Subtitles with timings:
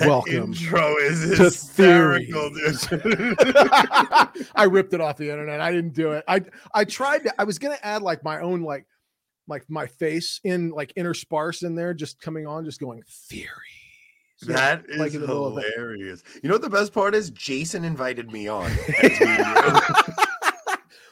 [0.00, 2.76] Welcome intro is to hysterical, dude.
[4.54, 5.60] I ripped it off the internet.
[5.60, 6.24] I didn't do it.
[6.28, 6.42] I
[6.72, 7.34] I tried to.
[7.40, 8.86] I was gonna add like my own like
[9.46, 13.50] like my face in like intersparse in there, just coming on, just going theory.
[14.42, 15.72] That is like in the middle of it.
[15.74, 16.22] hilarious.
[16.42, 17.30] You know what the best part is?
[17.30, 18.70] Jason invited me on.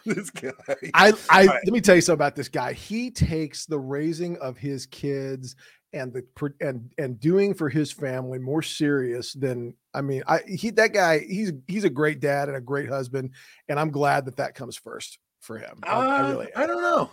[0.07, 0.51] this guy.
[0.95, 1.61] I, I right.
[1.65, 2.73] let me tell you something about this guy.
[2.73, 5.57] He takes the raising of his kids
[5.93, 6.25] and the
[6.61, 10.23] and and doing for his family more serious than I mean.
[10.27, 11.21] I he that guy.
[11.21, 13.31] He's he's a great dad and a great husband,
[13.69, 15.79] and I'm glad that that comes first for him.
[15.83, 16.55] I, I Uh, really.
[16.55, 17.11] I don't know.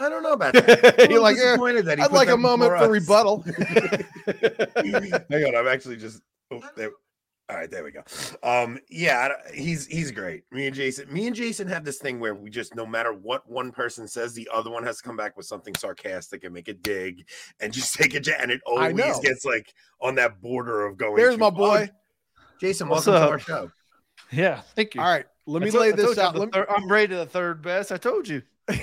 [0.00, 1.06] I don't know about that.
[1.10, 3.00] You're like, eh, disappointed that he I'd like a moment before for us.
[3.02, 3.42] rebuttal.
[5.30, 6.22] Hang on, I'm actually just.
[6.50, 6.90] Oh, there.
[7.50, 8.02] All right, there we go.
[8.42, 10.42] Um, yeah, he's he's great.
[10.52, 13.48] Me and Jason, me and Jason have this thing where we just, no matter what
[13.50, 16.68] one person says, the other one has to come back with something sarcastic and make
[16.68, 17.26] a dig
[17.60, 21.16] and just take a j- and it always gets like on that border of going.
[21.16, 21.90] There's to- my Oh, boy.
[22.60, 22.88] Jason.
[22.88, 23.72] What's welcome to our show.
[24.30, 25.00] Yeah, thank you.
[25.00, 26.34] All right, let me told- lay I this you I'm out.
[26.34, 27.92] the me, third- I'm rated the third best.
[27.92, 28.42] I told you.
[28.68, 28.78] I'm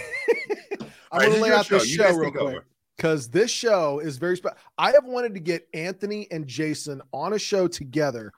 [1.12, 2.66] All gonna lay your out this You show real quick over.
[2.98, 4.58] because this show is very special.
[4.80, 8.34] I have wanted to get Anthony and Jason on a show together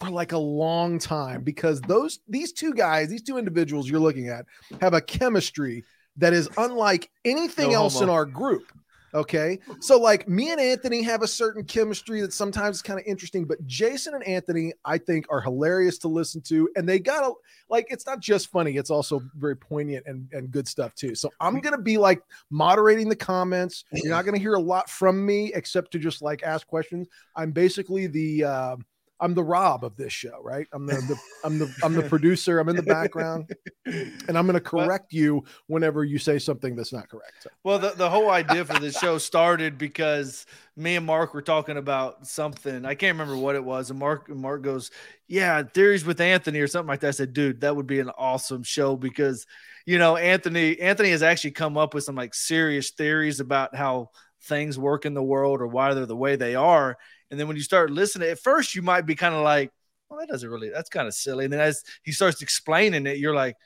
[0.00, 4.28] for like a long time because those these two guys, these two individuals you're looking
[4.28, 4.46] at,
[4.80, 5.84] have a chemistry
[6.16, 8.72] that is unlike anything No else in our group.
[9.12, 13.04] Okay, so like me and Anthony have a certain chemistry that sometimes is kind of
[13.06, 17.24] interesting, but Jason and Anthony, I think, are hilarious to listen to, and they got
[17.24, 17.32] a
[17.68, 21.16] like it's not just funny it's also very poignant and, and good stuff too.
[21.16, 23.84] So i'm gonna be like moderating the comments.
[23.92, 27.08] You're not gonna hear a lot from me except to just like ask questions.
[27.34, 28.76] I'm basically the uh,
[29.20, 32.58] i'm the rob of this show right i'm the, the i'm the i'm the producer
[32.58, 33.48] i'm in the background
[33.86, 37.90] and i'm gonna correct you whenever you say something that's not correct so, Well, the,
[37.90, 42.84] the whole idea for this show started because me and Mark were talking about something.
[42.84, 43.90] I can't remember what it was.
[43.90, 44.90] And Mark Mark goes,
[45.28, 47.08] Yeah, theories with Anthony or something like that.
[47.08, 49.46] I said, dude, that would be an awesome show because
[49.86, 54.10] you know, Anthony, Anthony has actually come up with some like serious theories about how
[54.42, 56.96] things work in the world or why they're the way they are.
[57.30, 59.70] And then when you start listening, at first you might be kind of like,
[60.08, 61.44] well, that doesn't really, that's kind of silly.
[61.44, 63.56] And then as he starts explaining it, you're like,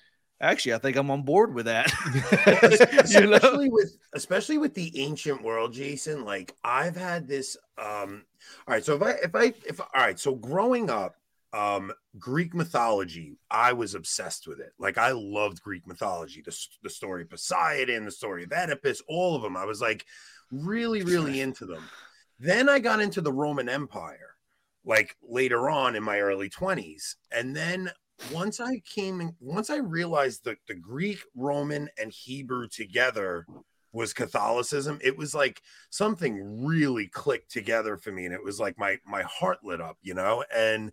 [0.40, 1.90] actually, I think I'm on board with that.
[2.62, 8.24] especially with especially with the ancient world jason like i've had this um
[8.66, 11.16] all right so if i if i if all right so growing up
[11.52, 16.90] um greek mythology i was obsessed with it like i loved greek mythology, the the
[16.90, 20.04] story of poseidon the story of oedipus all of them i was like
[20.50, 21.82] really really into them
[22.38, 24.36] then i got into the roman empire
[24.84, 27.90] like later on in my early 20s and then
[28.32, 33.46] once I came once I realized that the Greek, Roman, and Hebrew together
[33.92, 38.24] was Catholicism, it was like something really clicked together for me.
[38.24, 40.44] And it was like my my heart lit up, you know?
[40.54, 40.92] And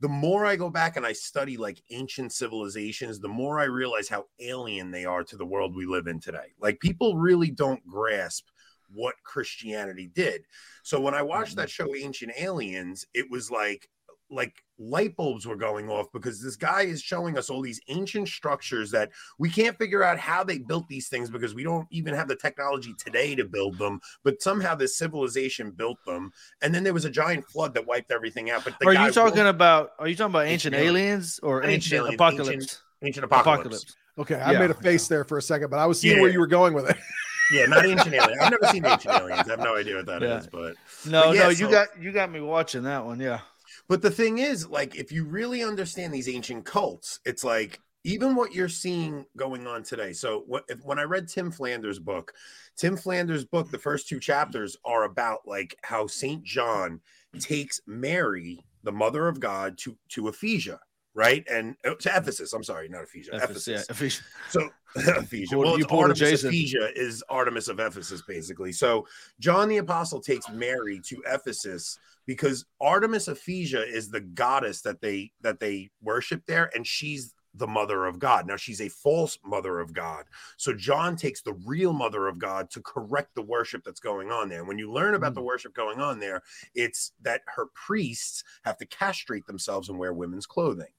[0.00, 4.08] the more I go back and I study like ancient civilizations, the more I realize
[4.08, 6.54] how alien they are to the world we live in today.
[6.60, 8.48] Like people really don't grasp
[8.92, 10.42] what Christianity did.
[10.82, 11.86] So when I watched that mm-hmm.
[11.86, 13.88] show Ancient Aliens, it was like
[14.30, 18.26] like light bulbs were going off because this guy is showing us all these ancient
[18.26, 22.14] structures that we can't figure out how they built these things because we don't even
[22.14, 26.32] have the technology today to build them but somehow this civilization built them.
[26.62, 29.06] And then there was a giant flood that wiped everything out but the Are guy
[29.06, 29.90] you talking built- about?
[29.98, 31.38] Are you talking about ancient, Ancient aliens.
[31.42, 32.48] Or Ancient ancient, aliens, apocalypse?
[32.50, 35.86] ancient- ancient apocalypse, okay i Yeah, made a face there for a second but i
[35.86, 36.96] was seeing where you were going with it
[37.52, 40.22] yeah not ancient aliens i've never seen ancient aliens i have no idea what that
[40.22, 40.50] is, Yeah.
[40.52, 40.74] but
[41.10, 43.20] No, But yeah, no, so- you got you got me watching that one.
[43.20, 43.40] Yeah,
[43.88, 48.34] But the thing is, like, if you really understand these ancient cults, it's like even
[48.34, 50.12] what you're seeing going on today.
[50.12, 52.32] So, what if, when I read Tim Flanders' book,
[52.76, 57.00] Tim Flanders' book, the first two chapters are about like how Saint John
[57.38, 60.78] takes Mary, the mother of God, to to Ephesia,
[61.14, 62.52] right, and oh, to Ephesus.
[62.52, 63.68] I'm sorry, not Ephesia, Ephesus, Ephesus.
[63.68, 64.22] yeah, Ephesus.
[64.50, 65.56] So Ephesia.
[65.56, 66.50] Well, you it's Artemis Jason.
[66.50, 68.72] Ephesia is Artemis of Ephesus, basically.
[68.72, 69.06] So
[69.40, 75.32] John the Apostle takes Mary to Ephesus because Artemis Ephesia is the goddess that they
[75.40, 78.46] that they worship there, and she's the mother of God.
[78.46, 80.24] Now she's a false mother of God.
[80.56, 84.48] So John takes the real mother of God to correct the worship that's going on
[84.48, 84.60] there.
[84.60, 86.42] And when you learn about the worship going on there,
[86.74, 90.92] it's that her priests have to castrate themselves and wear women's clothing.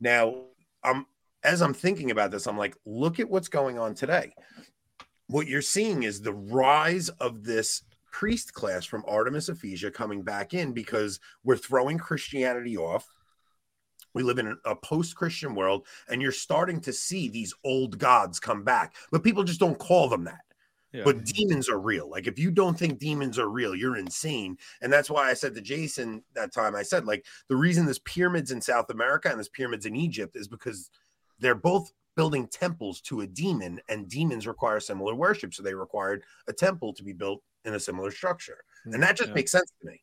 [0.00, 0.42] Now,
[0.84, 1.06] um,
[1.42, 4.32] as I'm thinking about this, I'm like, look at what's going on today.
[5.28, 10.54] What you're seeing is the rise of this priest class from Artemis Ephesia coming back
[10.54, 13.08] in because we're throwing Christianity off.
[14.18, 18.40] We live in a post Christian world, and you're starting to see these old gods
[18.40, 20.40] come back, but people just don't call them that.
[20.92, 21.04] Yeah.
[21.04, 22.10] But demons are real.
[22.10, 24.58] Like if you don't think demons are real, you're insane.
[24.82, 28.00] And that's why I said to Jason that time, I said, like, the reason there's
[28.00, 30.90] pyramids in South America and there's pyramids in Egypt is because
[31.38, 35.54] they're both building temples to a demon, and demons require similar worship.
[35.54, 38.64] So they required a temple to be built in a similar structure.
[38.84, 39.34] And that just Yeah.
[39.34, 40.02] makes sense to me.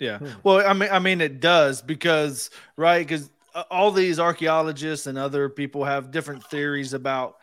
[0.00, 0.18] Yeah.
[0.18, 0.30] Hmm.
[0.42, 3.30] Well, I mean, I mean, it does because right because
[3.70, 7.36] all these archaeologists and other people have different theories about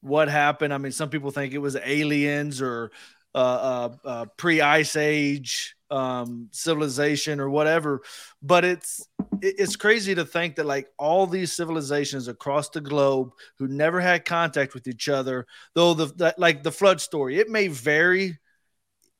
[0.00, 0.74] what happened.
[0.74, 2.92] I mean, some people think it was aliens or
[3.34, 8.02] uh, uh, uh, pre-ice age um, civilization or whatever.
[8.42, 9.08] But it's
[9.42, 14.00] it- it's crazy to think that like all these civilizations across the globe who never
[14.00, 18.38] had contact with each other, though the that, like the flood story, it may vary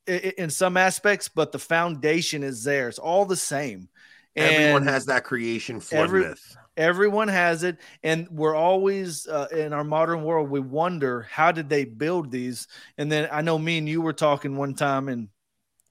[0.08, 2.88] in some aspects, but the foundation is there.
[2.88, 3.88] It's all the same.
[4.36, 6.56] Everyone has that creation flood every- myth.
[6.76, 10.48] everyone has it, and we're always uh, in our modern world.
[10.48, 12.68] We wonder how did they build these?
[12.96, 15.28] And then I know me and you were talking one time, and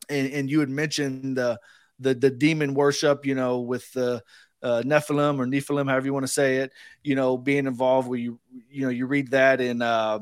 [0.10, 1.60] and, and you had mentioned the
[2.00, 4.24] the the demon worship, you know, with the
[4.64, 6.72] uh, Nephilim or Nephilim, however you want to say it,
[7.04, 8.08] you know, being involved.
[8.08, 10.20] Where you you know you read that in uh,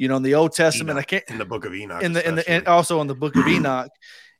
[0.00, 0.98] you know in the Old Testament.
[0.98, 2.02] I can't in the book of Enoch.
[2.02, 3.90] in the in the and also in the book of Enoch.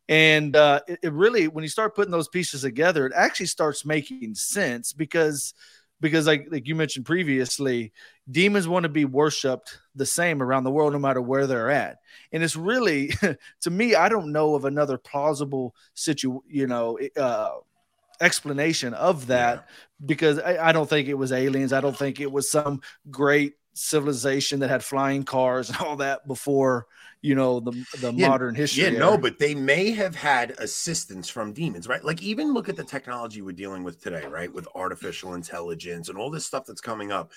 [0.09, 3.85] And uh, it, it really, when you start putting those pieces together, it actually starts
[3.85, 5.53] making sense because
[6.01, 7.93] because like like you mentioned previously,
[8.29, 11.99] demons want to be worshipped the same around the world, no matter where they're at.
[12.33, 13.13] And it's really,
[13.61, 17.51] to me, I don't know of another plausible situ, you know, uh,
[18.19, 19.69] explanation of that
[20.05, 21.75] because I, I don't think it was aliens.
[21.75, 22.81] I don't think it was some
[23.11, 26.87] great civilization that had flying cars and all that before
[27.23, 28.85] you know the the Yeah, modern history.
[28.85, 32.05] Yeah, no, but they may have had assistance from demons, right?
[32.05, 34.53] Like even look at the technology we're dealing with today, right?
[34.53, 37.33] With artificial intelligence and all this stuff that's coming up.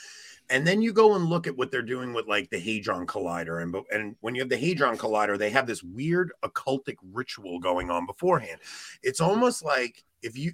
[0.50, 3.62] And then you go and look at what they're doing with like the Hadron Collider.
[3.62, 7.90] And, and when you have the Hadron Collider, they have this weird occultic ritual going
[7.90, 8.60] on beforehand.
[9.02, 10.54] It's almost like if you,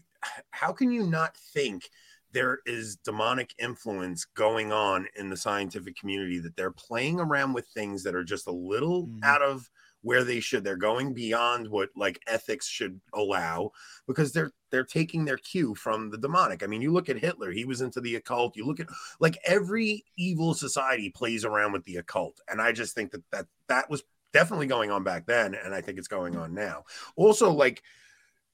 [0.52, 1.90] how can you not think
[2.32, 7.68] there is demonic influence going on in the scientific community that they're playing around with
[7.68, 9.24] things that are just a little Mhm.
[9.24, 9.70] out of
[10.02, 10.64] where they should.
[10.64, 13.72] They're going beyond what like ethics should allow
[14.08, 16.64] because they're they're taking their cue from the demonic.
[16.64, 18.56] I mean you look at hitler he was into the occult.
[18.56, 18.88] You look at
[19.20, 22.40] like every evil society plays around with the occult.
[22.48, 25.82] And i just think that that that was definitely going on back then and i
[25.82, 26.86] think it's going on now.
[27.18, 27.82] Also like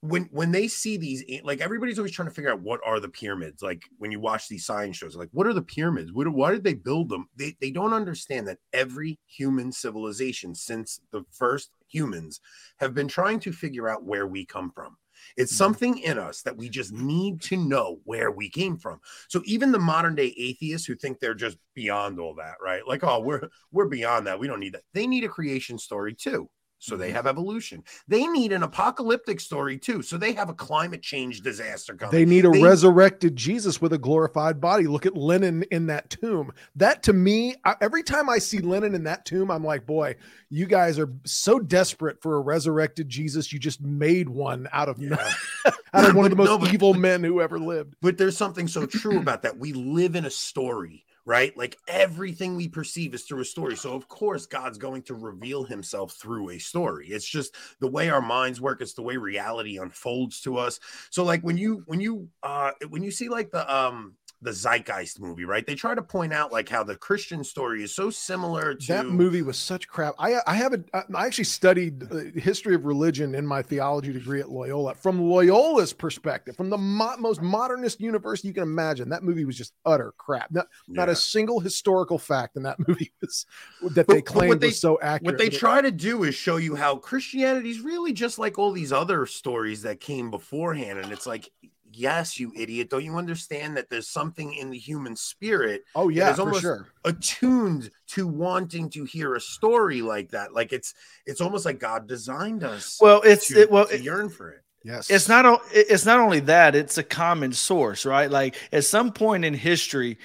[0.10, 3.10] when when they see these like everybody's always trying to figure out what are the
[3.10, 6.12] pyramids like when you watch these science shows like what are the pyramids?
[6.14, 7.28] What, why did they build them?
[7.36, 12.42] They, they don't understand that every human civilization since the first humans
[12.80, 14.98] have been trying to figure out where we come from.
[15.38, 15.58] It's Mhm.
[15.58, 19.00] something in us that we just need to know where we came from.
[19.30, 22.86] So even the modern day atheists who think they're just beyond all that right?
[22.88, 24.40] Like oh we're we're beyond that.
[24.40, 24.84] We don't need that.
[24.94, 27.14] They need a creation story too so they Mhm.
[27.14, 27.84] have evolution.
[28.08, 30.02] They need an apocalyptic story too.
[30.02, 32.12] So they have a climate change disaster coming.
[32.12, 34.86] They need a They- resurrected Jesus with a glorified body.
[34.86, 36.52] Look at Lenin in that tomb.
[36.76, 40.16] That to me, I, every time I see Lenin in that tomb, I'm like, boy,
[40.50, 43.52] you guys are so desperate for a resurrected Jesus.
[43.52, 45.16] You just made one out of Yeah.
[45.94, 47.96] out of one of the most no, but- evil men who ever lived.
[48.02, 49.58] But there's something so true about that.
[49.58, 51.58] We live in a story, right?
[51.58, 53.76] Like everything we perceive is through a story.
[53.76, 57.08] So of course God's going to reveal himself through a story.
[57.08, 60.80] It's just the way our minds work, it's the way reality unfolds to us.
[61.10, 65.20] So like when you when you uh when you see like the um the Zeitgeist
[65.20, 65.66] movie, right?
[65.66, 69.06] They try to point out like how the Christian story is so similar to That
[69.08, 70.14] movie was such crap.
[70.20, 70.84] I I have a
[71.16, 74.94] I actually studied uh, history of religion in my theology degree at Loyola.
[74.96, 79.58] From Loyola's perspective, from the mo- most modernist university you can imagine, that movie was
[79.58, 80.52] just utter crap.
[80.52, 83.46] Not, not a single historical fact in that movie was
[83.94, 85.34] that But- they claimed they- was so accurate.
[85.34, 88.72] What they try to do is show you how Christianity is really just like all
[88.72, 91.00] these other stories that came beforehand.
[91.00, 91.50] And it's like,
[91.96, 92.90] yes, you idiot.
[92.90, 96.62] Don't you understand that there's something in the human spirit Oh yeah, there's for almost-
[96.62, 96.88] sure.
[97.04, 100.54] attuned to wanting to hear a story like that?
[100.54, 100.94] Like it's
[101.26, 104.50] it's almost like God designed us well, it's to, it, well, to it- yearn for
[104.52, 104.62] it.
[104.84, 109.12] Yes, it's not it's not only that it's a common source right like at some
[109.12, 110.20] point in history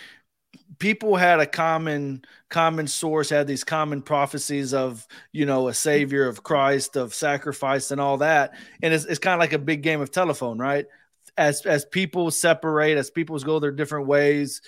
[0.79, 6.27] people had a common common source had these common prophecies of you know a savior
[6.29, 9.83] of christ of sacrifice and all that and it's, it's kind of like a big
[9.83, 10.85] game of telephone right
[11.41, 14.61] as as people separate as people go their different ways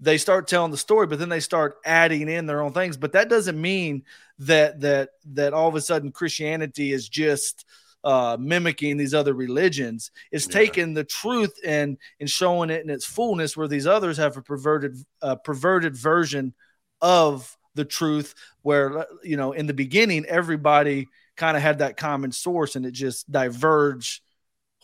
[0.00, 3.12] they start telling the story but then they start adding in their own things but
[3.12, 4.02] that doesn't mean
[4.38, 7.64] that that that all of a sudden christianity is just
[8.04, 10.12] uh, mimicking these other religions.
[10.30, 10.60] It's Yeah.
[10.60, 14.42] taking the truth and and showing it in its fullness, where these others have a
[14.42, 16.54] perverted uh, perverted version
[17.00, 22.30] of the truth where you know in the beginning everybody kind of had that common
[22.30, 24.22] source and it just diverged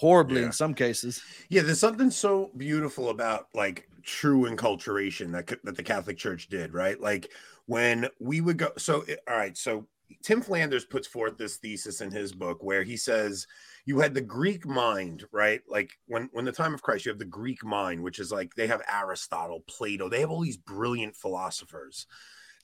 [0.02, 0.46] horribly Yeah.
[0.46, 5.82] in some cases Yeah, there's something so beautiful about like true enculturation that that the
[5.82, 7.00] Catholic Church did, right?
[7.00, 7.30] Like
[7.66, 8.72] when we would go.
[8.76, 9.56] So, all right.
[9.56, 9.86] So
[10.22, 13.46] Tim Flanders puts forth this thesis in his book where he says
[13.86, 15.62] you had the Greek mind, right?
[15.68, 18.54] Like when when the time of Christ, you have the Greek mind, which is like
[18.56, 22.06] they have Aristotle, Plato, they have all these brilliant philosophers.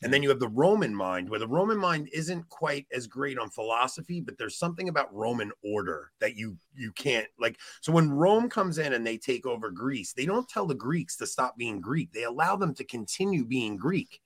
[0.03, 3.37] And then you have the Roman mind, where the Roman mind isn't quite as great
[3.37, 7.59] on philosophy, but there's something about Roman order that you you can't like.
[7.81, 11.17] So when Rome comes in and they take over Greece, they don't tell the Greeks
[11.17, 12.13] to stop being Greek.
[12.13, 14.21] They allow them to continue being Greek.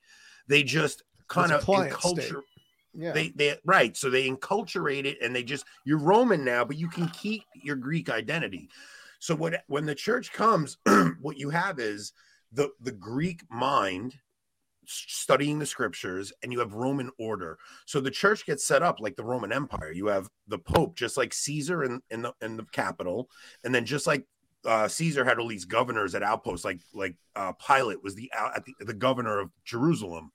[0.47, 2.43] They just kind of culture.
[2.95, 3.13] Yeah.
[3.13, 3.97] They they right.
[3.97, 7.77] So they enculturate it and they just you're Roman now, but you can keep your
[7.77, 8.69] Greek identity.
[9.21, 10.77] So what when the church comes,
[11.21, 12.13] what you have is
[12.53, 14.15] the the Greek mind
[14.87, 19.15] studying the scriptures and you have roman order so the church gets set up like
[19.17, 22.67] the roman empire you have the pope just like caesar in, in the in the
[22.73, 23.29] capital
[23.65, 24.27] and then just like
[24.65, 28.57] uh, Caesar had all these governors at outposts, like like uh, Pilate was the out
[28.57, 30.31] at the, the governor of Jerusalem.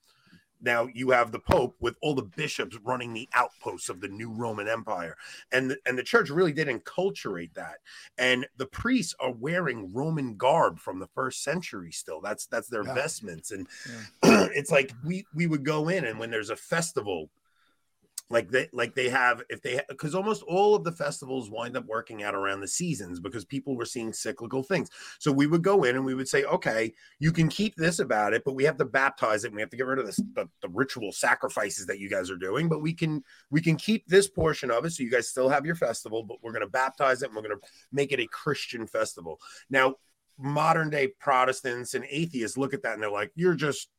[0.61, 4.31] Now you have the Pope with all the bishops running the outposts of the new
[4.31, 5.15] Roman Empire,
[5.51, 7.77] and the, and the church really did enculturate that.
[8.17, 12.21] And the priests are wearing Roman garb from the first century still.
[12.21, 12.93] That's that's their Yeah.
[12.93, 13.67] vestments, and
[14.23, 17.29] it's like we we would go in, and when there's a festival,
[18.29, 21.85] like they like they have if they because almost all of the festivals wind up
[21.85, 24.89] working out around the seasons because people were seeing cyclical things.
[25.19, 28.33] So we would go in and we would say okay you can keep this about
[28.33, 29.47] it but we have to baptize it.
[29.47, 32.29] And we have to get rid of this the, the ritual sacrifices that you guys
[32.29, 35.29] are doing but we can we can keep this portion of it so you guys
[35.29, 38.11] still have your festival but we're going to baptize it and we're going to make
[38.11, 39.39] it a christian festival.
[39.69, 39.95] Now
[40.37, 43.89] modern day protestants and atheists look at that and they're like you're just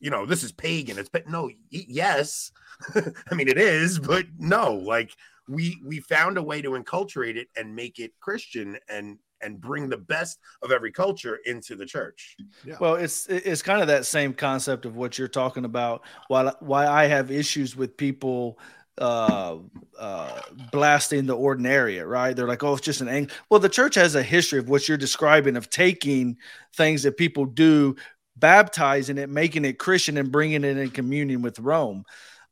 [0.00, 2.52] you know this is pagan it's but no yes
[3.30, 5.14] I mean, it is, but no, like
[5.48, 9.88] we we found a way to enculturate it and make it Christian and and bring
[9.88, 12.36] the best of every culture into the church.
[12.80, 16.02] Well, it's it's kind of that same concept of what you're talking about.
[16.28, 18.58] Why why I have issues with people
[18.98, 19.56] uh
[19.98, 23.94] uh blasting the ordinary, right they're like oh it's just an ang well the church
[23.94, 26.36] has a history of what you're describing of taking
[26.74, 27.96] things that people do
[28.36, 32.04] baptizing it making it christian and bringing it in communion with rome.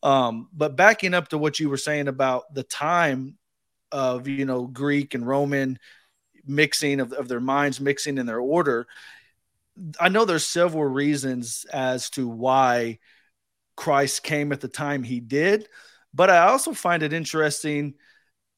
[0.02, 3.38] Um but backing up to what you were saying about the time
[3.92, 5.78] of you know greek and roman
[6.46, 8.87] mixing of, of their minds mixing in their order
[9.99, 12.99] I know there's several reasons as to why
[13.76, 15.68] Christ came at the time he did,
[16.12, 17.94] but I also find it interesting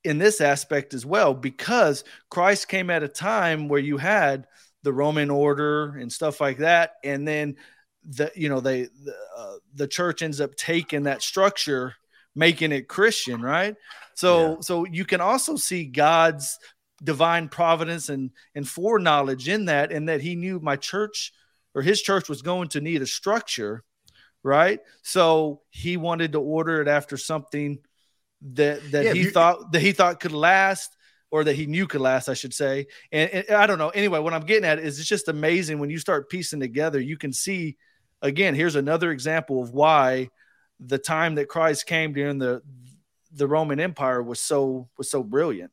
[0.04, 4.46] in this aspect as well because Christ came at a time where you had
[4.82, 7.56] the Roman order and stuff like that, and then
[8.04, 11.94] the you know they the, uh, the church ends up taking that structure,
[12.34, 13.76] making it Christian, right?
[14.14, 14.62] So Yeah.
[14.62, 16.58] so you can also see God's
[17.02, 21.32] divine providence and and foreknowledge in that and that he knew my church
[21.74, 23.82] or his church was going to need a structure
[24.42, 27.78] right so he wanted to order it after something
[28.54, 30.96] that that Yeah, he thought that he thought could last
[31.32, 34.20] or that he knew could last i should say and, and i don't know anyway
[34.20, 37.32] what i'm getting at is it's just amazing when you start piecing together you can
[37.32, 37.76] see
[38.22, 40.28] again here's another example of why
[40.78, 42.62] the time that christ came during the
[43.32, 45.72] the roman empire was so was so brilliant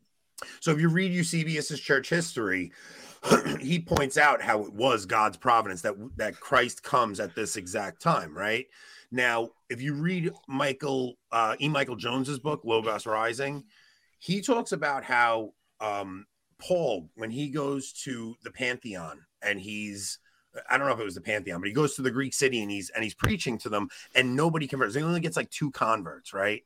[0.62, 2.72] So if you read Eusebius's church history,
[3.60, 8.02] he points out how it was God's providence that that Christ comes at this exact
[8.02, 8.68] time, right?
[9.12, 11.68] Now, if you read Michael uh, E.
[11.68, 13.64] Michael Jones's book Logos Rising,
[14.20, 16.26] he talks about how um,
[16.60, 20.20] Paul, when he goes to the Pantheon and he's
[20.70, 22.62] I don't know if it was the Pantheon, but he goes to the Greek city
[22.62, 24.96] and he's and he's preaching to them, and nobody converts.
[24.96, 26.64] He only gets like two converts, right?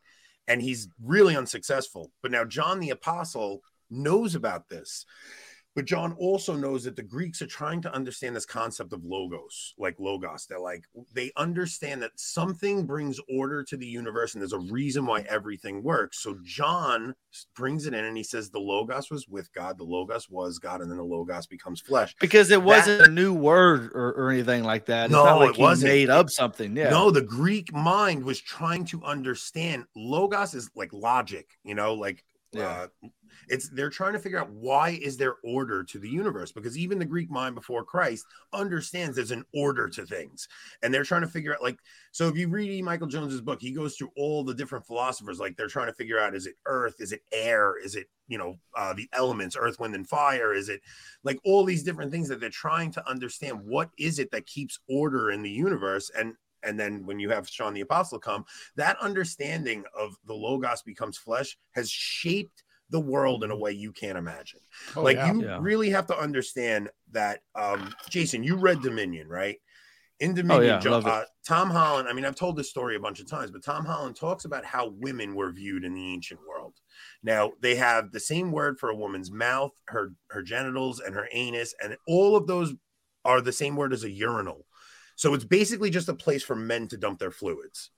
[0.47, 2.11] And he's really unsuccessful.
[2.21, 5.05] But now John the Apostle knows about this.
[5.75, 9.73] But John also knows that the Greeks are trying to understand this concept of logos,
[9.79, 10.45] like logos.
[10.45, 15.05] They're like, they understand that something brings order to the universe and there's a reason
[15.07, 16.21] why everything works.
[16.21, 17.15] So John
[17.55, 20.81] brings it in and he says, the logos was with God, the logos was God,
[20.81, 22.15] and then the logos becomes flesh.
[22.19, 25.05] because it wasn't a new word or, or anything like that.
[25.05, 25.91] It's No, not like it wasn't.
[25.91, 26.77] made up something.
[26.77, 26.91] Yeah.
[26.91, 29.85] No, the Greek mind was trying to understand.
[29.95, 32.87] Logos is like logic, you know, like Yeah.
[33.03, 33.07] uh,
[33.49, 36.99] it's they're trying to figure out why is there order to the universe because even
[36.99, 40.47] the Greek mind before Christ understands there's an order to things,
[40.81, 41.79] and they're trying to figure out like
[42.11, 42.27] so.
[42.27, 42.81] If you read E.
[42.81, 45.39] Michael Jones's book, he goes through all the different philosophers.
[45.39, 48.37] Like they're trying to figure out is it earth, is it air, is it you
[48.37, 50.81] know uh, the elements, earth, wind, and fire, is it
[51.23, 54.79] like all these different things that they're trying to understand what is it that keeps
[54.87, 58.97] order in the universe and and then when you have John the Apostle come, that
[58.99, 64.17] understanding of the Logos becomes flesh has shaped the world in a way you can't
[64.17, 64.59] imagine.
[64.95, 65.33] Oh, like yeah.
[65.33, 65.57] you Yeah.
[65.61, 67.41] really have to understand that.
[67.55, 69.57] Um, Jason, you read Dominion, right?
[70.19, 72.07] In Dominion, yeah, Jo- uh, Tom Holland.
[72.07, 74.63] I mean, I've told this story a bunch of times, but Tom Holland talks about
[74.63, 76.75] how women were viewed in the ancient world.
[77.23, 81.27] Now they have the same word for a woman's mouth, her her genitals, and her
[81.31, 82.73] anus, and all of those
[83.25, 84.65] are the same word as a urinal.
[85.15, 87.89] So it's basically just a place for men to dump their fluids.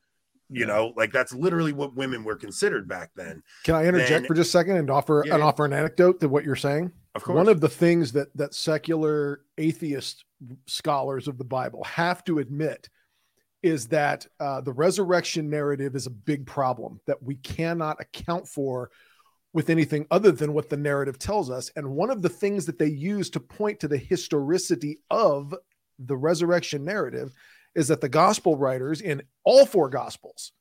[0.50, 0.68] You Yeah.
[0.68, 3.42] know, like that's literally what women were considered back then.
[3.64, 5.48] Can I interject Then- for just a second and offer Yeah, and yeah.
[5.48, 6.92] offer an anecdote to what you're saying?
[7.16, 10.26] Of course, One of the things that that secular atheist
[10.68, 12.90] scholars of the Bible have to admit
[13.64, 18.92] is that uh, the resurrection narrative is a big problem that we cannot account for
[19.54, 21.72] with anything other than what the narrative tells us.
[21.76, 25.56] And one of the things that they use to point to the historicity of
[25.98, 27.34] the resurrection narrative
[27.76, 30.52] is that the gospel writers in all four gospels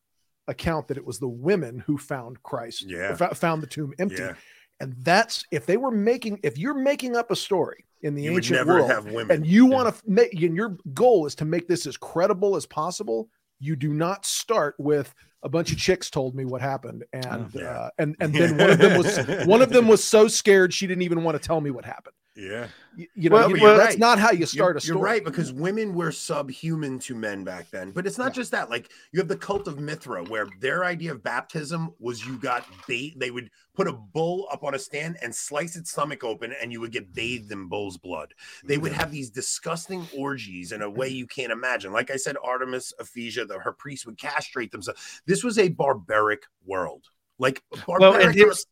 [0.49, 3.15] account that it was the women who found Christ, Yeah.
[3.15, 4.17] fo- found the tomb empty.
[4.17, 4.35] yeah,
[4.81, 8.33] And that's if they were making, if you're making up a story in the you
[8.33, 8.91] ancient world,
[9.31, 12.67] and you want to make, and your goal is to make this as credible as
[12.67, 13.29] possible,
[13.61, 17.63] you do not start with a bunch of chicks told me what happened, and Yeah.
[17.63, 20.87] uh, and and then one of them was one of them was so scared she
[20.87, 22.17] didn't even want to tell me what happened.
[22.37, 22.69] Yeah.
[22.97, 23.99] You, you know, Well, you- but you're that's right.
[23.99, 24.97] not how you You're- start a story.
[24.97, 27.91] You're right because women were subhuman to men back then.
[27.93, 28.41] But it's not Yeah.
[28.43, 28.71] just that.
[28.71, 32.67] Like you have the cult of Mithra, where their idea of baptism was you got
[32.89, 33.19] bait.
[33.19, 36.71] They would put a bull up on a stand and slice its stomach open, and
[36.73, 38.33] you would get bathed in bull's blood.
[38.65, 41.93] They would have these disgusting orgies in a way you can't imagine.
[41.93, 45.21] Like I said, Artemis, Ephesia, the, her priests would castrate themselves.
[45.27, 47.07] This was a barbaric world.
[47.39, 48.27] Like barbaric.
[48.27, 48.65] and here's,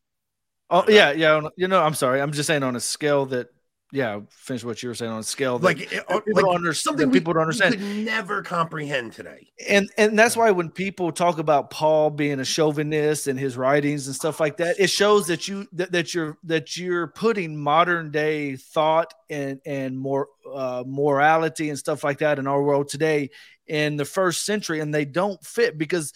[0.72, 1.34] oh yeah, yeah.
[1.34, 2.20] on- You know, I'm sorry.
[2.20, 3.48] I'm just saying on a scale that,
[3.94, 4.20] yeah.
[4.30, 6.54] Finish what you were saying on a scale that like, it- uh, people like don't
[6.54, 6.96] understand.
[6.98, 7.74] something people don't understand.
[7.74, 9.48] could never comprehend today.
[9.68, 14.06] and and that's why when people talk about Paul being a chauvinist and his writings
[14.06, 18.10] and stuff like that, it shows that you that, that you're that you're putting modern
[18.10, 23.28] day thought and and more uh, morality and stuff like that in our world today
[23.66, 26.12] in the first century, and they don't fit because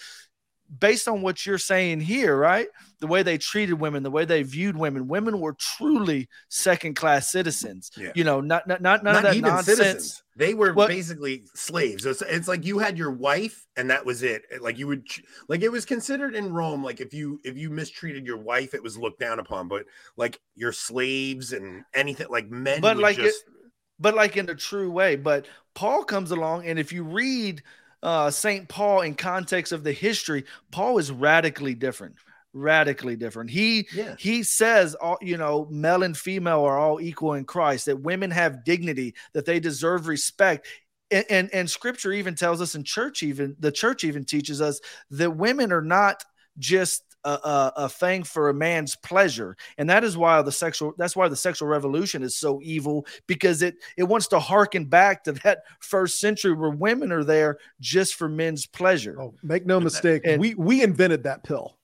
[0.78, 2.68] based on what you're saying here, right?
[3.00, 7.30] The way they treated women, the way they viewed women, women were truly second class
[7.30, 7.90] citizens.
[7.96, 8.12] Yeah.
[8.14, 9.78] You know, not not not none not of that even nonsense.
[9.78, 10.22] citizens.
[10.36, 12.04] They were What- basically slaves.
[12.04, 14.42] It's, it's like you had your wife, and that was it.
[14.60, 15.06] Like you would,
[15.48, 16.84] like it was considered in Rome.
[16.84, 19.68] Like if you if you mistreated your wife, it was looked down upon.
[19.68, 19.84] But
[20.16, 23.52] like your slaves and anything, like men, but like just, it,
[23.98, 25.16] but like in a true way.
[25.16, 27.62] But Paul comes along, and if you read
[28.02, 32.16] uh, Saint Paul in context of the history, Paul is radically different.
[32.52, 33.50] Radically different.
[33.50, 37.86] He yeah, he says all you know, male and female are all equal in Christ.
[37.86, 40.66] That women have dignity, that they deserve respect.
[41.10, 44.80] And, and and scripture even tells us in church even the church even teaches us
[45.10, 46.24] that women are not
[46.58, 50.94] just a, a, a thing for a man's pleasure and that is why the sexual
[50.96, 55.24] that's why the sexual revolution is so evil because it it wants to harken back
[55.24, 59.80] to that first century where women are there just for men's pleasure Oh, make no
[59.80, 61.76] mistake, and- we we invented that pill.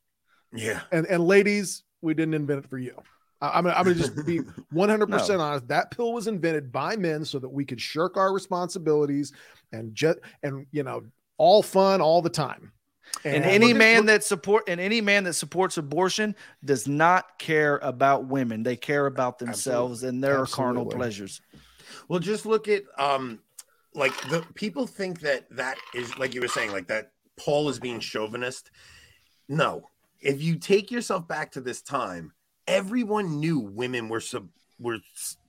[0.55, 0.81] yeah.
[0.93, 2.95] and and ladies, we didn't invent it for you.
[3.41, 4.39] I, I'm gonna, I'm gonna just be
[4.71, 5.67] 100 percent honest.
[5.69, 9.33] That pill was invented by men so that we could shirk our responsibilities
[9.73, 11.03] and just and you know
[11.39, 12.71] all fun all the time.
[13.25, 16.35] And uh, any man that support and any man that supports abortion
[16.65, 21.41] does not care about women they care about themselves and their carnal pleasures
[22.09, 23.41] Well, just look at um,
[23.95, 27.79] like the people think that that is like you were saying, like that Paul is
[27.79, 28.71] being chauvinist.
[29.49, 29.89] No,
[30.21, 32.33] if you take yourself back to this time,
[32.67, 34.99] everyone knew women were sub were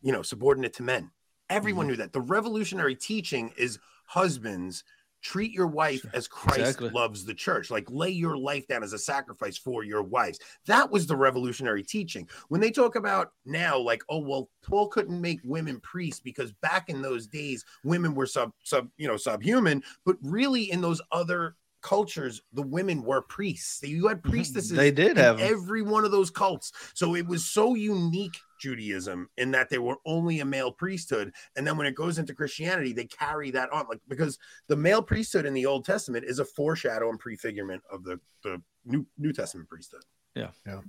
[0.02, 1.12] you know subordinate to men.
[1.50, 2.14] Everyone knew that.
[2.14, 4.84] The revolutionary teaching is husbands
[5.24, 6.90] treat your wife as Christ Exactly.
[6.92, 7.72] loves the church.
[7.72, 10.40] Like lay your life down as a sacrifice for your wives.
[10.68, 12.28] That was the revolutionary teaching.
[12.50, 16.90] When they talk about now, like, oh well, Paul couldn't make women priests because back
[16.90, 21.56] in those days, women were sub sub you know subhuman, but really in those other
[21.84, 23.84] cultures, the women were priests.
[23.84, 24.72] You had priestesses.
[24.72, 25.48] they did in have 'em.
[25.54, 26.72] every one of those cults.
[26.96, 31.34] So it was so unique Judaism in that they were only a male priesthood.
[31.56, 33.86] And then when it goes into Christianity, they carry that on.
[33.88, 38.04] Like because the male priesthood in the Old Testament is a foreshadow and prefigurement of
[38.04, 40.02] the, the New New Testament priesthood.
[40.36, 40.80] Yeah, yeah,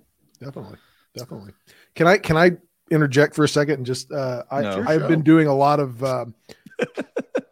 [0.41, 0.79] definitely,
[1.17, 1.53] definitely.
[1.95, 2.53] Can I can I
[2.91, 4.85] interject for a second and just uh, I No.
[4.87, 6.35] I've been doing a lot of um,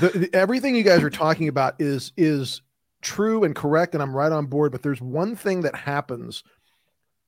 [0.00, 2.62] the, the, everything you guys are talking about is is
[3.02, 4.72] true and correct, and I'm right on board.
[4.72, 6.42] But there's one thing that happens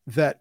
[0.09, 0.41] that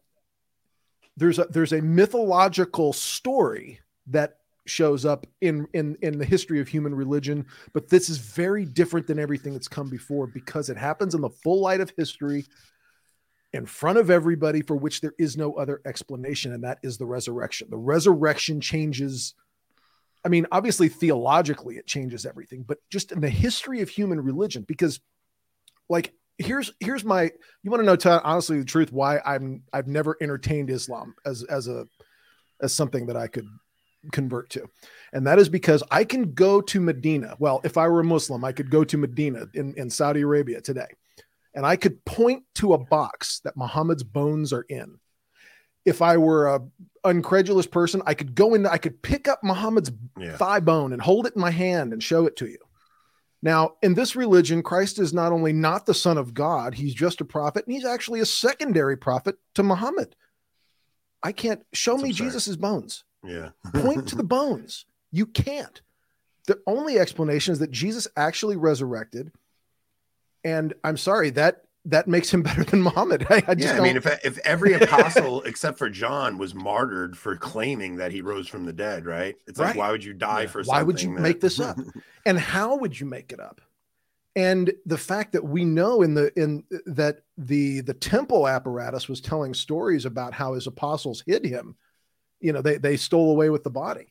[1.18, 6.68] there's a there's a mythological story that shows up in in in the history of
[6.68, 11.16] human religion but this is very different than everything that's come before because it happens
[11.16, 12.46] in the full light of history
[13.54, 17.06] in front of everybody for which there is no other explanation and that is the
[17.06, 19.34] resurrection the resurrection changes
[20.26, 24.64] i mean obviously theologically it changes everything but just in the history of human religion
[24.68, 25.00] because
[25.90, 27.32] like here's here's my
[27.64, 31.44] you want to know Todd, honestly the truth why i'm i've never entertained islam as
[31.44, 31.86] as a
[32.62, 33.48] as something that i could
[34.14, 34.66] convert to.
[35.12, 37.36] And that is because i can go to medina.
[37.38, 40.62] Well if i were a muslim i could go to medina in, in saudi arabia
[40.62, 40.88] today
[41.54, 45.00] and i could point to a box that muhammad's bones are in.
[45.86, 46.62] If i were a
[47.06, 50.36] incredulous person i could go in i could pick up muhammad's Yeah.
[50.38, 52.58] thigh bone and hold it in my hand and show it to you
[53.42, 57.22] now, in this religion, Christ is not only not the Son of God, he's just
[57.22, 60.14] a prophet, and he's actually a secondary prophet to Muhammad.
[61.24, 62.24] I can't show That's me absurd.
[62.26, 63.06] Jesus' bones.
[63.24, 63.52] Yeah.
[63.74, 64.86] Point to the bones.
[65.14, 65.82] You can't.
[66.48, 69.32] The only explanation is that Jesus actually resurrected.
[70.44, 73.26] And I'm sorry, that that makes him better than Muhammad.
[73.30, 77.18] I, I just yeah, I mean, if if every apostle except for John was martyred
[77.18, 79.36] for claiming that he rose from the dead, right?
[79.48, 79.76] It's like, Right.
[79.76, 80.48] why would you die Yeah.
[80.48, 80.64] for?
[80.64, 81.78] Why would you something make this up?
[82.26, 83.62] and how would you make it up
[84.36, 89.22] and the fact that we know in the in that the the temple apparatus was
[89.22, 91.76] telling stories about how his apostles hid him
[92.40, 94.06] you know they they stole away with the body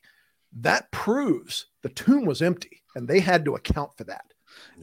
[0.59, 4.28] that proves the tomb was empty and they had to account for that.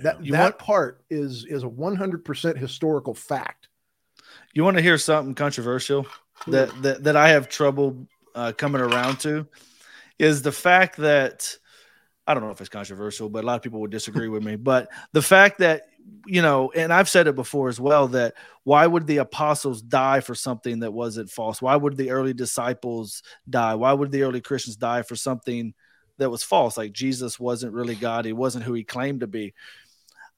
[0.02, 3.68] That You that want- part is is a 100% historical fact
[4.54, 6.06] You want to hear something controversial
[6.46, 9.46] that that, that I have trouble uh, coming around to
[10.18, 11.56] is the fact that
[12.26, 14.56] I don't know if it's controversial, but a lot of people would disagree with me.
[14.72, 15.82] But the fact that
[16.24, 20.20] you know, and I've said it before as well, that why would the apostles die
[20.20, 21.60] for something that wasn't false?
[21.60, 23.74] Why would the early disciples die?
[23.74, 25.74] Why would the early Christians die for something
[26.18, 26.76] that was false?
[26.76, 29.52] Like Jesus wasn't really God, he wasn't who he claimed to be.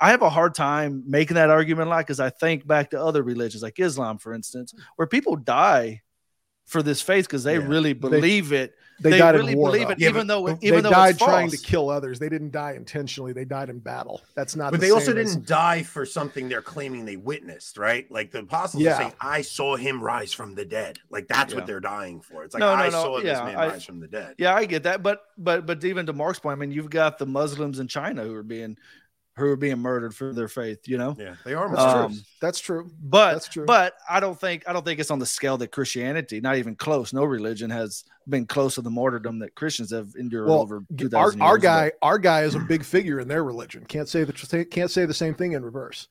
[0.01, 3.03] I have a hard time making that argument a lot because I think back to
[3.03, 6.03] other religions, like Islam, for instance, where people die
[6.67, 7.67] for this faith because they Yeah.
[7.67, 8.75] really believe it.
[9.01, 9.93] they, They, died really in war believe though.
[9.93, 12.51] it, Yeah, even though they even though died it's trying to kill others they didn't
[12.51, 15.85] die intentionally they died in battle that's not But the they also as- didn't die
[15.85, 18.11] for something they're claiming they witnessed, right?
[18.11, 18.99] Like the apostles Yeah.
[18.99, 21.61] saying, "I saw him rise from the dead." Like that's Yeah.
[21.61, 22.43] what they're dying for.
[22.45, 24.35] It's like No, no, I no, saw this man I- rise from the dead.
[24.37, 27.19] Yeah, I get that, but but but even to Mark's point, I mean, you've got
[27.19, 28.77] the Muslims in China who are being
[29.39, 31.17] who are being murdered for their faith, you know.
[31.19, 31.69] Yeah, they are.
[31.69, 33.65] that's Um, true that's true But That's true.
[33.67, 36.75] but I don't think I don't think it's on the scale that Christianity, not even
[36.77, 37.13] close.
[37.13, 41.07] No religion has been close to the martyrdom that Christians have endured well, over two
[41.07, 41.63] our, thousand our years.
[41.63, 43.85] guy, our guy is a big figure in their religion.
[43.87, 46.09] Can't say the can't say the same thing in reverse.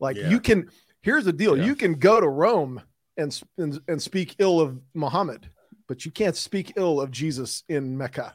[0.00, 0.30] Like Yeah.
[0.30, 0.68] you can.
[1.02, 1.64] Here's the deal: Yeah.
[1.64, 2.80] you can go to Rome
[3.16, 5.48] and, and and speak ill of Muhammad,
[5.88, 8.34] but you can't speak ill of Jesus in Mecca.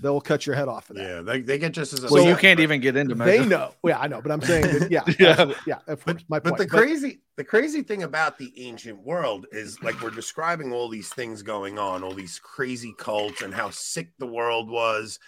[0.00, 1.02] They'll cut your head off for that.
[1.02, 2.08] Yeah, they, they get just as.
[2.10, 3.74] Well, you can't even get into They know.
[3.84, 4.90] Yeah, I know, but I'm saying that.
[4.90, 5.52] Yeah, Yeah.
[5.66, 5.78] yeah.
[5.86, 6.58] Of course, my But point.
[6.58, 11.08] the crazy, the crazy thing about the ancient world is like we're describing all these
[11.12, 15.18] things going on, all these crazy cults, and how sick the world was.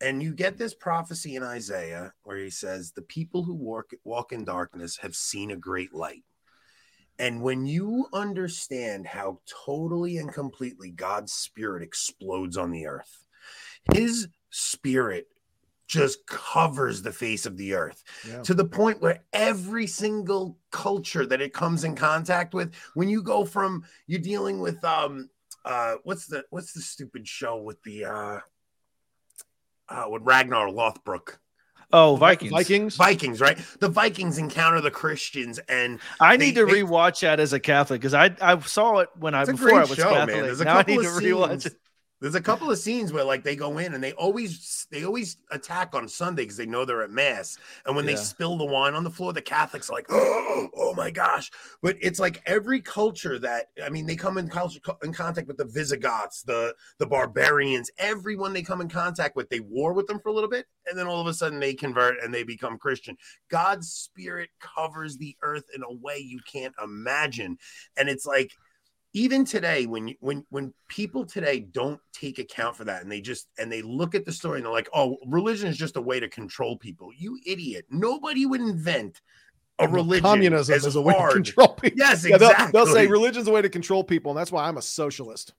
[0.00, 4.32] And you get this prophecy in Isaiah where he says, "The people who walk walk
[4.32, 6.24] in darkness have seen a great light."
[7.18, 13.25] And when you understand how totally and completely God's spirit explodes on the earth,
[13.94, 15.26] His spirit
[15.86, 18.42] just covers the face of the earth Yeah.
[18.42, 23.22] to the point where every single culture that it comes in contact with when you
[23.22, 25.30] go from you're dealing with um
[25.64, 28.40] uh what's the what's the stupid show with the uh
[29.88, 31.38] uh with Ragnar Lothbrok
[31.92, 32.50] Oh, Vikings.
[32.50, 32.96] Vikings.
[32.96, 37.52] Vikings right the Vikings encounter the Christians and I need to they- rewatch that as
[37.52, 40.26] a Catholic because I I saw it when I before I was show, man.
[40.26, 40.44] Catholic.
[40.46, 41.76] There's a now I couple need to of rewatch scenes- it.
[42.20, 45.36] There's a couple of scenes where like they go in and they always they always
[45.50, 47.58] attack on Sunday because they know they're at mass.
[47.84, 50.94] And when they spill the wine on the floor, the Catholics are like, oh, oh
[50.94, 51.50] my gosh.
[51.82, 55.58] But it's like every culture that I mean, they come in culture in contact with
[55.58, 60.18] the Visigoths, the the barbarians, everyone they come in contact with, they war with them
[60.18, 62.78] for a little bit, and then all of a sudden they convert and they become
[62.78, 63.16] Christian.
[63.50, 67.58] God's spirit covers the earth in a way you can't imagine.
[67.98, 68.52] And it's like
[69.16, 73.48] even today when when when people today don't take account for that and they just
[73.58, 76.20] and they look at the story and they're like oh religion is just a way
[76.20, 79.22] to control people you idiot nobody would invent
[79.78, 81.98] a religion Communism as is a way to control people.
[81.98, 84.66] yes Yeah, they'll, exactly they'll say religion's a way to control people, and that's why
[84.66, 85.54] I'm a socialist.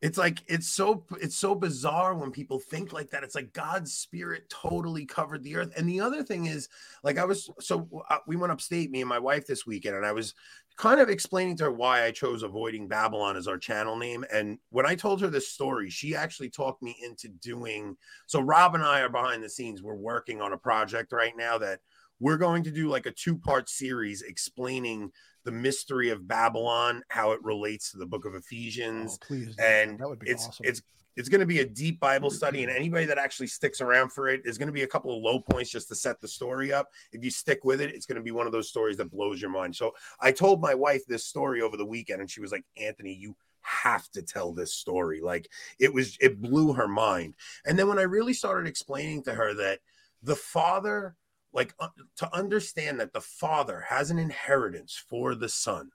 [0.00, 3.24] It's like it's so it's so bizarre when people think like that.
[3.24, 5.72] It's like God's spirit totally covered the earth.
[5.76, 6.68] And the other thing is,
[7.02, 10.06] like I was so uh, we went upstate, me and my wife this weekend, and
[10.06, 10.34] I was
[10.78, 14.24] kind of explaining to her why I chose avoiding Babylon as our channel name.
[14.32, 17.96] And when I told her this story, she actually talked me into doing.
[18.26, 19.82] So Rob and I are behind the scenes.
[19.82, 21.80] We're working on a project right now that
[22.20, 25.10] we're going to do like a two part series explaining
[25.44, 29.18] the mystery of Babylon, how it relates to the book of Ephesians.
[29.20, 30.66] Oh, please, and that would be it's awesome.
[30.66, 30.82] it's
[31.18, 34.28] it's going to be a deep Bible study, and anybody that actually sticks around for
[34.28, 36.72] it is going to be a couple of low points just to set the story
[36.72, 36.88] up.
[37.12, 39.42] If you stick with it, it's going to be one of those stories that blows
[39.42, 39.74] your mind.
[39.74, 43.14] So I told my wife this story over the weekend, and she was like, "Anthony,
[43.14, 45.50] you have to tell this story." Like
[45.80, 47.34] it was, it blew her mind.
[47.66, 49.80] And then when I really started explaining to her that
[50.22, 51.16] the father
[51.52, 55.90] like uh, to understand that the father has an inheritance for the son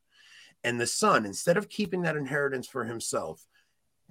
[0.64, 3.46] and the son instead of keeping that inheritance for himself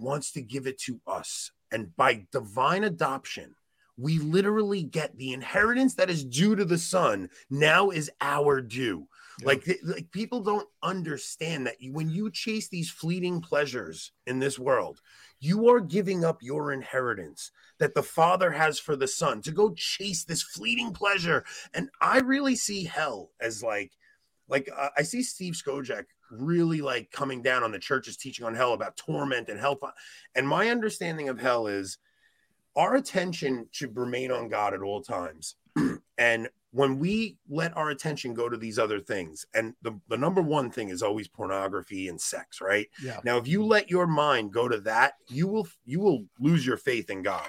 [0.03, 1.53] wants to give it to us.
[1.71, 3.55] And by divine adoption
[3.97, 9.07] we literally get the inheritance that is due to the son now is our due.
[9.41, 9.47] Yeah.
[9.47, 15.01] like, like people don't understand that when you chase these fleeting pleasures in this world
[15.41, 19.73] you are giving up your inheritance that the father has for the son to go
[19.75, 21.45] chase this fleeting pleasure.
[21.75, 23.93] And i really see hell as like
[24.49, 28.55] like uh, i see steve skojec really like coming down on the church's teaching on
[28.55, 29.79] hell about torment and hell
[30.35, 31.99] and my understanding of hell is
[32.77, 35.57] our attention should remain on god at all times
[36.19, 40.41] and when we let our attention go to these other things and the, the number
[40.41, 43.21] one thing is always pornography and sex right yeah.
[43.25, 46.79] now, if you let your mind go to that, you will you will lose your
[46.79, 47.47] faith in God.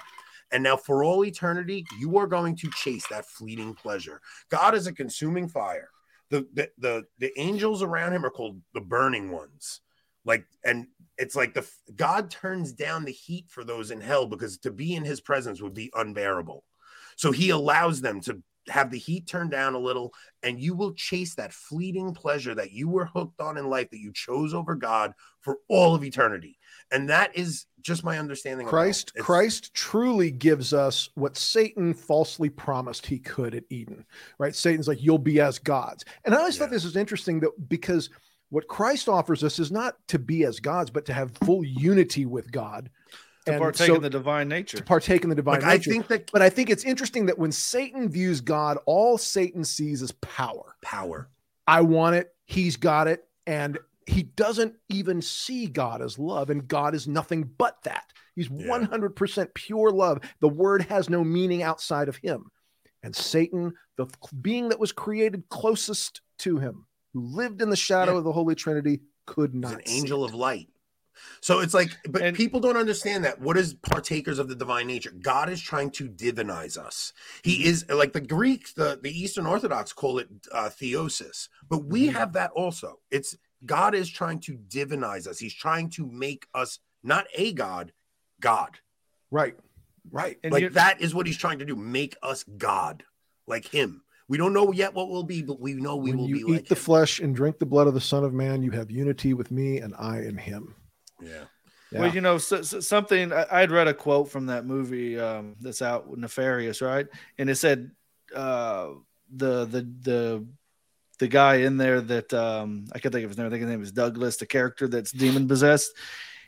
[0.52, 4.20] And now for all eternity, you are going to chase that fleeting pleasure.
[4.50, 5.88] God is a consuming fire.
[6.30, 6.46] The
[6.78, 9.80] the the, angels around him are called the burning ones.
[10.24, 10.86] Like and
[11.18, 14.94] it's like the God turns down the heat for those in hell because to be
[14.94, 16.64] in his presence would be unbearable.
[17.16, 20.92] So he allows them to have the heat turned down a little and you will
[20.94, 24.74] chase that fleeting pleasure that you were hooked on in life that you chose over
[24.74, 26.58] God for all of eternity.
[26.90, 28.66] And that is just my understanding.
[28.66, 34.06] Christ Christ truly gives us what Satan falsely promised he could at Eden.
[34.38, 34.54] Right?
[34.54, 36.04] Satan's like you'll be as gods.
[36.24, 38.10] And I always thought this was interesting that because
[38.50, 42.26] what Christ offers us is not to be as gods but to have full unity
[42.26, 42.90] with God
[43.46, 44.78] to And partake so- in the divine nature.
[44.78, 45.90] to partake in the divine Like, I nature.
[45.90, 50.02] think that but I think it's interesting that when Satan views God, all Satan sees
[50.02, 50.76] is power.
[50.82, 51.28] power.
[51.66, 56.66] I want it, he's got it, and he doesn't even see God as love, and
[56.68, 58.12] God is nothing but that.
[58.34, 58.66] He's Yeah.
[58.68, 60.20] 100% pure love.
[60.40, 62.50] The word has no meaning outside of him.
[63.02, 64.06] And Satan, the
[64.42, 68.18] being that was created closest to him, who lived in the shadow Yeah.
[68.18, 70.28] of the Holy Trinity, could He's not an see angel it.
[70.28, 70.68] of light.
[71.40, 73.40] So it's like, but And- people don't understand that.
[73.40, 75.10] What is partakers of the divine nature?
[75.12, 77.12] God is trying to divinize us.
[77.42, 82.08] He is like the Greeks, the, the Eastern Orthodox call it uh, theosis, but we
[82.08, 82.12] Mhm.
[82.12, 83.00] have that also.
[83.10, 85.38] It's God is trying to divinize us.
[85.38, 87.92] He's trying to make us not a God,
[88.40, 88.78] God.
[89.30, 89.56] Right.
[90.10, 90.38] Right.
[90.44, 93.04] And like that is what he's trying to do make us God,
[93.46, 94.02] like him.
[94.28, 96.40] We don't know yet what we'll be, but we know we when will you be
[96.40, 96.80] eat like the him.
[96.80, 99.78] flesh and drink the blood of the Son of Man, you have unity with me,
[99.78, 100.74] and I in him.
[101.24, 101.44] Yeah.
[101.92, 102.00] Yeah.
[102.00, 105.54] Well, you know, so, so- something I, I'd read a quote from that movie um,
[105.60, 107.06] that's out, Nefarious, right?
[107.38, 107.92] And it said
[108.34, 108.88] uh,
[109.34, 110.46] the the the
[111.20, 113.46] the guy in there that um, I can't think of his name.
[113.46, 115.92] I think his name is Douglas, the character that's demon possessed.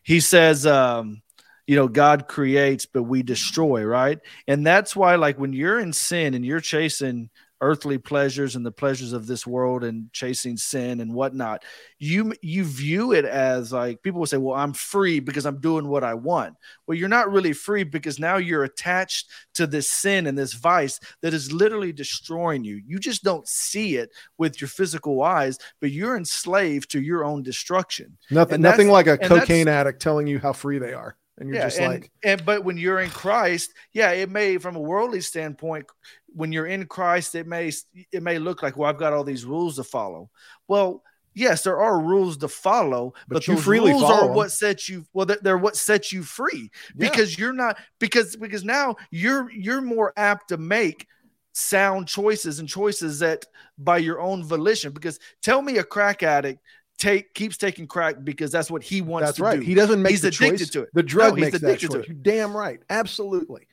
[0.02, 1.22] He says, um,
[1.66, 4.18] you know, God creates, but we destroy, right?
[4.48, 8.72] And that's why, like, when you're in sin and you're chasing earthly pleasures and the
[8.72, 11.64] pleasures of this world and chasing sin and whatnot
[11.98, 15.88] you you view it as like people will say well i'm free because i'm doing
[15.88, 16.54] what i want.
[16.86, 20.98] Well you're not really free because now you're attached to this sin and this vice
[21.22, 22.80] that is literally destroying you.
[22.86, 27.42] You just don't see it with your physical eyes but you're enslaved to your own
[27.42, 28.16] destruction.
[28.30, 31.78] Nothing, nothing like a cocaine addict telling you how free they are, and you're just
[31.78, 35.86] and, like, and but when you're in Christ, yeah, it may from a worldly standpoint,
[36.28, 37.72] when you're in Christ, it may
[38.12, 40.30] it may look like well, I've got all these rules to follow.
[40.68, 41.02] Well,
[41.34, 44.34] yes, there are rules to follow, But but, you freely rules follow are 'em.
[44.36, 45.04] what sets you.
[45.12, 47.08] Well, they're, they're what sets you free Yeah.
[47.10, 51.06] because you're not because because now you're you're more apt to make
[51.52, 53.46] sound choices and choices that
[53.78, 54.92] by your own volition.
[54.92, 56.60] Because tell me a crack addict
[56.98, 59.60] take keeps taking crack because that's what he wants that's to right.
[59.60, 59.66] do.
[59.66, 60.70] He doesn't make He's the addicted choice.
[60.70, 60.88] to it.
[60.94, 62.04] The drug No, he's makes that addicted to choice.
[62.04, 62.08] it.
[62.08, 62.80] You're damn right.
[62.90, 63.66] Absolutely.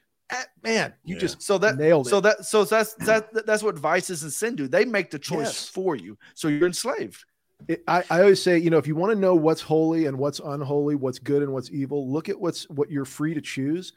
[0.63, 1.21] Man, you Yeah.
[1.21, 2.09] just So that nailed it.
[2.09, 4.67] so that so that's that that's what vices and sin do.
[4.67, 5.67] They make the choice Yes.
[5.69, 6.17] for you.
[6.33, 7.23] So you're enslaved.
[7.67, 10.17] It, I, I always say, you know, if you want to know what's holy and
[10.17, 13.93] what's unholy, what's good and what's evil, look at what's what you're free to choose,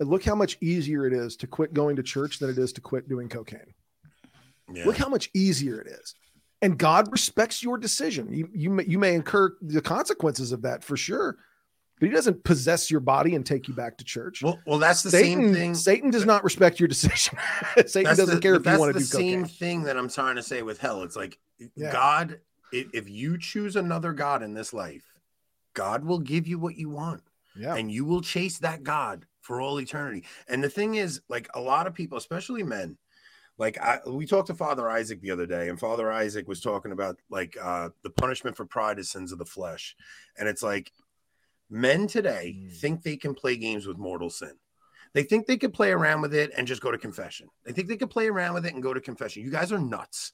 [0.00, 2.72] and look how much easier it is to quit going to church than it is
[2.74, 3.74] to quit doing cocaine.
[4.72, 4.84] Yeah.
[4.86, 6.14] Look how much easier it is,
[6.62, 8.32] and God respects your decision.
[8.32, 11.36] You you may, you may incur the consequences of that for sure,
[12.00, 14.42] but He doesn't possess your body and take you back to church.
[14.42, 15.74] well, well, that's the Satan, same thing.
[15.74, 17.38] Satan does not respect your decision.
[17.86, 19.40] Satan That's doesn't the- care if you want to do cocaine.
[19.40, 21.02] That's the same thing that I'm trying to say with hell.
[21.02, 21.38] It's like
[21.76, 21.92] Yeah.
[21.92, 22.40] God,
[22.72, 25.04] if you choose another God in this life,
[25.74, 27.22] God will give you what you want.
[27.54, 30.24] Yeah, and you will chase that God for all eternity.
[30.48, 32.96] And the thing is, like a lot of people, especially men,
[33.58, 36.92] like I, we talked to Father Isaac the other day, and Father Isaac was talking
[36.92, 39.94] about like uh, the punishment for pride is sins of the flesh,
[40.38, 40.92] and it's like
[41.70, 42.76] men today Mm.
[42.76, 44.52] think they can play games with mortal sin.
[45.14, 47.48] They think they could play around with it and just go to confession.
[47.64, 49.42] They think they could play around with it and go to confession.
[49.42, 50.32] You guys are nuts.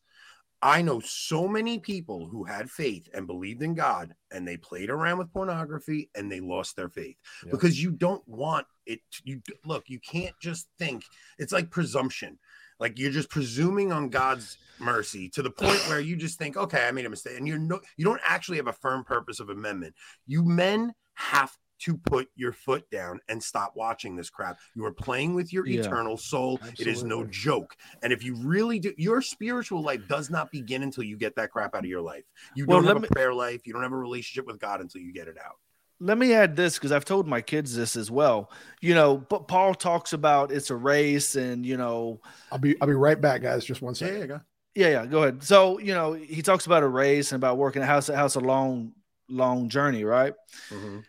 [0.61, 4.91] I know so many people who had faith and believed in God and they played
[4.91, 7.53] around with pornography and they lost their faith Yeah.
[7.53, 9.01] because you don't want it.
[9.13, 11.05] to- You look, you can't just think
[11.39, 12.39] it's like presumption.
[12.81, 16.87] Like you're just presuming on God's mercy to the point where you just think, okay,
[16.87, 17.37] I made a mistake.
[17.37, 19.95] And you're no, you don't actually have a firm purpose of amendment.
[20.27, 24.59] You men have to put your foot down and stop watching this crap.
[24.75, 25.81] You are playing with your Yeah.
[25.81, 26.61] eternal soul.
[26.79, 27.77] It is no joke.
[28.03, 31.51] And if you really do, your spiritual life does not begin until you get that
[31.53, 32.25] crap out of your life.
[32.57, 33.65] You Well, don't have a me- prayer life.
[33.65, 35.59] You don't have a relationship with God until you get it out.
[36.01, 38.51] Let me add this because I've told my kids this as well.
[38.81, 42.21] You know, but Paul talks about it's a race, and you know,
[42.53, 43.65] I'll be I'll be right back, guys.
[43.65, 44.41] Just one Yeah, yeah, go.
[44.75, 45.07] yeah, yeah.
[45.07, 45.43] Go ahead.
[45.43, 48.09] So you know, he talks about a race and about working a house.
[48.09, 48.93] A house a long,
[49.29, 50.35] long journey, right?
[50.71, 51.05] Mhm.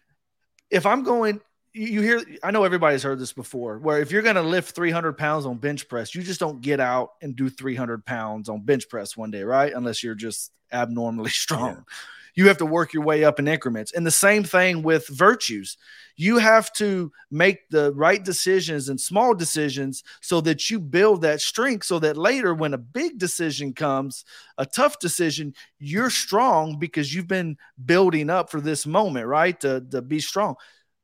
[0.71, 1.41] If I'm going,
[1.73, 2.21] you you hear.
[2.43, 3.77] I know everybody's heard this before.
[3.79, 6.79] Where if you're going to lift 300 pounds on bench press, you just don't get
[6.79, 9.71] out and do 300 pounds on bench press one day, right?
[9.73, 11.85] Unless you're just abnormally strong.
[12.39, 13.91] You have to work your way up in increments.
[13.91, 15.75] And the same thing with virtues.
[16.15, 21.41] You have to make the right decisions and small decisions so that you build that
[21.41, 24.23] strength so that later when a big decision comes,
[24.57, 29.59] a tough decision, you're strong because you've been building up for this moment, right?
[29.59, 30.55] To, to be strong.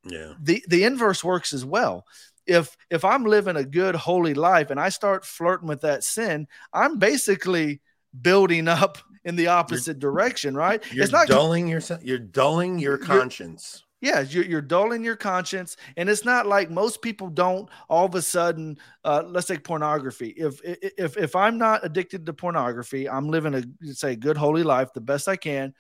[0.05, 0.35] Yeah.
[0.41, 2.05] The the inverse works as well.
[2.47, 6.47] If if I'm living a good holy life and I start flirting with that sin,
[6.71, 7.81] I'm basically
[8.21, 10.81] building up in the opposite direction, right?
[10.93, 12.01] You're it's not dulling yourself.
[12.03, 13.83] You're dulling your You're- conscience.
[14.01, 18.15] yeah, you're, you're dulling your conscience, and it's not like most people don't all of
[18.15, 18.77] a sudden.
[19.03, 20.29] Uh, let's take pornography.
[20.37, 24.93] If if if I'm not addicted to pornography, I'm living a say good holy life
[24.93, 25.73] the best I can.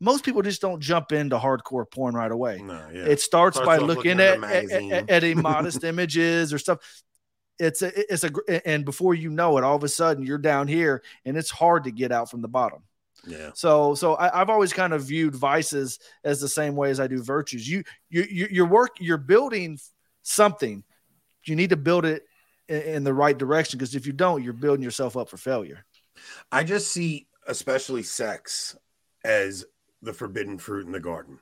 [0.00, 2.60] Most people just don't jump into hardcore porn right away.
[2.60, 3.04] No, yeah.
[3.04, 6.58] It starts, Starts by looking looking at, at at, at, at a modest images or
[6.58, 6.78] stuff.
[7.58, 10.68] It's a it's a and before you know it, all of a sudden you're down
[10.68, 12.82] here, and it's hard to get out from the bottom.
[13.26, 13.50] yeah.
[13.54, 17.06] So, so I, I've always kind of viewed vices as the same way as I
[17.06, 17.68] do virtues.
[17.68, 19.78] You, you, you your work, you're building
[20.22, 20.82] something.
[21.44, 22.24] You need to build it
[22.68, 25.84] in, in the right direction because if you don't, you're building yourself up for failure.
[26.50, 28.76] I just see, especially sex,
[29.24, 29.64] as
[30.02, 31.38] the forbidden fruit in the garden.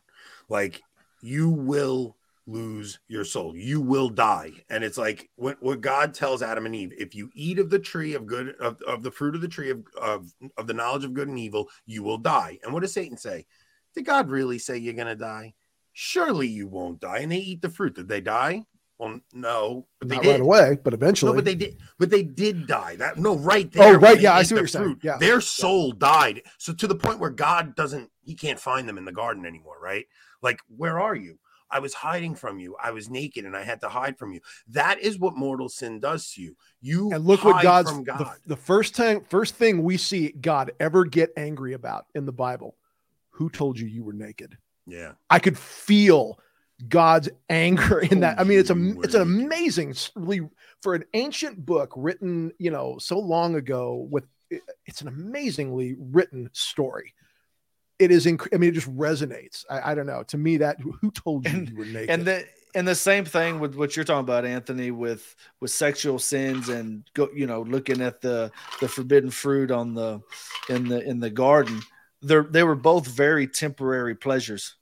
[0.49, 0.83] Like
[1.21, 3.57] you will lose your soul.
[3.57, 4.53] You will die.
[4.69, 7.79] And it's like what, what God tells Adam and Eve: if you eat of the
[7.79, 11.05] tree of good of, of the fruit of the tree of, of of the knowledge
[11.05, 12.59] of good and evil, you will die.
[12.63, 13.47] And what does Satan say?
[13.95, 15.55] Did God really say you're gonna die?
[15.93, 17.19] Surely you won't die.
[17.19, 17.95] And they eat the fruit.
[17.95, 18.65] Did they die?
[18.99, 20.31] Well, no, but they Not did.
[20.31, 21.33] right away, but eventually.
[21.33, 21.77] No, but they did.
[21.99, 22.95] But they did die.
[22.97, 23.97] That no, right oh, there.
[23.97, 25.01] Oh, right, yeah, I see what you're saying.
[25.03, 25.19] Yeah.
[25.19, 26.43] Their soul died.
[26.59, 29.79] So to the point where God doesn't, he can't find them in the garden anymore.
[29.83, 30.07] Right?
[30.41, 31.39] Like, where are you?
[31.73, 32.77] I was hiding from you.
[32.83, 34.41] I was naked and I had to hide from you.
[34.69, 36.57] That is what mortal sin does to you.
[36.81, 38.37] You and look what God's from the, God.
[38.47, 42.77] the first time first thing we see God ever get angry about in the Bible.
[43.31, 44.59] Who told you you were naked?
[44.87, 45.13] yeah.
[45.31, 46.39] I could feel
[46.89, 48.39] God's anger in that.
[48.41, 50.49] I mean, it's oh, a it's an amazing really
[50.83, 54.07] for an ancient book written, you know, so long ago.
[54.11, 54.25] With
[54.87, 57.15] it's an amazingly written story.
[57.99, 58.27] It is.
[58.27, 59.65] Inc- I mean, it just resonates.
[59.71, 60.23] I, I don't know.
[60.25, 62.11] To me, that who told you And- you were naked?
[62.11, 66.19] And the and the same thing with what you're talking about, Anthony, with with sexual
[66.19, 70.21] sins and go, you know, looking at the the forbidden fruit on the
[70.69, 71.81] in the in the garden.
[72.23, 74.77] They're they were both very temporary pleasures.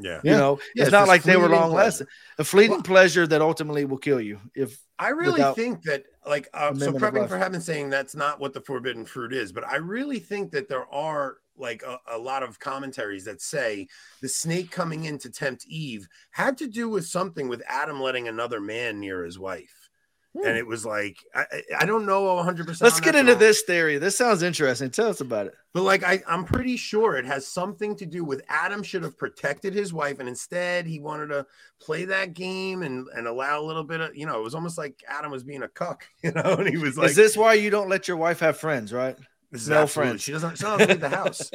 [0.00, 0.20] Yeah.
[0.24, 0.36] You Yeah.
[0.38, 2.06] know, Yeah, it's it's not like they were long lasting.
[2.38, 4.40] A fleeting Well- pleasure that ultimately will kill you.
[4.54, 8.52] If I really think that, like, uh, so prepping for heaven saying that's not what
[8.52, 12.42] the forbidden fruit is, but I really think that there are like a, a lot
[12.42, 13.86] of commentaries that say
[14.20, 18.28] the snake coming in to tempt Eve had to do with something with Adam letting
[18.28, 19.90] another man near his wife.
[20.36, 20.48] Hmm.
[20.48, 21.44] and it was like I,
[21.78, 22.66] I- don't know 100.
[22.66, 23.98] percent Let's get into this theory.
[23.98, 24.90] This sounds interesting.
[24.90, 25.54] Tell us about it.
[25.72, 29.16] But like I, I'm pretty sure it has something to do with Adam should have
[29.16, 31.46] protected his wife, and instead he wanted to
[31.80, 34.40] play that game and and allow a little bit of you know.
[34.40, 37.10] It was almost like Adam was being a cuck, you know, and he was like,
[37.10, 39.16] Is this why you don't let your wife have friends, right?
[39.54, 40.20] This is No friends.
[40.20, 40.56] She doesn't.
[40.58, 41.48] She doesn't leave the house.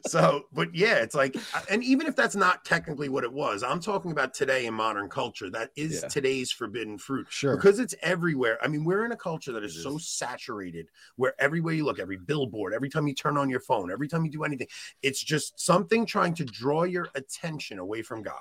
[0.06, 3.62] so, but yeah, it's like, uh, and even if that's not technically what it was,
[3.62, 5.50] I'm talking about today in modern culture.
[5.50, 6.08] That is Yeah.
[6.08, 7.54] today's forbidden fruit Sure.
[7.54, 8.56] because it's everywhere.
[8.62, 11.98] I mean, we're in a culture that is It so saturated where everywhere you look,
[11.98, 14.68] every billboard, every time you turn on your phone, every time you do anything,
[15.02, 18.40] it's just something trying to draw your attention away from God.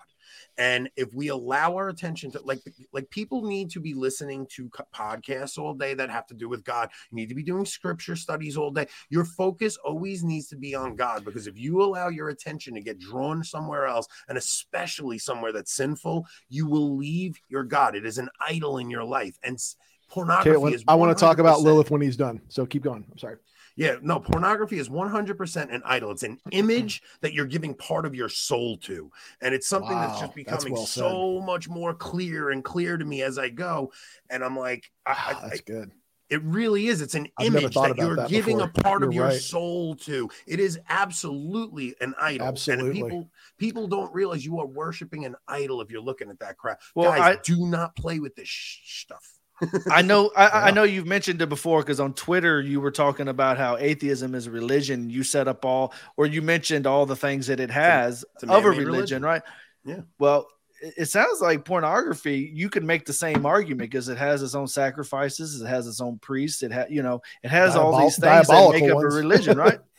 [0.57, 2.59] And if we allow our attention to like
[2.91, 6.63] like people need to be listening to podcasts all day that have to do with
[6.63, 6.89] God.
[7.11, 8.87] You need to be doing scripture studies all day.
[9.09, 12.81] Your focus always needs to be on God because if you allow your attention to
[12.81, 17.95] get drawn somewhere else and especially somewhere that's sinful, you will leave your God.
[17.95, 19.37] It is an idol in your life.
[19.43, 19.57] And
[20.09, 22.41] pornography Okay, when- I want to talk about Lilith when he's done.
[22.49, 23.05] So keep going.
[23.11, 23.37] I'm sorry.
[23.75, 26.11] Yeah, no, pornography is 100% an idol.
[26.11, 29.11] It's an image that you're giving part of your soul to.
[29.41, 32.97] And it's something that's Wow, just that's becoming well so much more clear and clear
[32.97, 33.91] to me as I go.
[34.29, 35.91] And I'm like, I, Wow, I- Ah, that's good.
[36.29, 37.01] it really is.
[37.01, 39.41] It's an I've image that you're that giving a part of You're your right.
[39.41, 40.29] soul to.
[40.47, 42.47] It is absolutely an idol.
[42.47, 42.89] Absolutely.
[43.01, 46.57] And people people don't realize you are worshiping an idol if you're looking at that
[46.57, 46.81] crap.
[46.95, 49.39] Well, Guys, I- do not play with this sh- stuff.
[49.91, 53.27] I know I, I know you've mentioned it before because on Twitter you were talking
[53.27, 55.09] about how atheism is a religion.
[55.09, 58.47] You set up all or you mentioned all the things that it has it's a
[58.51, 59.23] of a man-made religion, religion.
[59.23, 59.41] right?
[59.85, 60.01] Yeah.
[60.19, 60.47] Well,
[60.81, 62.51] it it sounds like pornography.
[62.53, 66.01] You could make the same argument because it has its own sacrifices, it has its
[66.01, 69.13] own priests, it has you know, it has all these things that make up ones.
[69.13, 69.79] a religion, right?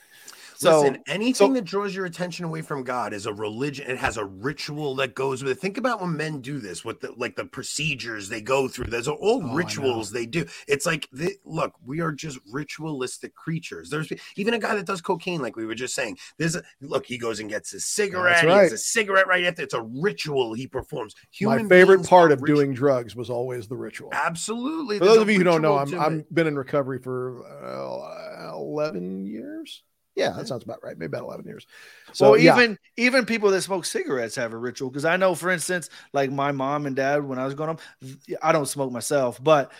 [0.65, 3.91] so Listen, anything that draws your attention away from God is a religion.
[3.91, 5.61] It has a ritual that goes with it.
[5.61, 8.87] Think about when men do this, with the like the procedures they go through.
[8.87, 10.45] There's all Oh, rituals they do.
[10.69, 13.91] It's like, they, look, we are just ritualistic creatures.
[13.91, 16.19] There's even a guy that does cocaine, like we were just saying.
[16.39, 18.41] There's a look, he goes and gets his cigarette.
[18.43, 18.71] He right.
[18.71, 19.63] a cigarette right after.
[19.63, 21.15] It's a ritual he performs.
[21.41, 24.11] My favorite part of ritual- doing drugs was always the ritual.
[24.13, 24.99] absolutely.
[24.99, 26.35] For there's those of you who don't know, I'm it.
[26.35, 29.83] been in recovery for uh, 11 years.
[30.17, 30.97] Yeah, that sounds about right.
[30.97, 31.67] Maybe about 11 years.
[32.13, 35.35] So well, yeah, even even people that smoke cigarettes have a ritual because I know,
[35.35, 37.81] for instance, like my mom and dad when I was growing up,
[38.43, 39.73] I don't smoke myself, but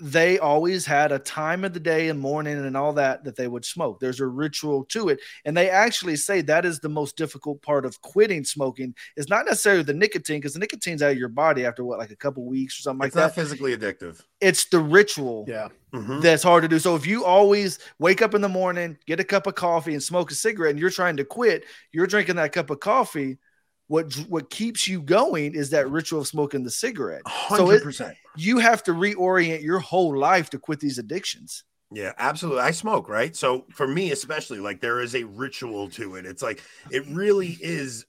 [0.00, 3.48] they always had a time of the day and morning and all that that they
[3.48, 3.98] would smoke.
[3.98, 7.84] There's a ritual to it, and they actually say that is the most difficult part
[7.84, 8.94] of quitting smoking.
[9.16, 12.10] Is not necessarily the nicotine because the nicotine's out of your body after what, like
[12.10, 13.34] a couple weeks or something like It's not that.
[13.34, 14.22] physically addictive.
[14.40, 16.20] It's the ritual yeah, Mhm.
[16.20, 16.78] that's hard to do.
[16.78, 20.02] So if you always wake up in the morning, get a cup of coffee, and
[20.02, 23.38] smoke a cigarette, and you're trying to quit, you're drinking that cup of coffee.
[23.86, 27.22] What what keeps you going is that ritual of smoking the cigarette.
[27.56, 28.14] So it, 100%.
[28.36, 31.64] you have to reorient your whole life to quit these addictions.
[31.90, 32.60] Yeah, absolutely.
[32.60, 33.34] I smoke, right?
[33.34, 36.26] So for me, especially, like there is a ritual to it.
[36.26, 38.04] It's like it really is.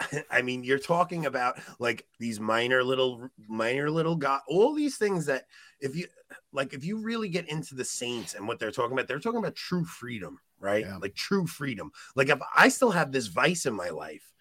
[0.30, 5.24] I mean, you're talking about like these minor little, minor little got all these things
[5.26, 5.46] that
[5.80, 6.06] if you
[6.54, 9.38] like, if you really get into the saints and what they're talking about, they're talking
[9.40, 10.84] about true freedom, right?
[10.86, 10.96] Yeah.
[10.96, 11.90] Like true freedom.
[12.16, 14.32] Like if I still have this vice in my life,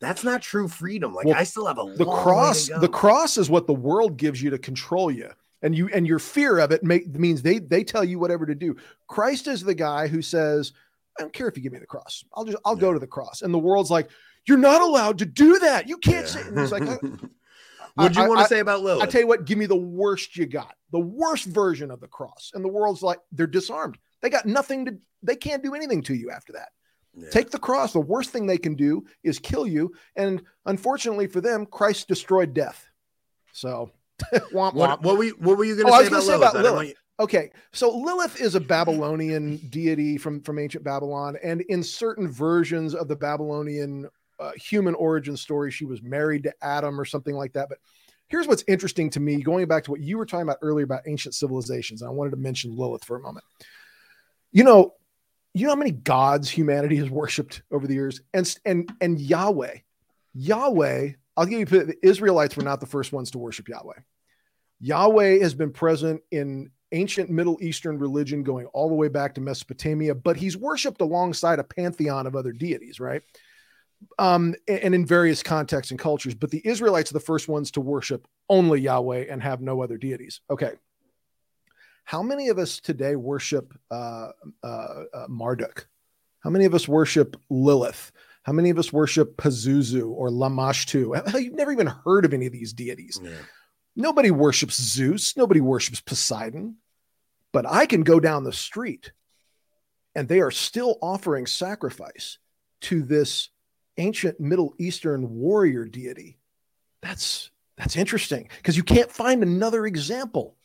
[0.00, 1.14] that's not true freedom.
[1.14, 3.66] Like Well, I still have a the long way to cross the cross is what
[3.66, 5.30] the world gives you to control you
[5.62, 8.54] and you and your fear of it make means they they tell you whatever to
[8.56, 8.74] do
[9.06, 10.72] christ is the guy who says
[11.16, 13.06] i don't care if you give me the cross i'll just i'll go to the
[13.06, 14.10] cross and the world's like
[14.48, 16.48] you're not allowed to do that you can't say Yeah.
[16.48, 16.82] and it's like
[17.98, 19.02] uh, What'd you I- want I- to say about Lilith?
[19.02, 22.08] i tell you what give me the worst you got the worst version of the
[22.08, 26.02] cross and the world's like they're disarmed they got nothing to they can't do anything
[26.02, 26.68] to you after that
[27.14, 27.28] Yeah.
[27.30, 31.40] take the cross the worst thing they can do is kill you and unfortunately for
[31.40, 32.86] them christ destroyed death
[33.52, 33.90] so
[34.32, 34.74] womp womp.
[34.74, 36.50] what, what were you, what were you going to Oh, I say, about say Lilith?
[36.50, 36.88] about Lilith.
[36.88, 42.26] you- Okay, so Lilith is a Babylonian deity from from ancient Babylon, and in certain
[42.26, 44.08] versions of the Babylonian
[44.42, 47.68] uh, human origin story, she was married to Adam or something like that.
[47.68, 47.78] But
[48.28, 51.02] here's what's interesting to me, going back to what you were talking about earlier about
[51.06, 53.44] ancient civilizations, and I wanted to mention Lilith for a moment.
[54.50, 54.94] You know,
[55.54, 59.76] you know how many gods humanity has worshipped over the years, and and and Yahweh,
[60.34, 61.10] Yahweh.
[61.36, 64.00] I'll give you the Israelites were not the first ones to worship Yahweh.
[64.80, 69.40] Yahweh has been present in ancient Middle Eastern religion going all the way back to
[69.40, 73.22] Mesopotamia, but he's worshiped alongside a pantheon of other deities, right?
[74.18, 76.34] Um, and in various contexts and cultures.
[76.34, 79.96] But the Israelites are the first ones to worship only Yahweh and have no other
[79.96, 80.40] deities.
[80.50, 80.72] Okay.
[82.04, 84.30] How many of us today worship uh,
[84.62, 85.86] uh, uh, Marduk?
[86.40, 88.12] How many of us worship Lilith?
[88.42, 91.32] How many of us worship Pazuzu or Lamashtu?
[91.40, 93.30] You've never even heard of any of these deities Yeah.
[93.94, 95.36] Nobody worships Zeus.
[95.36, 96.76] Nobody worships Poseidon.
[97.52, 99.12] But I can go down the street
[100.14, 102.38] and they are still offering sacrifice
[102.82, 103.50] to this
[103.98, 106.38] ancient Middle Eastern warrior deity.
[107.02, 110.56] That's that's interesting because you can't find another example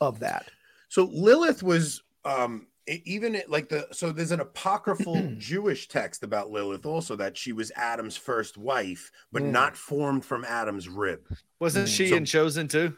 [0.00, 0.50] of that.
[0.88, 6.50] So Lilith was um even it, like the so there's an apocryphal Jewish text about
[6.50, 9.50] Lilith also that she was Adam's first wife, but Mm.
[9.50, 11.20] not formed from Adam's rib.
[11.60, 11.96] Wasn't Mm.
[11.96, 12.96] she So- in Chosen too?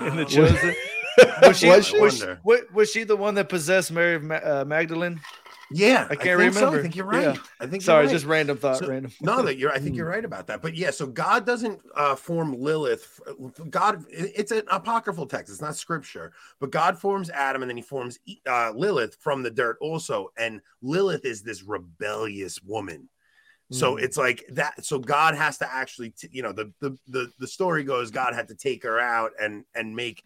[0.00, 0.74] In the Uh, Chosen,
[1.42, 1.68] was she?
[1.68, 2.20] Was Was she?
[2.20, 5.20] she, was, was she the one that possessed Mary of Ma- uh, Magdalene?
[5.72, 6.46] Yeah, I can't so.
[6.46, 6.78] remember.
[6.78, 7.22] I think you're right.
[7.34, 7.36] Yeah.
[7.60, 8.12] I think Sorry, right.
[8.12, 8.78] just random thought.
[8.78, 9.10] So- random.
[9.20, 9.72] no, that you're.
[9.72, 9.94] I think Hmm.
[9.96, 10.62] you're right about that.
[10.62, 13.20] But yeah, so God doesn't uh, form Lilith.
[13.70, 15.50] God, it's an apocryphal text.
[15.52, 16.32] It's not scripture.
[16.60, 20.28] But God forms Adam, and then He forms uh, Lilith from the dirt also.
[20.36, 23.08] And Lilith is this rebellious woman.
[23.72, 24.02] So Mm.
[24.02, 24.84] it's like that.
[24.84, 28.32] So God has to actually, t- you know, the, the the the story goes God
[28.34, 30.22] had to take her out and and make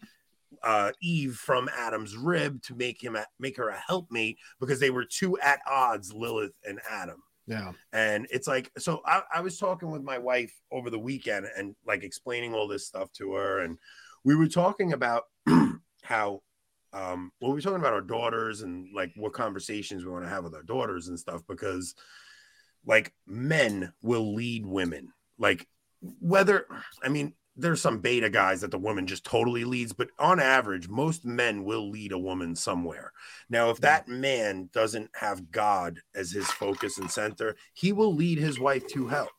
[0.63, 4.89] uh Eve from Adam's rib to make him a, make her a helpmate because they
[4.89, 7.21] were two at odds, Lilith and Adam.
[7.47, 7.71] Yeah.
[7.91, 11.75] And it's like, so I, I was talking with my wife over the weekend and
[11.85, 13.59] like explaining all this stuff to her.
[13.59, 13.77] And
[14.23, 15.23] we were talking about
[16.03, 16.41] how,
[16.93, 20.29] um, well, we were talking about our daughters and like what conversations we want to
[20.29, 21.95] have with our daughters and stuff because
[22.85, 25.09] like men will lead women.
[25.37, 25.67] Like,
[26.19, 26.65] whether,
[27.03, 30.87] I mean, there's some beta guys that the woman just totally leads, but on average,
[30.87, 33.11] most men will lead a woman somewhere.
[33.49, 38.37] Now, if that man doesn't have God as his focus and center, he will lead
[38.37, 39.29] his wife to hell.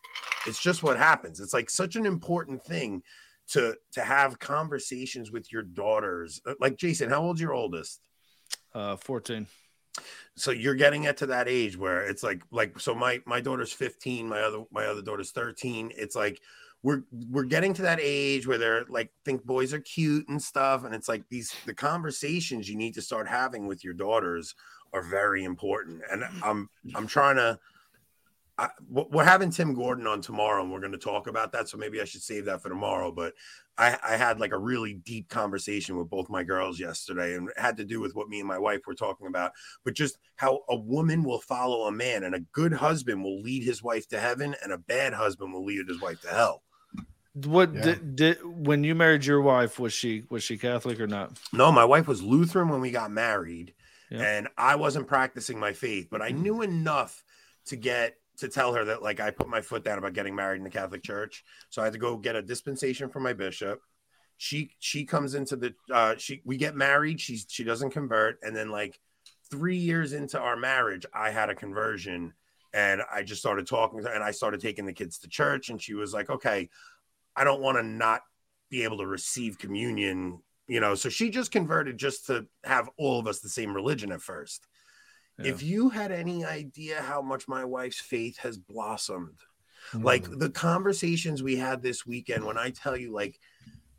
[0.46, 1.40] It's just what happens.
[1.40, 3.02] It's like such an important thing
[3.48, 6.40] to to have conversations with your daughters.
[6.46, 8.00] Uh, Like Jason, how old's your oldest?
[8.74, 9.46] Uh, fourteen.
[10.36, 13.72] So you're getting it to that age where it's like like so my my daughter's
[13.72, 15.92] 15, my other my other daughter's 13.
[15.94, 16.40] It's like
[16.82, 20.84] we're we're getting to that age where they're like think boys are cute and stuff
[20.84, 24.54] and it's like these the conversations you need to start having with your daughters
[24.92, 27.58] are very important and i'm i'm trying to
[28.58, 31.68] I, we're having Tim Gordon on tomorrow, and we're going to talk about that.
[31.68, 33.10] So maybe I should save that for tomorrow.
[33.10, 33.32] But
[33.78, 37.58] I, I had like a really deep conversation with both my girls yesterday, and it
[37.58, 39.52] had to do with what me and my wife were talking about.
[39.84, 43.64] But just how a woman will follow a man, and a good husband will lead
[43.64, 46.62] his wife to heaven, and a bad husband will lead his wife to hell.
[47.34, 47.80] What Yeah.
[47.82, 49.78] did, did when you married your wife?
[49.78, 51.38] Was she was she Catholic or not?
[51.52, 53.74] No, my wife was Lutheran when we got married,
[54.10, 54.20] Yeah.
[54.22, 57.24] and I wasn't practicing my faith, but I knew enough
[57.66, 60.58] to get to tell her that like I put my foot down about getting married
[60.58, 61.42] in the Catholic Church.
[61.70, 63.80] So I had to go get a dispensation from my bishop.
[64.36, 68.54] She she comes into the uh she we get married, she's she doesn't convert, and
[68.54, 69.00] then like
[69.50, 72.34] three years into our marriage, I had a conversion
[72.74, 75.68] and I just started talking to her and I started taking the kids to church,
[75.70, 76.68] and she was like, Okay,
[77.36, 78.22] I don't want to not
[78.70, 80.94] be able to receive communion, you know.
[80.94, 84.66] So she just converted just to have all of us the same religion at first.
[85.38, 85.46] Yeah.
[85.46, 89.38] If you had any idea how much my wife's faith has blossomed,
[89.92, 90.04] Mm.
[90.04, 93.40] like the conversations we had this weekend, when I tell you, like,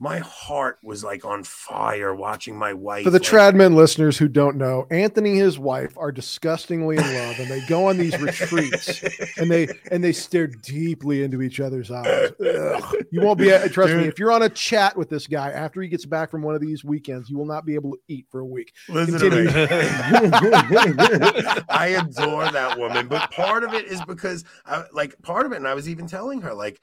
[0.03, 3.05] my heart was like on fire watching my wife.
[3.05, 7.03] For the like, Tradman listeners who don't know, Anthony and his wife are disgustingly in
[7.03, 9.01] love, and they go on these retreats,
[9.37, 12.31] and they and they stare deeply into each other's eyes.
[12.41, 12.95] Ugh.
[13.11, 14.03] You won't be uh, trust me.
[14.03, 16.59] If you're on a chat with this guy after he gets back from one of
[16.59, 18.73] these weekends, you will not be able to eat for a week.
[18.89, 19.47] Listen to me.
[21.69, 25.57] I adore that woman, but part of it is because, I, like, part of it,
[25.57, 26.81] and I was even telling her, like,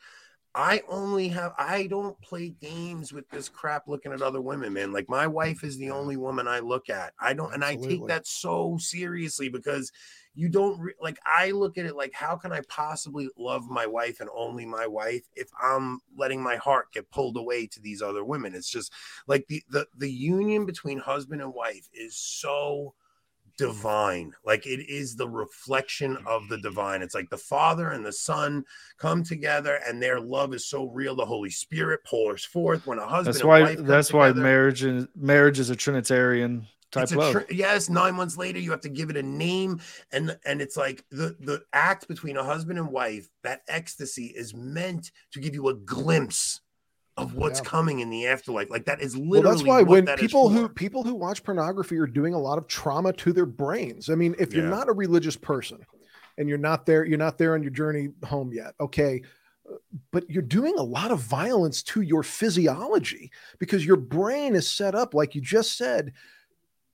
[0.55, 4.93] I only have, I don't play games with this crap looking at other women, man.
[4.93, 7.13] Like, my wife is the only woman I look at.
[7.21, 9.93] I don't, and I take that so seriously because
[10.35, 13.87] you don't, re- like, I look at it like, how can I possibly love my
[13.87, 18.03] wife and only my wife if I'm letting my heart get pulled away to these
[18.03, 18.55] other women?
[18.57, 18.93] It's just
[19.29, 22.95] like the, the, the union between husband and wife is so
[23.67, 26.63] divine like it is the reflection of the mm-hmm.
[26.63, 28.65] divine it's like the father and the son
[28.99, 33.07] come together and their love is so real the holy spirit pours forth when a
[33.07, 33.75] husband That's and why.
[33.75, 37.33] That's why marriage and marriage is a Trinitarian type love.
[37.33, 39.81] tr- yes nine months later you have to give it a name
[40.13, 44.55] and and it's like the the act between a husband and wife that ecstasy is
[44.55, 46.61] meant to give you a glimpse
[47.17, 47.65] of what's Yeah.
[47.65, 50.69] coming in the afterlife like that is Well, literally that's why when that people who
[50.69, 54.09] people who watch pornography are doing a lot of trauma to their brains.
[54.09, 54.71] I mean, if you're Yeah.
[54.71, 55.85] not a religious person
[56.39, 58.75] and you're not there, you're not there on your journey home yet.
[58.81, 59.23] Okay.
[59.71, 59.75] uh,
[60.13, 64.95] But you're doing a lot of violence to your physiology because your brain is set
[64.95, 66.13] up, like you just said,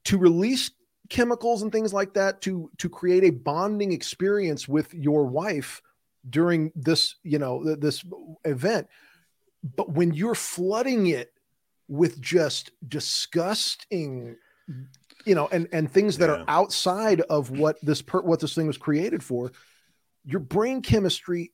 [0.04, 0.70] to release
[1.08, 5.80] chemicals and things like that to to create a bonding experience with your wife
[6.28, 8.04] during this, you know, this
[8.44, 8.88] event
[9.62, 11.32] but when you're flooding it
[11.88, 14.36] with just disgusting
[15.24, 16.36] you know and and things that Yeah.
[16.36, 19.52] are outside of what this per, what this thing was created for
[20.24, 21.52] your brain chemistry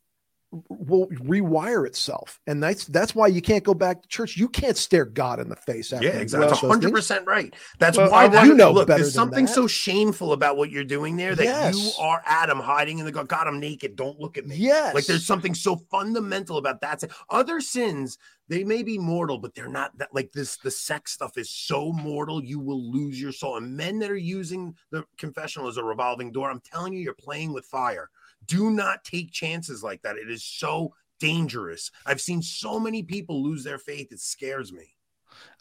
[0.68, 4.76] will rewire itself and that's that's why you can't go back to church you can't
[4.76, 6.48] stare god in the face after Yeah, exactly.
[6.48, 7.54] That's 100% right.
[7.78, 9.54] That's Well, why that, you know look, there's something that.
[9.54, 11.76] so shameful about what you're doing there that Yes.
[11.76, 13.96] you are Adam hiding in the God, God, I'm naked.
[13.96, 14.56] Don't look at me.
[14.56, 17.02] yes Like there's something so fundamental about that.
[17.30, 20.56] Other sins, they may be mortal, but they're not that like this.
[20.58, 23.56] The sex stuff is so mortal, you will lose your soul.
[23.56, 27.14] And men that are using the confessional as a revolving door, I'm telling you, you're
[27.14, 28.10] playing with fire.
[28.46, 30.16] Do not take chances like that.
[30.16, 31.90] It is so dangerous.
[32.04, 34.12] I've seen so many people lose their faith.
[34.12, 34.94] It scares me.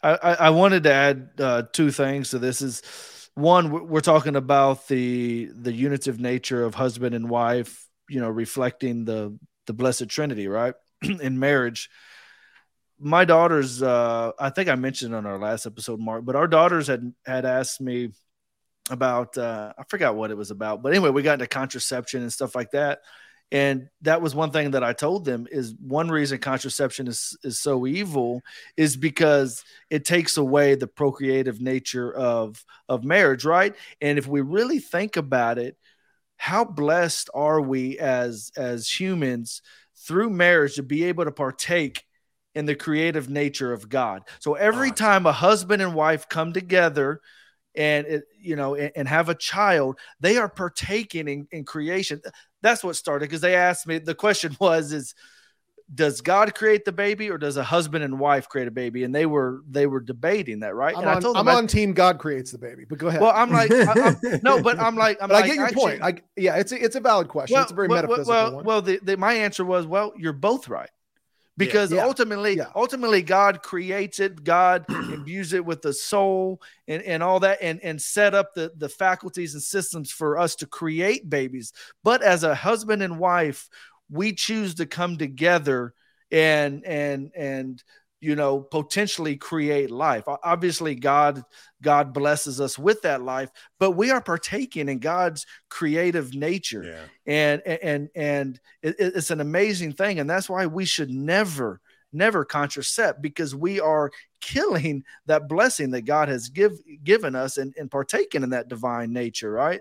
[0.02, 2.60] I, I wanted to add uh, two things to this.
[2.60, 2.82] Is
[3.34, 8.28] one we're we're talking about the the unitive nature of husband and wife, you know,
[8.28, 10.74] reflecting the the blessed Trinity, right?
[11.02, 11.88] In marriage,
[12.98, 16.86] my daughters, uh, I think I mentioned on our last episode, Mark, but our daughters
[16.86, 18.10] had had asked me
[18.90, 22.32] about uh, I forgot what it was about, but anyway, we got into contraception and
[22.32, 23.00] stuff like that.
[23.52, 27.60] And that was one thing that I told them is one reason contraception is, is
[27.60, 28.40] so evil
[28.78, 33.74] is because it takes away the procreative nature of of marriage, right?
[34.00, 35.76] And if we really think about it,
[36.38, 39.60] how blessed are we as as humans
[40.06, 42.04] through marriage to be able to partake
[42.54, 44.22] in the creative nature of God.
[44.40, 47.20] So every time a husband and wife come together
[47.74, 52.20] and it, you know and, and have a child, they are partaking in, in creation.
[52.62, 55.14] That's what started because they asked me the question was is
[55.94, 59.04] does God create the baby or does a husband and wife create a baby?
[59.04, 60.96] And they were they were debating that, right?
[60.96, 63.08] i'm and I on, told I'm I- on team god creates the baby but go
[63.08, 65.56] ahead well, I'm like, I, I'm, no, but I'm like, I'm but like, i get
[65.56, 68.32] your point i yeah it's a, it's a valid question it's a very well, metaphysical
[68.32, 70.90] well, one Well, the, the, my answer was, well, you're both right.
[71.56, 72.04] Because Yeah.
[72.04, 72.70] ultimately, Yeah.
[72.74, 77.78] ultimately, God creates it, God imbues it with the soul and, and all that, and,
[77.82, 81.72] and set up the, the faculties and systems for us to create babies.
[82.02, 83.68] But as a husband and wife,
[84.10, 85.94] we choose to come together
[86.30, 87.82] and and and
[88.22, 90.24] you know potentially create life.
[90.26, 91.42] Obviously, God
[91.82, 97.04] God blesses us with that life, but we are partaking in God's creative nature Yeah.
[97.26, 101.80] and and and it, it- it's an amazing thing and that's why we should never
[102.12, 104.10] never contracept because we are
[104.42, 109.12] killing that blessing that god has give given us and, and partaking in that divine
[109.14, 109.80] nature right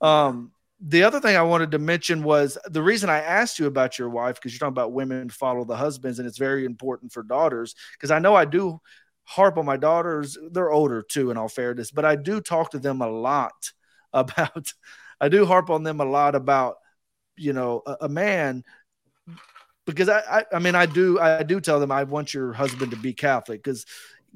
[0.00, 0.50] um
[0.80, 4.08] the other thing i wanted to mention was the reason i asked you about your
[4.08, 7.74] wife because you're talking about women follow the husbands and it's very important for daughters
[7.92, 8.80] because i know i do
[9.24, 12.78] harp on my daughters they're older too in all fairness but i do talk to
[12.78, 13.72] them a lot
[14.12, 14.72] about
[15.20, 16.76] i do harp on them a lot about
[17.36, 18.62] you know a, a man
[19.84, 22.92] because I, I i mean i do i do tell them i want your husband
[22.92, 23.84] to be catholic because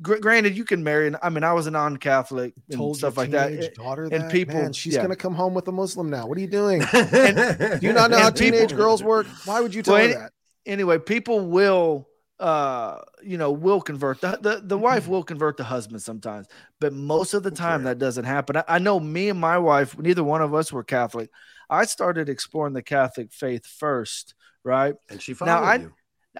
[0.02, 3.16] gr- granted you can marry and i mean i was a non-catholic and told stuff
[3.16, 4.32] like that teenage daughter and that?
[4.32, 5.02] people- Man, she's yeah.
[5.02, 6.26] gonna come home with a muslim now.
[6.26, 6.80] What are you doing?
[6.92, 9.26] Do do you not know how And people- teenage girls work?
[9.44, 10.32] Why would you tell Well, her any- that?
[10.66, 12.08] anyway people will
[12.40, 14.20] uh you know will convert.
[14.20, 16.46] The the, the wife will convert the husband sometimes
[16.80, 17.98] but most of the time Correct.
[18.00, 18.56] that doesn't happen.
[18.56, 21.30] I, I know me and my wife neither one of us were catholic.
[21.70, 24.34] I started exploring the catholic faith first
[24.64, 24.94] right?
[25.10, 25.92] And she followed Now, I- you.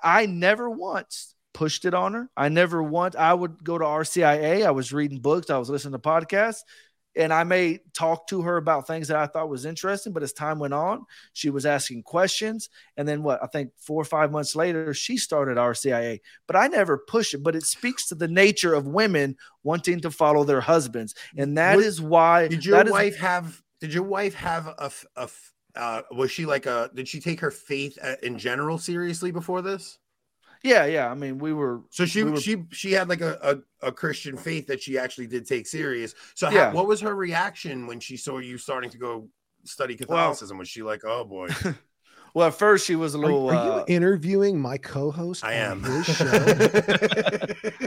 [0.02, 2.30] I never once pushed it on her.
[2.36, 3.16] I never want.
[3.16, 4.64] I would go to RCIA.
[4.66, 5.50] I was reading books.
[5.50, 6.60] I was listening to podcasts,
[7.14, 10.12] and I may talk to her about things that I thought was interesting.
[10.12, 13.42] But as time went on, she was asking questions, and then what?
[13.42, 16.20] I think four or five months later, she started RCIA.
[16.46, 17.42] But I never push it.
[17.42, 21.78] But it speaks to the nature of women wanting to follow their husbands, and that
[21.78, 22.48] is What- why.
[22.48, 23.62] Did your that is- wife have?
[23.80, 24.90] Did your wife have a?
[25.74, 26.90] uh, was she like a?
[26.94, 29.98] Did she take her faith uh, in general seriously before this?
[30.64, 31.10] Yeah, yeah.
[31.10, 31.80] I mean, we were.
[31.90, 34.98] So she we were- she she had like a, a, a Christian faith that she
[34.98, 36.14] actually did take serious.
[36.34, 36.72] So how- Yeah.
[36.72, 39.28] what was her reaction when she saw you starting to go
[39.64, 40.58] study Catholicism?
[40.58, 41.48] was she like, oh boy,
[42.34, 43.50] Well, at first she was a little.
[43.50, 45.44] are uh, you interviewing my co-host?
[45.44, 45.82] I am.
[45.82, 46.24] His show?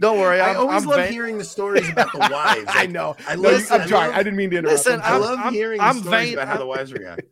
[0.00, 0.40] don't worry.
[0.40, 2.66] I I'm, always I'm love vain- hearing the stories about the wives.
[2.68, 3.16] I know.
[3.26, 3.60] I No, love.
[3.60, 4.08] you- I'm I trying.
[4.10, 4.78] love- I didn't mean to interrupt.
[4.86, 7.22] Listen, I'm I I'm- love hearing I'm the stories vain- about how the wives react.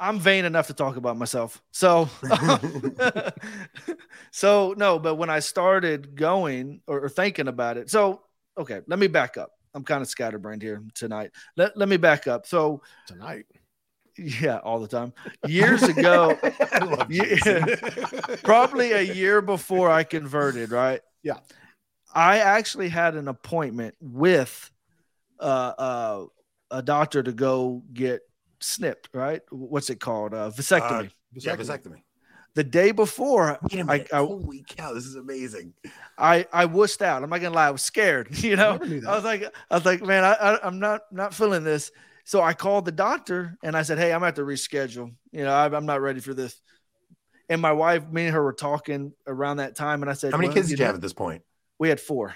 [0.00, 1.60] I'm vain enough to talk about myself.
[1.72, 2.08] So,
[4.30, 8.22] so no, but when I started going or, or thinking about it, so
[8.56, 9.50] okay, let me back up.
[9.74, 11.30] I'm kind of scatterbrained here tonight.
[11.56, 12.46] Let, let me back up.
[12.46, 13.46] So, tonight.
[14.16, 15.12] yeah, all the time.
[15.46, 17.68] Years ago, I love Jason.
[17.68, 21.00] yeah, probably a year before I converted, right?
[21.22, 21.38] Yeah.
[22.12, 24.70] I actually had an appointment with
[25.38, 26.26] uh, uh,
[26.70, 28.22] a doctor to go get
[28.60, 29.42] snipped, right?
[29.50, 30.34] What's it called?
[30.34, 31.10] Uh, vasectomy.
[31.34, 32.02] Yeah, vasectomy.
[32.54, 34.04] The day before, I.
[34.12, 35.74] I, Holy cow, this is amazing.
[36.16, 37.22] I I wussed out.
[37.22, 38.28] I'm not gonna lie, I was scared.
[38.42, 39.06] You know, that.
[39.06, 41.92] I was like, I was like, man, I, I I'm not not feeling this.
[42.24, 45.14] So I called the doctor and I said, hey, I'm gonna have to reschedule.
[45.32, 46.60] You know, I, I'm not ready for this.
[47.48, 50.38] And my wife, me and her were talking around that time, and I said, How
[50.38, 51.42] many well, kids did you know, have at this point?
[51.78, 52.34] We had four,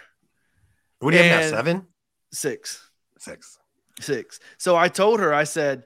[1.01, 1.51] What do you have now?
[1.51, 1.87] Seven?
[2.33, 3.59] six, Six.
[4.01, 4.41] six.
[4.57, 5.85] So I told her, I said,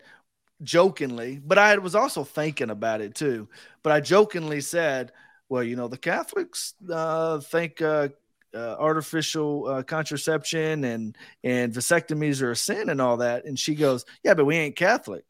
[0.63, 3.49] jokingly, but I was also thinking about it too.
[3.83, 5.13] But I jokingly said,
[5.49, 8.09] well, you know, the Catholics uh, think uh,
[8.55, 13.45] uh, artificial uh, contraception and and vasectomies are a sin and all that.
[13.45, 15.25] And she goes, yeah, but we ain't Catholic.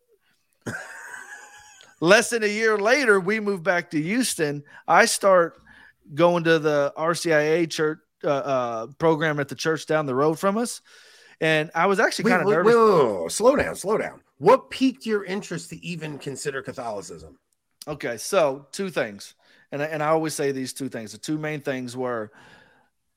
[2.00, 4.62] Less than a year later, we moved back to Houston.
[4.86, 5.54] I start
[6.14, 10.58] going to the RCIA church uh, uh, program at the church down the road from
[10.58, 10.82] us.
[11.40, 12.74] And I was actually kind of nervous.
[12.74, 13.32] wait, wait, wait, wait.
[13.32, 14.20] Slow down, slow down.
[14.38, 17.38] What piqued your interest to even consider Catholicism?
[17.88, 19.34] Okay, so two things,
[19.72, 21.12] and I, and I always say these two things.
[21.12, 22.32] The two main things were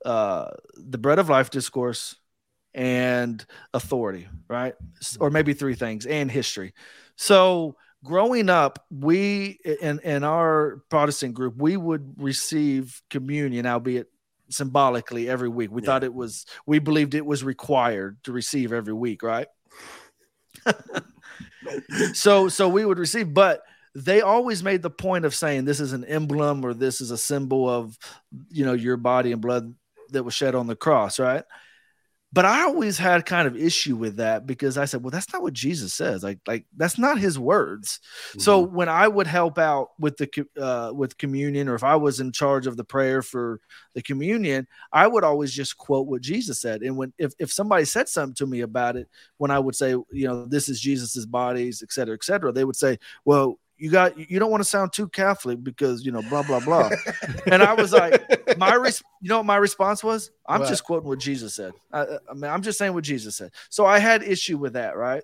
[0.05, 2.15] uh, the bread of life discourse
[2.73, 3.43] and
[3.73, 4.75] authority, right?
[5.19, 6.73] Or maybe three things and history.
[7.15, 14.07] So growing up, we in in our Protestant group, we would receive communion, albeit
[14.49, 15.71] symbolically every week.
[15.71, 15.87] We Yeah.
[15.87, 19.47] thought it was we believed it was required to receive every week, right?
[22.13, 23.63] so so we would receive, but
[23.95, 27.17] they always made the point of saying this is an emblem or this is a
[27.17, 27.97] symbol of
[28.49, 29.73] you know your body and blood
[30.11, 31.43] that was shed on the cross, right?
[32.31, 35.41] But I always had kind of issue with that because I said, well, that's not
[35.41, 36.21] what Jesus says.
[36.21, 37.99] Like, like that's not his words.
[38.37, 38.75] So Mm-hmm.
[38.75, 42.31] when I would help out with the uh, with communion, or if I was in
[42.31, 43.59] charge of the prayer for
[43.95, 46.83] the communion, I would always just quote what Jesus said.
[46.83, 49.89] And when if, if somebody said something to me about it, when I would say,
[49.89, 53.89] you know, this is Jesus's bodies, et cetera, et cetera, they would say, well, you
[53.89, 56.89] got you don't want to sound too Catholic because you know blah blah blah.
[57.51, 58.21] and I was like,
[58.57, 60.31] my res- you know what my response was?
[60.47, 60.69] I'm What?
[60.69, 61.73] just quoting what Jesus said.
[61.91, 63.51] I, I mean, I'm just saying what Jesus said.
[63.69, 65.23] So I had issue with that, right?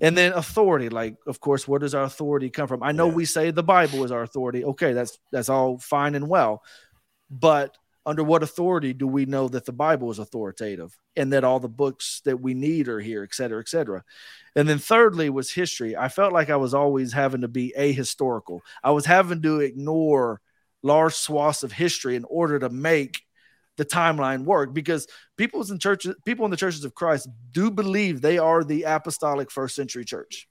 [0.00, 2.82] And then authority, like, of course, where does our authority come from?
[2.82, 3.14] I know Yeah.
[3.14, 4.64] we say the Bible is our authority.
[4.64, 6.62] Okay, that's that's all fine and well,
[7.30, 7.76] but
[8.08, 11.68] under what authority do we know that the Bible is authoritative and that all the
[11.68, 14.02] books that we need are here, et cetera, et cetera?
[14.56, 15.94] And then thirdly was history.
[15.94, 18.60] I felt like I was always having to be ahistorical.
[18.82, 20.40] I was having to ignore
[20.82, 23.20] large swaths of history in order to make
[23.76, 25.06] the timeline work because
[25.36, 29.50] people in churches, people in the churches of Christ do believe they are the apostolic
[29.50, 30.48] first century church.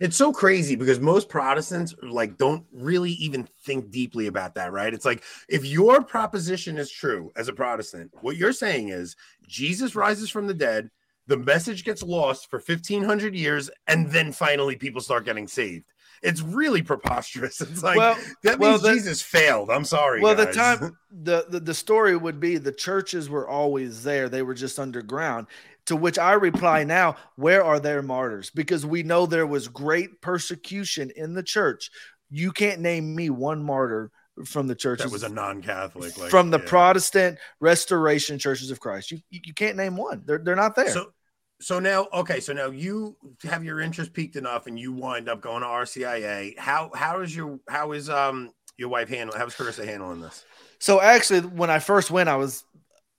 [0.00, 4.92] It's so crazy because most Protestants like don't really even think deeply about that, right?
[4.92, 9.16] It's like if your proposition is true as a Protestant, what you're saying is
[9.46, 10.90] Jesus rises from the dead,
[11.26, 15.86] the message gets lost for 1500 years and then finally people start getting saved.
[16.22, 17.60] It's really preposterous.
[17.74, 19.70] It's like well, that well, means the- Jesus failed.
[19.70, 20.20] I'm sorry.
[20.20, 24.42] well, the time the, the the story would be the churches were always there; they
[24.42, 25.46] were just underground.
[25.86, 28.50] To which I reply now, where are their martyrs?
[28.50, 31.90] Because we know there was great persecution in the church.
[32.30, 34.10] You can't name me one martyr
[34.46, 36.64] from the churches that was a non-Catholic like, from the yeah.
[36.66, 39.10] Protestant Restoration Churches of Christ.
[39.10, 40.22] You you you can't name one.
[40.24, 40.90] They're they're not there.
[40.90, 41.12] So,
[41.60, 45.40] so now, okay, so now you have your interest piqued enough, and you wind up
[45.40, 46.58] going to RCIA.
[46.58, 49.38] How how is your how is um your wife handling?
[49.38, 50.44] How's Carissa handling this?
[50.78, 52.64] So actually, when I first went, I was,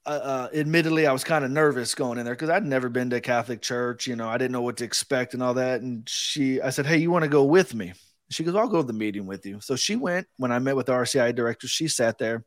[0.05, 3.09] uh, uh, admittedly, I was kind of nervous going in there because I'd never been
[3.09, 4.07] to a Catholic church.
[4.07, 5.81] You know, I didn't know what to expect and all that.
[5.81, 7.93] And she, I said, "Hey, you want to go with me?"
[8.29, 10.27] She goes, "I'll go to the meeting with you." So she went.
[10.37, 12.45] When I met with the RCIA director, she sat there.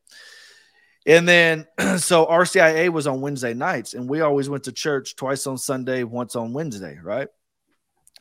[1.06, 1.66] And then,
[1.98, 6.04] so RCIA was on Wednesday nights, and we always went to church twice on Sunday,
[6.04, 7.28] once on Wednesday, right?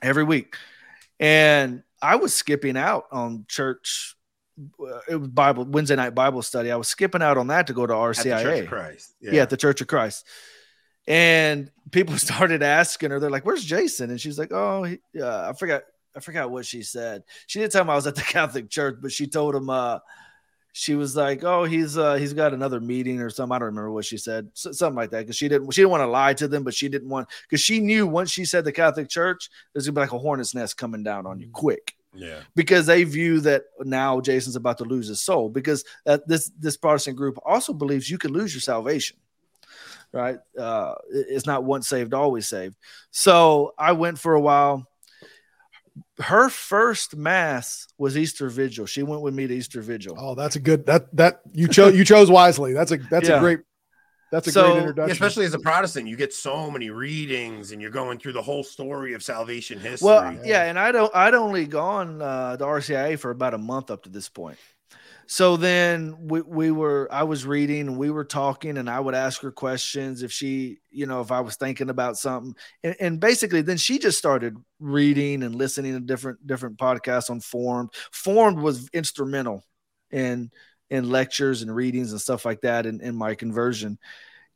[0.01, 0.55] Every week.
[1.19, 4.16] And I was skipping out on church
[5.09, 6.71] it was Bible Wednesday night Bible study.
[6.71, 8.67] I was skipping out on that to go to At the Church of RCIA.
[8.67, 9.15] Christ.
[9.21, 9.41] Yeah.
[9.41, 10.25] at the Church of Christ.
[11.07, 15.49] And people started asking her, they're like, "Where's Jason?" And she's like, "Oh, he, uh,
[15.49, 15.83] I forgot,
[16.15, 17.23] I forgot what she said.
[17.47, 19.99] She didn't tell him I was at the Catholic Church, but she told him, uh,
[20.73, 23.91] she was like, "Oh, he's uh, he's got another meeting or something." I don't remember
[23.91, 26.33] what she said, S- something like that, because she didn't she didn't want to lie
[26.35, 29.49] to them, but she didn't want because she knew once she said the Catholic Church,
[29.73, 32.39] there's gonna be like a hornet's nest coming down on you quick yeah.
[32.55, 36.77] because they view that now Jason's about to lose his soul because uh, this this
[36.77, 39.17] Protestant group also believes you can lose your salvation.
[40.13, 40.37] Right?
[40.57, 42.75] Uh, it's not once saved, always saved.
[43.11, 44.87] So I went for a while.
[46.19, 48.85] Her first mass was Easter Vigil.
[48.85, 50.15] She went with me to Easter Vigil.
[50.17, 52.73] Oh, that's a good that that you chose you chose wisely.
[52.73, 53.37] That's a that's Yeah.
[53.37, 53.59] a great
[54.31, 55.11] That's a So- great introduction.
[55.11, 58.63] especially as a Protestant, you get so many readings and you're going through the whole
[58.63, 60.05] story of salvation history.
[60.05, 60.41] Well, Yeah.
[60.45, 64.03] yeah, and I don't I'd only gone uh, to RCIA for about a month up
[64.03, 64.57] to this point.
[65.29, 69.13] So then we, we were I was reading and we were talking and I would
[69.15, 73.19] ask her questions if she you know if I was thinking about something and, and
[73.19, 77.89] basically then she just started reading and listening to different different podcasts on Formed.
[78.13, 79.65] Formed was instrumental
[80.11, 80.49] in
[80.89, 83.97] in lectures and readings and stuff like that in, in my conversion.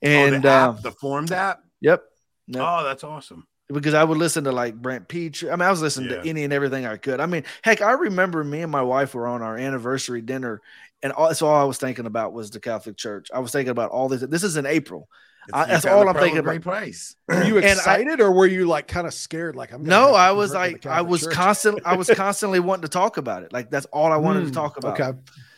[0.04, 1.62] Oh, And the, app, uh, the formed app.
[1.82, 2.04] yep,
[2.48, 2.64] Yep.
[2.66, 3.46] Oh, that's awesome.
[3.72, 5.44] because I would listen to like Brent Peach.
[5.46, 6.22] I mean, I was listening Yeah.
[6.22, 7.20] to any and everything I could.
[7.20, 10.62] I mean, heck, I remember me and my wife were on our anniversary dinner,
[11.04, 13.30] and all, that's all I was thinking about was the Catholic Church.
[13.34, 14.22] I was thinking about all this.
[14.22, 15.08] This is in April.
[15.54, 17.16] I- that's all I'm thinking of great price.
[17.28, 19.56] were you and I- excited or were you like kind of scared?
[19.56, 19.84] Like I'm.
[19.84, 21.34] No, I was like, I was Church.
[21.34, 21.80] constant.
[21.86, 23.52] I was constantly wanting to talk about it.
[23.54, 25.00] Like that's all I wanted to Hmm, talk about.
[25.00, 25.18] Okay.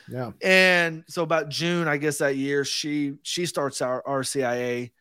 [0.10, 0.32] Yeah.
[0.42, 4.92] And so about June, I guess that year, she she starts our RCIA.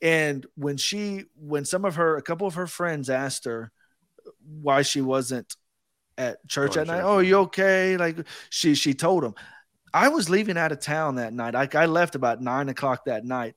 [0.00, 3.70] And when she when some of her a couple of her friends asked her
[4.60, 5.54] why she wasn't
[6.18, 7.04] at church at night, church.
[7.04, 7.96] oh, you okay?
[7.96, 8.16] Like
[8.50, 9.34] she she told them.
[9.94, 11.54] I was leaving out of town that night.
[11.54, 13.54] Like I left about nine o'clock that night.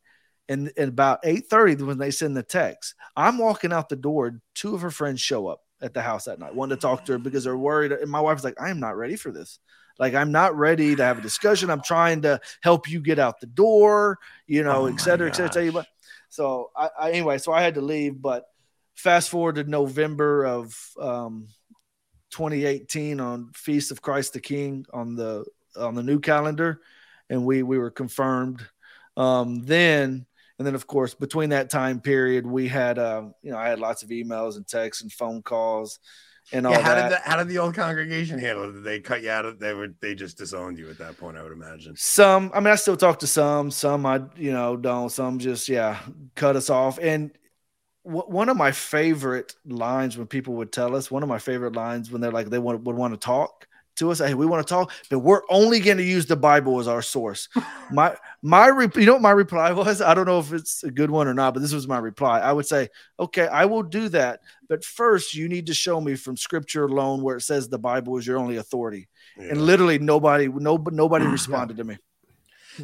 [0.47, 4.39] And, and about 8:30 when they send the text, I'm walking out the door.
[4.53, 7.13] Two of her friends show up at the house that night, wanting to talk to
[7.13, 7.91] her because they're worried.
[7.91, 9.59] And my wife's like, I am not ready for this.
[9.97, 11.69] Like, I'm not ready to have a discussion.
[11.69, 15.35] I'm trying to help you get out the door, you know, Oh et cetera, et
[15.35, 15.49] cetera.
[15.49, 15.87] Tell you what.
[16.29, 18.21] So I, I anyway, so I had to leave.
[18.21, 18.45] But
[18.95, 21.47] fast forward to November of um,
[22.31, 25.45] 2018 on Feast of Christ the King on the
[25.77, 26.81] on the new calendar,
[27.29, 28.65] and we we were confirmed.
[29.17, 30.25] Um, then
[30.57, 33.79] and then of course between that time period we had um, you know I had
[33.79, 35.99] lots of emails and texts and phone calls
[36.51, 37.09] and all Yeah, how that.
[37.09, 38.73] did the how did the old congregation handle it?
[38.73, 41.37] Did they cut you out of they would they just disowned you at that point,
[41.37, 41.95] I would imagine.
[41.97, 43.71] Some, I mean, I still talk to some.
[43.71, 45.09] Some I, you know, don't.
[45.09, 45.99] Some just, yeah,
[46.35, 46.99] cut us off.
[47.01, 47.31] And
[48.05, 51.75] w- one of my favorite lines when people would tell us, one of my favorite
[51.75, 53.67] lines when they're like they want would want to talk
[53.97, 54.19] to us.
[54.19, 57.01] Hey, we want to talk, but we're only going to use the Bible as our
[57.01, 57.47] source.
[57.91, 58.15] my
[58.45, 60.01] my, re- you know what my reply was?
[60.01, 62.39] I don't know if it's a good one or not, but this was my reply.
[62.39, 62.89] I would say,
[63.19, 67.23] okay, I will do that, but first you need to show me from Scripture alone
[67.23, 69.07] where it says the Bible is your only authority.
[69.37, 71.97] And literally nobody, no, nobody responded to me.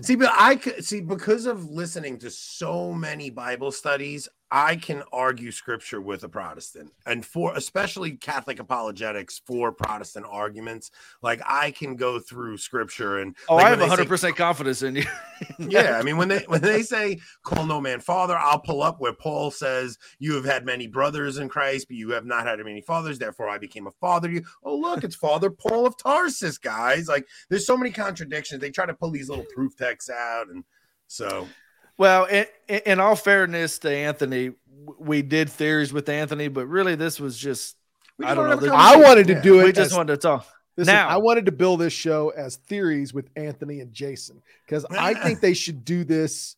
[0.02, 5.04] See, but I could see because of listening to so many Bible studies, I can
[5.14, 10.92] argue scripture with a Protestant and for especially Catholic apologetics for Protestant arguments.
[11.22, 14.84] Like I can go through scripture and Oh, like I have they hundred percent confidence
[14.84, 15.06] in you.
[15.58, 19.00] yeah, I mean when they when they say call no man father, I'll pull up
[19.00, 22.60] where Paul says you have had many brothers in Christ, but you have not had
[22.60, 23.20] many fathers.
[23.20, 24.44] Therefore, I became a father to you.
[24.64, 27.08] Oh, look, it's Father Paul of Tarsus, guys.
[27.08, 28.60] Like there's so many contradictions.
[28.60, 30.66] They try to pull these little proof texts out, and
[31.08, 31.48] so
[32.02, 34.54] Well, in, in all fairness to Anthony,
[34.98, 37.78] we did theories with Anthony, but really this was just
[38.18, 39.42] we I don't know, have a the- I wanted to Yeah.
[39.42, 39.66] do it.
[39.66, 40.48] we just as- wanted to talk.
[40.78, 44.84] Listen, Now- I wanted to build this show as theories with Anthony and Jason because
[44.90, 46.56] I think they should do this.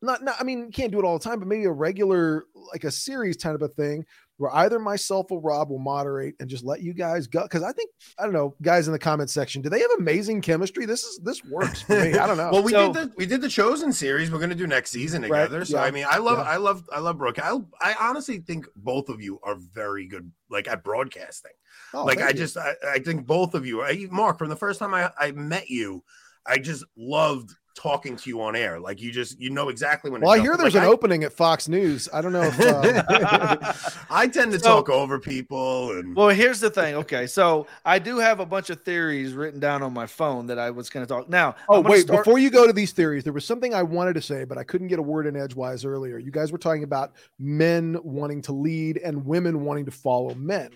[0.00, 2.46] Not, not, I mean, you can't do it all the time, but maybe a regular,
[2.72, 4.04] like a series kind of a thing
[4.42, 7.42] where either myself or Rob will moderate and just let you guys go.
[7.44, 10.40] Because I think, I don't know, guys in the comment section, do they have amazing
[10.40, 10.84] chemistry?
[10.84, 12.18] This is this works for me.
[12.18, 12.50] I don't know.
[12.52, 14.32] well, we So- did the we did the chosen series.
[14.32, 15.64] We're gonna do next season Right, together.
[15.64, 16.44] So yeah, I mean, I love yeah.
[16.44, 17.38] I love I love Brooke.
[17.38, 21.52] I I honestly think both of you are very good, like at broadcasting.
[21.94, 22.34] Oh, like I you.
[22.34, 25.30] just I, I think both of you, I, Mark, from the first time I I
[25.30, 26.02] met you,
[26.44, 28.78] I just loved talking to you on air.
[28.78, 30.20] Like you just you know exactly when.
[30.20, 30.44] well, I jump.
[30.44, 32.08] hear Like, there's an I- opening at Fox News.
[32.12, 32.60] I don't know if.
[32.60, 33.72] Uh,
[34.10, 36.94] I tend to So- talk over people and Well, here's the thing.
[36.96, 40.58] Okay, so I do have a bunch of theories written down on my phone that
[40.58, 41.28] I was going to talk.
[41.28, 44.14] Now, Oh, wait, start- before you go to these theories, there was something I wanted
[44.14, 46.18] to say, but I couldn't get a word in edgewise earlier.
[46.18, 50.70] You guys were talking about men wanting to lead and women wanting to follow men.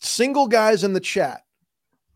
[0.00, 1.42] Single guys in the chat,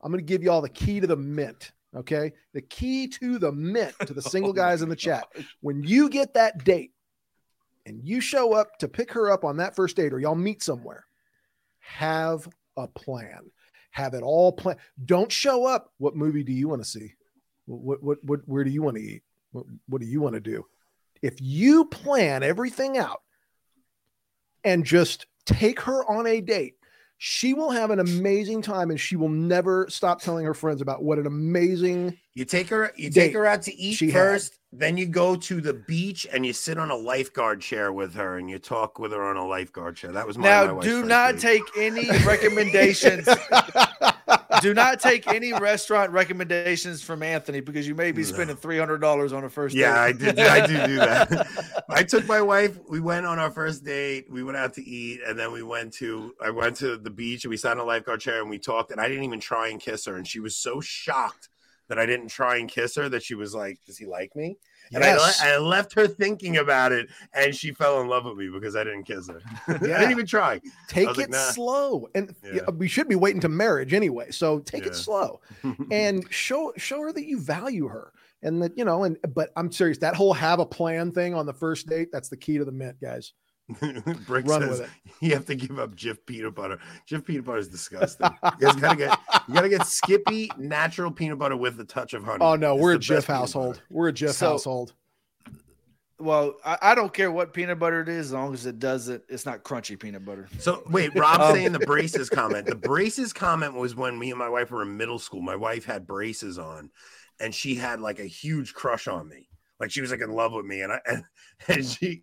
[0.03, 1.72] I'm going to give you all the key to the mint.
[1.97, 2.32] Okay.
[2.53, 5.26] The key to the mint to the oh single Oh guys in the chat.
[5.61, 6.92] When you get that date
[7.86, 10.62] and you show up to pick her up on that first date or y'all meet
[10.62, 11.05] somewhere,
[11.78, 13.51] have a plan.
[13.90, 14.78] Have it all planned.
[15.05, 15.92] Don't show up.
[15.97, 17.14] What movie do you want to see?
[17.64, 19.22] What, what, what, where do you want to eat?
[19.53, 20.66] What, what do you want to do?
[21.22, 23.22] If you plan everything out
[24.64, 26.74] and just take her on a date,
[27.19, 31.03] she will have an amazing time and she will never stop telling her friends about
[31.03, 34.21] what an amazing You take her, you take her out to eat she had.
[34.21, 38.14] first, then you go to the beach and you sit on a lifeguard chair with
[38.14, 40.12] her and you talk with her on a lifeguard chair.
[40.12, 41.41] That was my, my now wife's do not date.
[41.41, 43.27] take any recommendations.
[44.61, 48.99] do not take any restaurant recommendations from Anthony because you may be spending three hundred
[48.99, 50.39] dollars on a first Yeah, I did.
[50.39, 51.85] I do do that.
[51.89, 52.79] I took my wife.
[52.89, 54.27] We went on our first date.
[54.31, 56.35] We went out to eat, and then we went to.
[56.43, 58.91] I went to the beach, and we sat in a lifeguard chair, and we talked.
[58.91, 61.49] And I didn't even try and kiss her, and she was so shocked
[61.89, 64.57] that I didn't try and kiss her that she was like, "Does he like me?"
[64.93, 65.41] And I, Yes.
[65.43, 68.76] le- I left her thinking about it, and she fell in love with me because
[68.76, 69.41] I didn't kiss her.
[69.68, 69.74] Yeah.
[69.74, 70.61] I didn't even try.
[70.89, 71.39] take it like, nah.
[71.51, 72.70] slow and Yeah.
[72.70, 74.91] we should be waiting to marriage anyway so take Yeah.
[74.91, 75.41] it slow
[75.91, 78.12] and show show her that you value her
[78.43, 81.47] and that you know and but i'm serious that whole have a plan thing on
[81.47, 83.32] the first date that's the key to the mint guys
[84.27, 84.89] Brick run says with it
[85.21, 86.79] you have to give up Jif peanut butter.
[87.11, 88.29] Jif peanut butter is disgusting.
[88.61, 92.23] You guys gotta get you gotta get Skippy natural peanut butter with a touch of
[92.25, 92.39] honey.
[92.45, 94.93] oh no It's we're a the Jif best peanut household we're a Jif So- household
[96.19, 99.23] Well, I, I don't care what peanut butter it is, as long as it doesn't.
[99.29, 100.49] It's not crunchy peanut butter.
[100.59, 102.64] So wait, Rob's Um, saying the braces comment.
[102.67, 105.43] The braces comment was when me and my wife were in middle school.
[105.43, 106.91] My wife had braces on,
[107.39, 109.49] and she had like a huge crush on me.
[109.79, 111.25] Like she was like in love with me, and I and,
[111.69, 112.23] and she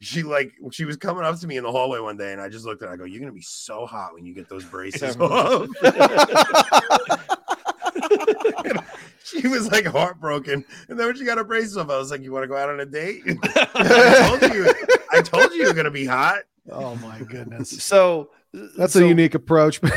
[0.00, 2.48] she like she was coming up to me in the hallway one day, and I
[2.48, 2.94] just looked at her.
[2.94, 5.68] I go, "You're gonna be so hot when you get those braces off."
[9.24, 12.22] she was like heartbroken, and then when she got her braces off, I was like,
[12.22, 14.72] "You want to go out on a date?" I told you,
[15.12, 16.40] I told you you're gonna be hot.
[16.70, 19.80] oh my goodness So that's so a unique approach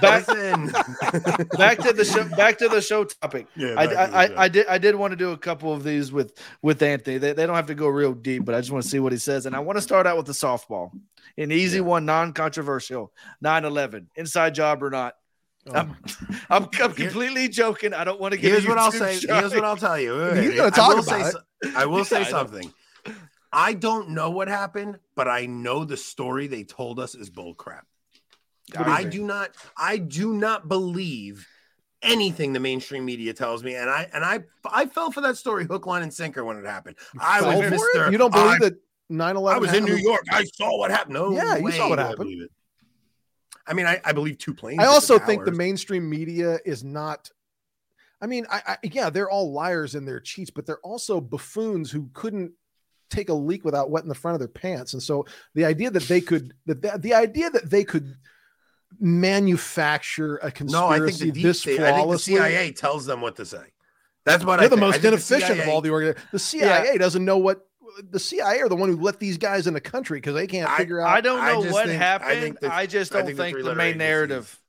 [0.00, 0.26] Back,
[1.58, 2.24] back to the show.
[2.36, 3.46] Back to the show topic.
[3.54, 4.24] Yeah, I, back to the I.
[4.24, 7.18] I, I did I did want to do a couple of these with with Anthony.
[7.18, 9.12] They, they don't have to go real deep, but I just want to see what
[9.12, 9.44] he says.
[9.44, 10.90] And I want to start out with the softball,
[11.36, 11.84] an easy Yeah.
[11.84, 13.12] one, non-controversial.
[13.44, 15.14] 9-11, inside job or not?
[15.68, 15.96] Oh I'm,
[16.48, 17.92] I'm, I'm Here- completely joking.
[17.92, 18.52] I don't want to get.
[18.52, 19.34] Here's what I'll YouTube say.
[19.40, 20.16] Here's what I'll tell you.
[20.16, 20.56] Wait, wait, He's wait.
[20.56, 22.72] gonna I talk will say about so- I will say Yeah, I something.
[23.52, 27.82] I don't know what happened, but I know the story they told us is bullcrap.
[28.70, 29.10] do I mean?
[29.10, 31.46] do not I do not believe
[32.02, 33.74] anything the mainstream media tells me.
[33.74, 36.66] And I and I I fell for that story hook, line, and sinker when it
[36.66, 36.96] happened.
[37.20, 37.96] I Fell was for it?
[37.96, 38.12] Mr.
[38.12, 38.74] you don't believe I, that
[39.10, 39.96] 9-11 I was in New?
[39.96, 40.22] York.
[40.30, 41.14] I saw what happened.
[41.14, 42.42] No, Yeah, you saw what I happened.
[42.42, 42.50] it.
[43.66, 44.80] I mean, I, I believe two planes.
[44.80, 47.30] I also think the mainstream media is not.
[48.22, 51.90] I mean, I, I yeah, they're all liars and they're cheats, but they're also buffoons
[51.90, 52.52] who couldn't
[53.10, 54.92] take a leak without wetting the front of their pants.
[54.94, 58.14] And so the idea that they could that the, the idea that they could
[58.98, 62.18] manufacture a No, I think conspiracy the deep this state, I think the.
[62.18, 63.62] CIA tells them what to say.
[64.24, 64.82] That's what I they're the think.
[64.82, 66.30] I most think the inefficient of CIA all the organizations.
[66.32, 67.66] The CIA doesn't know what
[68.10, 70.68] the CIA are the one who let these guys in the country because they can't
[70.70, 71.08] I- figure out.
[71.08, 72.40] I don't know just what think- I happened.
[72.40, 74.60] think I, the- just I don't think the think the three-letter main agencies- narrative.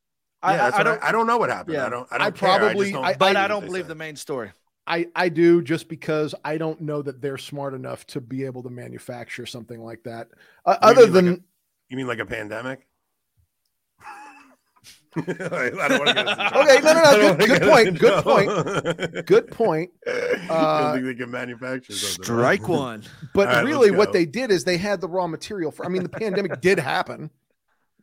[0.44, 1.04] Yeah, I, that's I, don't.
[1.04, 1.76] I, don't know what happened.
[1.76, 1.86] Yeah.
[1.86, 2.08] I don't.
[2.12, 2.50] I don't I care.
[2.50, 3.89] I probably- just don't I- but believe I don't believe say.
[3.89, 4.52] the main story.
[4.88, 8.63] I, I do just because I don't know that they're smart enough to be able
[8.63, 10.27] to manufacture something like that.
[10.65, 11.39] Uh, other mean like than a-
[11.89, 12.88] You mean like a pandemic?
[15.15, 16.61] I don't get us in trouble.
[16.61, 19.21] Okay, no, no, no, good- don't good point, good trouble.
[19.25, 19.91] good point.
[20.07, 22.23] Uh, think they can manufacture something?
[22.23, 23.03] Strike one.
[23.34, 25.86] But All right, really, what they did is they had the raw material for.
[25.86, 27.29] I mean, the pandemic did happen,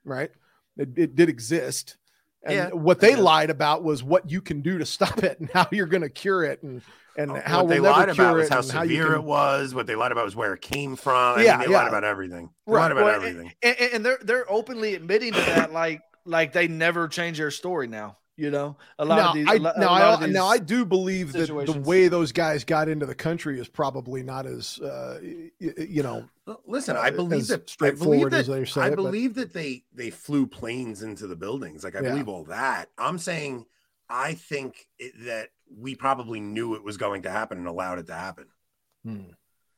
[0.04, 0.30] right?
[0.76, 1.96] It, it did exist.
[2.44, 3.18] And Yeah, what they guess.
[3.20, 6.08] lied about was what you can do to stop it and how you're going to
[6.10, 6.82] cure it and
[7.16, 9.74] and Oh, how what they lied about was how severe can- it was.
[9.74, 11.40] What they lied about was where it came from.
[11.40, 11.78] I Yeah, mean, they yeah.
[11.78, 12.50] lied about everything.
[12.66, 12.82] They Right.
[12.82, 13.52] lied about Well, everything.
[13.60, 17.88] And- and they're they're openly admitting to that, like like they never change their story
[17.88, 18.18] now.
[18.40, 19.48] You know, a lot now, of these.
[19.48, 22.06] I, a lo- now, lot I, of these- now I do believe that the way
[22.06, 26.28] those guys got into the country is probably not as uh, y- y- you know
[26.64, 28.90] Listen, uh, I believe as that I believe straightforward that as they say I it,
[28.90, 31.82] but- believe that they they flew planes into the buildings.
[31.82, 32.10] Like I Yeah.
[32.10, 32.90] believe all that.
[32.96, 33.66] I'm saying
[34.08, 38.06] I think it, that we probably knew it was going to happen and allowed it
[38.06, 38.46] to happen.
[39.04, 39.30] Hmm.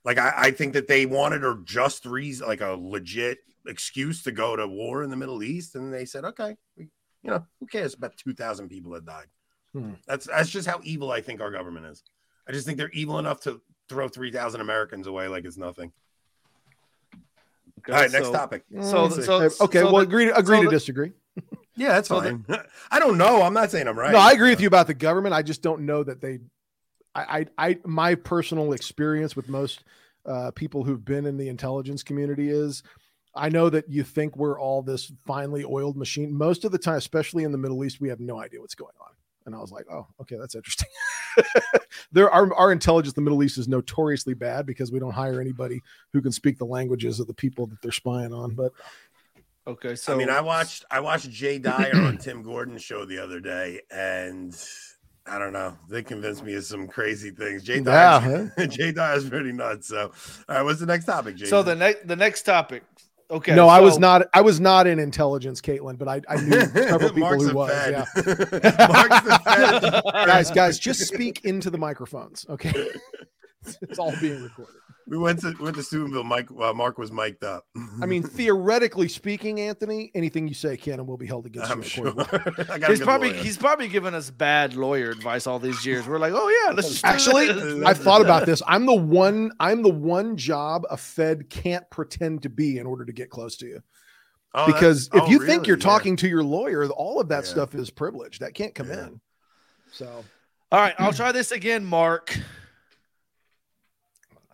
[0.05, 4.33] Like I, I think that they wanted a just reason, like a legit excuse to
[4.33, 6.89] go to war in the Middle East, and they said, okay, we,
[7.23, 7.95] you know, who cares?
[7.95, 9.27] About two thousand people that died.
[9.73, 9.93] Hmm.
[10.07, 12.03] That's that's just how evil I think our government is.
[12.49, 15.93] I just think they're evil enough to throw three thousand Americans away like it's nothing.
[17.81, 18.65] Okay, All right, next topic.
[18.83, 19.25] So, Mm.
[19.25, 21.13] so, Uh, okay, so well, the- agree to, agree so to the- disagree.
[21.77, 22.45] Yeah, that's So fine.
[22.91, 23.41] I don't know.
[23.43, 24.13] I'm not saying I'm right.
[24.13, 25.35] No, I agree with you about the government.
[25.35, 26.41] I just don't know that they.
[27.15, 29.83] I, I, I my personal experience with most
[30.27, 32.83] uh, people who've been in the intelligence community is,
[33.35, 36.37] I know that you think we're all this finely oiled machine.
[36.37, 38.95] Most of the time, especially in the Middle East, we have no idea what's going
[39.01, 39.13] on.
[39.47, 40.89] And I was like, oh, okay, that's interesting.
[42.13, 45.41] there, our our intelligence in the Middle East is notoriously bad because we don't hire
[45.41, 45.81] anybody
[46.13, 48.55] who can speak the languages of the people that they're spying on.
[48.55, 48.73] But
[49.67, 53.19] okay, so I mean, I watched I watched Jay Dyer on Tim Gordon's show the
[53.19, 54.55] other day, and
[55.27, 55.77] I don't know.
[55.89, 57.63] They convinced me of some crazy things.
[57.63, 59.89] Jay Yeah, Dyer, Jay Dyer's pretty nuts.
[59.89, 60.13] So,
[60.49, 61.47] all right, what's the next topic, Jay?
[61.47, 62.83] so the next the next topic,
[63.31, 63.55] Okay.
[63.55, 64.27] no, I was not.
[64.35, 67.55] I was not in intelligence, Caitlin, but I, I knew several people Mark's who a
[67.55, 67.71] was.
[67.71, 67.93] fed.
[67.93, 68.05] Yeah.
[68.89, 70.03] Mark's the fed.
[70.27, 72.45] guys, guys, just speak into the microphones.
[72.49, 72.73] Okay,
[73.83, 74.75] it's all being recorded.
[75.11, 76.23] We went to we went to Steubenville.
[76.23, 77.67] Mike uh, Mark was mic'd up.
[78.01, 81.79] I mean, theoretically speaking, Anthony, anything you say can and will be held against I'm
[81.83, 81.89] you.
[81.89, 82.15] sure.
[82.71, 83.43] I He's probably lawyer.
[83.43, 86.07] he's probably given us bad lawyer advice all these years.
[86.07, 88.63] We're like, oh yeah, let's Actually, this." I thought about this.
[88.69, 89.51] I'm the one.
[89.59, 93.57] I'm the one job a Fed can't pretend to be in order to get close
[93.57, 93.83] to you.
[94.55, 95.87] Oh, because if oh, you think you're really?
[95.87, 95.93] Yeah.
[95.93, 97.51] talking to your lawyer, all of that Yeah.
[97.51, 98.39] stuff is privilege.
[98.39, 99.07] That can't come Yeah.
[99.09, 99.21] in.
[99.91, 100.25] So
[100.71, 102.39] all right, I'll try this again, Mark.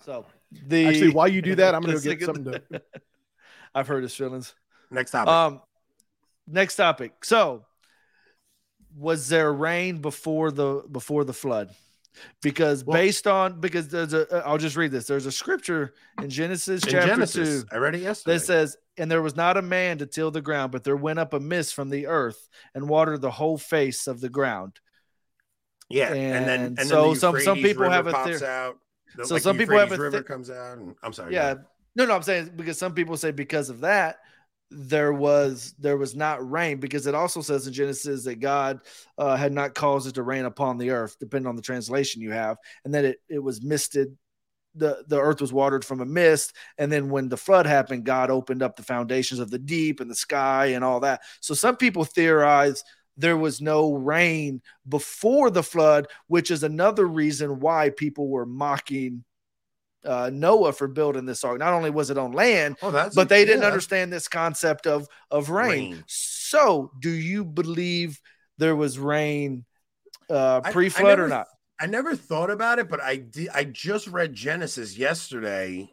[0.03, 2.63] So the actually, while you do that, I'm going to the get something to.
[3.75, 4.55] I've heard his feelings.
[4.91, 5.29] next topic.
[5.33, 5.61] Um,
[6.47, 7.25] next topic.
[7.25, 7.65] So,
[8.97, 11.71] was there rain before the before the flood?
[12.43, 15.07] Because Well- based on because there's a I'll just read this.
[15.07, 15.93] There's a scripture
[16.23, 18.39] in Genesis In chapter Genesis, two I read it yesterday.
[18.39, 21.19] that says, "And there was not a man to till the ground, but there went
[21.19, 24.81] up a mist from the earth and watered the whole face of the ground."
[25.91, 28.47] yeah, and, then and and so then the some- some people River have a theory-
[28.47, 28.79] out.
[29.17, 30.79] The- So like some people have a river thi- comes out.
[30.79, 31.33] And, I'm sorry.
[31.33, 31.55] yeah
[31.95, 34.17] no no i'm saying because some people say because of that
[34.71, 38.81] there was there was not rain because it also says in genesis that god
[39.17, 42.33] uh, had not caused it to rain upon the earth depending on the translation you
[42.33, 44.17] have and that it, it was misted
[44.75, 48.29] the, the earth was watered from a mist and then when the flood happened god
[48.29, 51.77] opened up the foundations of the deep and the sky and all that so some
[51.77, 52.83] people theorize
[53.17, 59.25] there was no rain before the flood which is another reason why people were mocking
[60.05, 61.59] uh, Noah for building this ark.
[61.59, 65.51] Not only was it on land, Oh, but they didn't understand this concept of of
[65.51, 65.95] rain.
[65.95, 66.05] Rain.
[66.07, 68.21] So, do you believe
[68.59, 69.65] there was rain
[70.31, 71.49] uh, I pre-flood or not?
[71.79, 73.49] I never thought about it, but I did.
[73.53, 75.91] I just read Genesis yesterday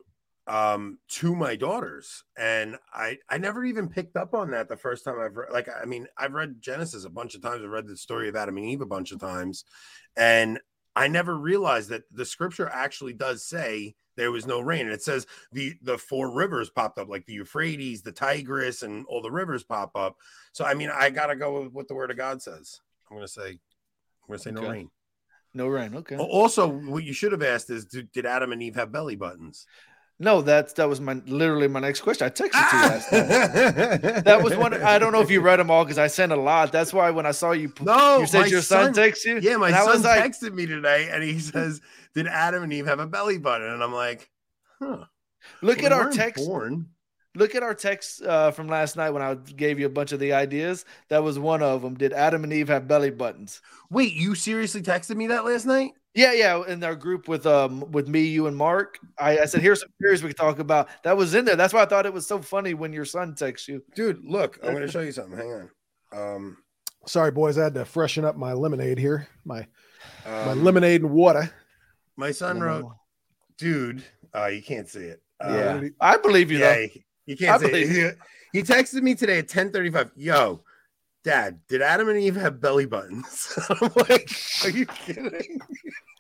[0.48, 5.06] um to my daughters and i i never even picked up on that the first
[5.06, 7.88] time i've read like i mean i've read genesis a bunch of times i've read
[7.88, 9.64] the story of adam and eve a bunch of times
[10.18, 10.60] and
[10.98, 15.02] i never realized that the scripture actually does say there was no rain and it
[15.02, 19.32] says the the four rivers popped up like the euphrates the tigris and all the
[19.32, 20.18] rivers pop up
[20.52, 23.28] so i mean i gotta go with what the word of god says i'm gonna
[23.30, 23.58] say i'm
[24.28, 24.90] gonna say no rain
[25.54, 25.96] No rain.
[25.96, 26.18] Okay.
[26.18, 29.68] Also, what you should have asked is, did Adam and Eve have belly buttons?
[30.20, 32.28] No, that's that was my literally my next question.
[32.28, 34.24] I texted you last night.
[34.26, 34.74] That was one.
[34.74, 36.72] I don't know if you read them all because I sent a lot.
[36.72, 39.40] That's why when I saw you, no, you said my your son, texts you.
[39.40, 41.82] Yeah, my son was like, texted me today, and he says,
[42.14, 44.30] "Did Adam and Eve have a belly button?" And I'm like,
[44.80, 45.06] "Huh."
[45.62, 46.46] look We at our text.
[46.46, 46.88] Born.
[47.36, 50.20] Look at our text uh, from last night when I gave you a bunch of
[50.20, 50.86] the ideas.
[51.10, 51.96] That was one of them.
[51.96, 53.60] Did Adam and Eve have belly buttons?
[53.90, 55.94] Wait, you seriously texted me that last night?
[56.16, 56.64] Yeah, yeah.
[56.68, 59.90] In our group with um with me, you, and Mark, I, I said, "Here's some
[60.00, 61.56] theories we could talk about." That was in there.
[61.56, 63.84] That's why I thought it was so funny when your son texts you.
[63.96, 65.38] Dude, look, I'm going to show you something.
[65.38, 65.70] Hang on.
[66.36, 66.58] Um,
[67.06, 69.28] Sorry, boys, I had to freshen up my lemonade here.
[69.44, 69.66] My
[70.26, 71.52] my um, lemonade and water.
[72.16, 72.92] my son wrote,
[73.58, 74.04] "Dude,
[74.36, 75.50] uh, you can't see it." Uh,
[75.82, 76.88] Yeah, I believe you yeah, though.
[77.26, 78.18] you can't I say believe it.
[78.54, 80.12] He, he texted me today at 10:35.
[80.16, 80.62] Yo,
[81.24, 83.58] Dad, did Adam and Eve have belly buttons?
[83.70, 84.30] I'm like,
[84.64, 85.60] are you kidding?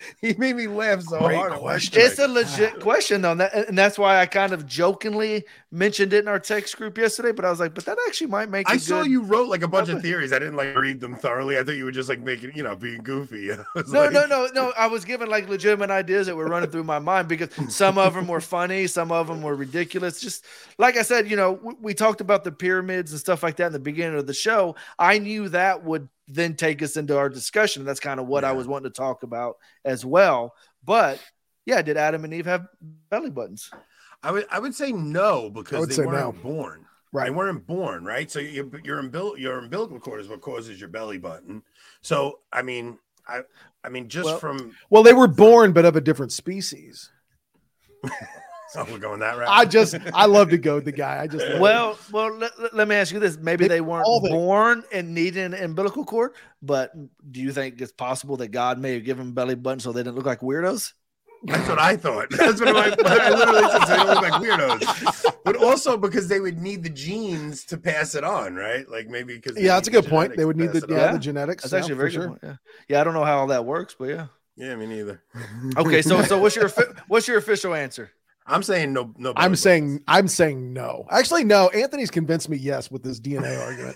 [0.22, 1.54] he made me laugh so Great hard.
[1.54, 2.02] question.
[2.02, 6.14] It's a legit question though, and, that, and that's why I kind of jokingly mentioned
[6.14, 7.32] it in our text group yesterday.
[7.32, 9.50] But I was like, "But that actually might make." I a saw good- you wrote
[9.50, 10.34] like a bunch of theories.
[10.34, 11.58] I didn't like read them thoroughly.
[11.58, 13.52] I thought you were just like making, you know, being goofy.
[13.54, 14.74] I was No, like- no, no, no.
[14.78, 18.14] I was given like legitimate ideas that were running through my mind because some of
[18.14, 20.20] them were funny, some of them were ridiculous.
[20.22, 20.46] Just
[20.78, 23.68] like I said, you know, we, we talked about the pyramids and stuff like that
[23.68, 24.76] in the beginning of the show.
[25.00, 27.86] I knew that would then take us into our discussion.
[27.86, 30.54] That's kind of what I was wanting to talk about as well.
[30.84, 31.20] But
[31.66, 32.68] yeah, did Adam and Eve have
[33.10, 33.70] belly buttons?
[34.22, 36.42] I would, I would say no because they weren't no.
[36.42, 36.86] born.
[37.12, 37.26] Right.
[37.26, 38.32] They weren't born, right?
[38.32, 41.62] So your your umbil- your umbilical cord is what causes your belly button.
[42.02, 42.98] So I mean,
[43.28, 43.42] I
[43.84, 47.12] I mean, just Well- from Well, they were born, but of a different species.
[48.76, 49.48] oh, we're going that route.
[49.50, 51.22] I just, I love to goad the guy.
[51.22, 51.60] I just.
[51.60, 54.30] Well, well, let, let- let me ask you this: Maybe They they weren't all they-
[54.30, 56.32] born and needing an umbilical cord,
[56.62, 56.92] but
[57.32, 60.02] do you think it's possible that God may have given them belly buttons so they
[60.04, 60.94] didn't look like weirdos?
[61.46, 62.28] That's what I thought.
[62.32, 63.86] That's what I, I literally said.
[63.86, 68.16] They don't look like weirdos, but also because they would need the genes to pass
[68.16, 68.88] it on, right?
[68.90, 70.38] Like maybe because yeah, that's a good point.
[70.38, 71.12] They would need the, the yeah, Yeah.
[71.12, 71.64] the genetics.
[71.64, 72.28] That's actually a for very sure.
[72.30, 72.40] point.
[72.44, 72.56] Yeah.
[72.88, 74.28] yeah, I don't know how all that works, but yeah.
[74.56, 75.22] Yeah, me neither.
[75.76, 76.70] Okay, so so what's your
[77.10, 78.12] what's your official answer?
[78.46, 79.04] I'm saying no.
[79.18, 79.34] No.
[79.34, 79.60] belly I'm buttons.
[79.62, 81.06] saying, I'm saying no.
[81.12, 81.70] Actually, no.
[81.70, 83.96] Anthony's convinced me yes with this DNA argument.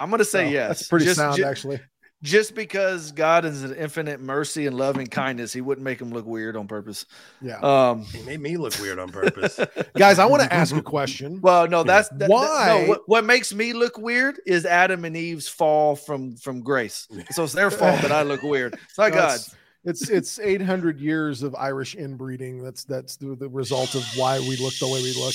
[0.00, 0.68] I'm gonna say So, yes.
[0.78, 1.80] That's pretty Just- sound, ju- actually.
[2.22, 6.24] just because God is an infinite mercy and loving kindness, He wouldn't make him look
[6.26, 7.04] weird on purpose.
[7.42, 7.58] Yeah.
[7.60, 9.60] Um, He made me look weird on purpose.
[9.96, 11.40] Guys, I want to ask a question.
[11.42, 15.04] well, no, that's that, that- Why- no, what, what makes me look weird is Adam
[15.04, 17.06] and Eve's fall from from grace.
[17.32, 18.74] So it's their fault that I look weird.
[18.88, 19.58] It's not That's- God.
[19.84, 22.62] It's it's 800 years of Irish inbreeding.
[22.62, 25.34] That's that's the, the result of why we look the way we look.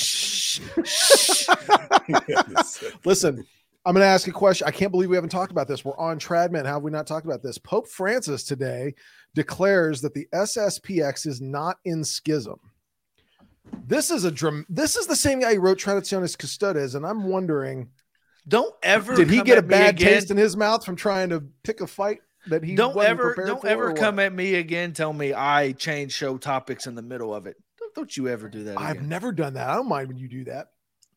[3.06, 3.46] Listen,
[3.86, 4.68] I'm going to ask a question.
[4.68, 5.86] I can't believe we haven't talked about this.
[5.86, 6.66] We're on Tradman.
[6.66, 7.58] How have we not talked about this?
[7.58, 8.96] Pope Francis today
[9.36, 12.60] declares that the SSPX is not in schism.
[13.86, 17.26] This is a dram- This is the same guy who wrote Traditionis Custodes, and I'm
[17.26, 17.90] wondering,
[18.48, 19.16] Don't ever.
[19.16, 22.22] did he get a bad taste in his mouth from trying to pick a fight
[22.50, 24.00] that he don't wasn't ever prepared don't ever or what?
[24.00, 27.56] come at me again tell me i change show topics in the middle of it
[27.78, 29.70] don't, don't you ever do that I've never done that.
[29.70, 30.68] I don't mind when you do that.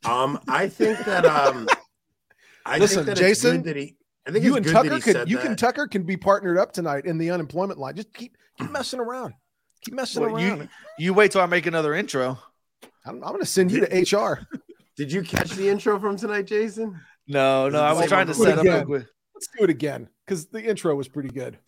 [0.05, 1.69] Um, I think that um,
[2.67, 3.97] I Listen, think that Jason, good that he.
[4.27, 5.43] I think you and good Tucker that can you that.
[5.47, 7.95] can Tucker can be partnered up tonight in the unemployment line.
[7.97, 9.35] Just keep keep messing around.
[9.83, 10.61] Keep messing Well, around.
[10.61, 10.69] you
[10.99, 12.39] you wait till i make another intro
[13.05, 14.47] I'm, I'm going to send you to HR.
[14.97, 17.01] Did you catch the intro from tonight, Jason?
[17.29, 18.83] no no i was trying to set up Again.
[18.83, 21.59] a quick Let's do it again because the intro was pretty good.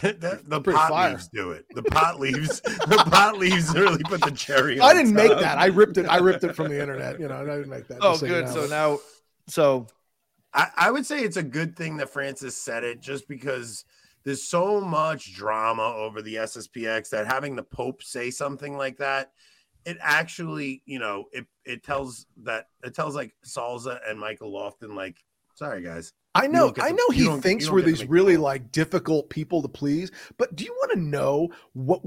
[0.20, 1.10] the the pot fire.
[1.10, 1.66] leaves do it.
[1.74, 2.60] The pot leaves.
[2.62, 4.80] the pot leaves really put the cherry.
[4.80, 5.58] I didn't make that.
[5.58, 6.06] I ripped it.
[6.06, 7.20] I ripped it from the internet.
[7.20, 7.98] You know, I didn't make that.
[8.00, 8.52] oh just so you good know.
[8.52, 8.98] so now
[9.48, 9.86] so
[10.52, 13.84] I, I would say it's a good thing that Francis said it just because
[14.24, 19.32] there's so much drama over the SSPX that having the Pope say something like that,
[19.84, 24.94] it actually, you know, it, it tells that it tells like Salza and Michael Lofton,
[24.94, 25.16] like,
[25.54, 26.12] sorry guys.
[26.34, 30.10] I know, I know he thinks we're these really like difficult people to please.
[30.38, 32.02] But do you want to know what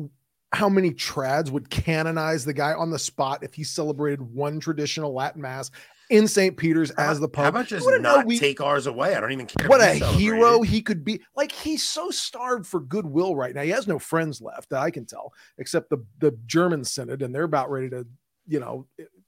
[0.54, 5.12] how many trads would canonize the guy on the spot if he celebrated one traditional
[5.12, 5.72] Latin mass
[6.10, 6.56] in St.
[6.56, 7.44] Peter's How as the Pope.
[7.44, 9.16] How about just not we- take ours away?
[9.16, 9.68] I don't even care.
[9.68, 11.22] what a hero he could be.
[11.36, 13.64] Like he's so starved for goodwill right now.
[13.64, 17.34] He has no friends left that I can tell, except the the German Synod, and
[17.34, 18.06] they're about ready to,
[18.48, 18.86] you know,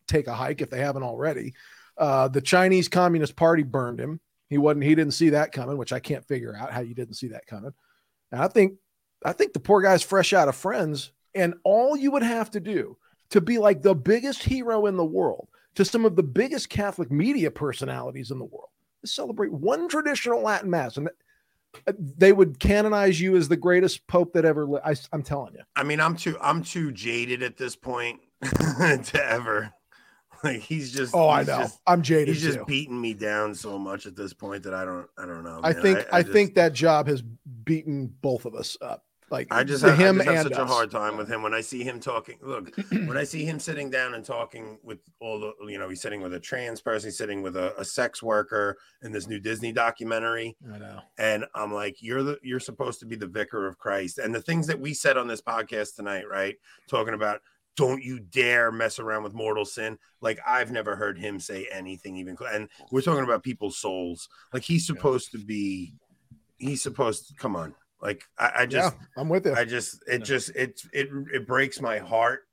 [0.08, 1.54] take a hike if they haven't already.
[1.98, 4.20] Uh, the Chinese Communist Party burned him.
[4.50, 4.84] He wasn't.
[4.84, 7.48] He didn't see that coming, which I can't figure out how you didn't see that
[7.48, 7.74] coming.
[8.32, 8.74] And I think,
[9.24, 12.60] I think the poor guy's fresh out of friends, and all you would have to
[12.60, 12.98] do
[13.32, 17.12] to be like the biggest hero in the world to some of the biggest Catholic
[17.12, 18.70] media personalities in the world
[19.04, 21.10] is celebrate one traditional Latin mass, and
[21.98, 24.86] they would canonize you as the greatest pope that ever lived.
[24.86, 25.62] I, am telling you.
[25.76, 29.74] I mean, I'm too I'm too jaded at this point to ever
[30.46, 31.58] like he's just Oh, I know.
[31.60, 32.66] just- I'm jaded he's just too.
[32.66, 35.60] beating me down so much at this point that I don't I don't know.
[35.64, 37.22] I think I, just- think that job has
[37.64, 39.04] beaten both of us up.
[39.32, 41.52] Like I just have, him I just have such a hard time with him when
[41.54, 42.38] I see him talking.
[42.44, 46.00] Look, when I see him sitting down and talking with all the, you know, he's
[46.00, 49.40] sitting with a trans person, he's sitting with a, a sex worker in this new
[49.40, 51.00] Disney documentary, I know.
[51.18, 54.42] and I'm like, you're the, you're supposed to be the vicar of Christ, and the
[54.44, 56.56] things that we said on this podcast tonight, right?
[56.88, 57.42] Talking about
[57.76, 59.98] don't you dare mess around with mortal sin.
[60.22, 64.30] Like I've never heard him say anything even, cl- and we're talking about people's souls.
[64.54, 65.94] Like he's supposed to be,
[66.58, 67.76] he's supposed to come on.
[68.02, 68.94] Like I, I just.
[68.94, 69.54] yeah, I'm with you.
[69.54, 72.48] I just it just it it it breaks my heart.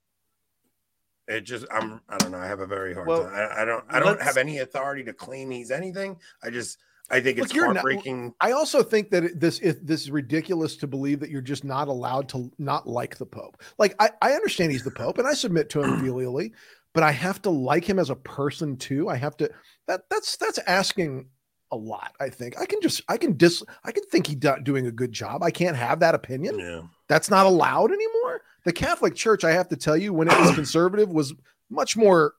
[1.29, 2.39] It just I'm I don't know.
[2.39, 3.35] I have a very hard Well, time.
[3.35, 6.17] I, I don't I don't have any authority to claim he's anything.
[6.43, 6.79] I just
[7.13, 8.35] I think it's not- heartbreaking.
[8.41, 11.89] I also think that this if this is ridiculous to believe that you're just not
[11.89, 13.63] allowed to not like the Pope.
[13.79, 16.53] Like I, I understand he's the Pope and I submit to him filially,
[16.95, 19.09] but I have to like him as a person too.
[19.09, 19.51] I have to
[19.87, 21.27] that that's that's asking
[21.71, 22.15] a lot.
[22.21, 25.13] I think I can just I can dis I can think he's doing a good
[25.13, 25.43] job.
[25.43, 26.59] I can't have that opinion.
[26.59, 26.83] yeah.
[27.09, 28.41] That's not allowed anymore.
[28.65, 31.35] The Catholic Church, I have to tell you, when it was conservative, was
[31.69, 32.35] much more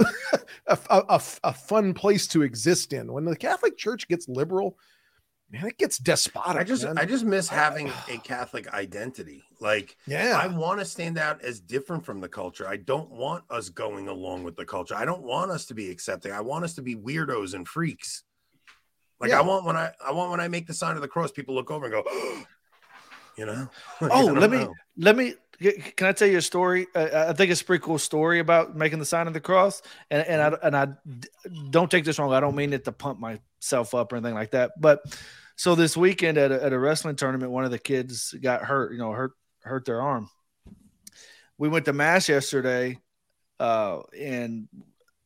[0.66, 3.12] a, a, a- fun place to exist in.
[3.12, 4.78] When the Catholic Church gets liberal,
[5.50, 6.60] man, it gets despotic.
[6.60, 6.98] I just man.
[6.98, 7.54] I just miss ah.
[7.54, 9.42] having a Catholic identity.
[9.60, 12.66] Like yeah, I want to stand out as different from the culture.
[12.66, 14.94] I don't want us going along with the culture.
[14.94, 16.32] I don't want us to be accepting.
[16.32, 18.24] I want us to be weirdos and freaks.
[19.20, 19.40] Like Yeah.
[19.40, 21.54] I want when I I want when I make the sign of the cross, people
[21.54, 22.44] look over and go, oh,
[23.40, 23.68] you know.
[24.02, 24.74] Oh, let me know.
[24.98, 25.34] let me.
[25.96, 26.86] Can I tell you a story?
[26.94, 29.82] Uh, I think it's a pretty cool story about making the sign of the cross.
[30.10, 30.88] And and I and I
[31.70, 32.32] don't take this wrong.
[32.32, 34.72] I don't mean it to pump myself up or anything like that.
[34.78, 35.00] But
[35.56, 38.92] so this weekend at a, at a wrestling tournament, one of the kids got hurt.
[38.92, 40.30] You know, hurt hurt their arm.
[41.58, 42.98] We went to mass yesterday,
[43.58, 44.68] uh, and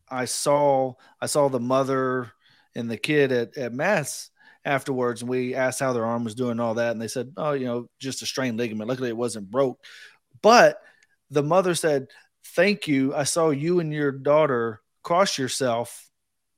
[0.08, 2.32] I saw I saw the mother
[2.74, 4.30] and the kid at, at mass
[4.64, 7.32] afterwards and we asked how their arm was doing and all that and they said
[7.36, 8.88] oh you know just a strained ligament.
[8.88, 9.78] Luckily it wasn't broke.
[10.42, 10.80] But
[11.30, 12.08] the mother said
[12.54, 13.14] thank you.
[13.14, 16.08] I saw you and your daughter cross yourself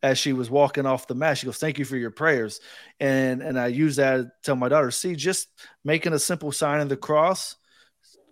[0.03, 1.39] as she was walking off the mat.
[1.39, 2.61] She goes thank you for your prayers.
[3.01, 5.49] And and i use that to tell my daughter see just
[5.85, 7.57] making a simple sign of the cross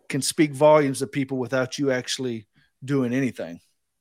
[0.09, 2.46] can speak volumes of people without you actually
[2.84, 3.60] doing anything.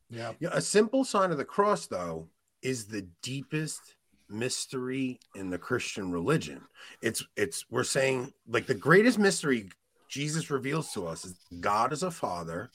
[0.10, 0.34] Yeah.
[0.40, 2.30] Yeah, a simple sign of the cross, though,
[2.62, 3.96] is the deepest
[4.30, 6.62] mystery in the Christian religion.
[7.02, 9.70] It's it's we're saying like the greatest mystery
[10.10, 12.70] Jesus reveals to us is God is a father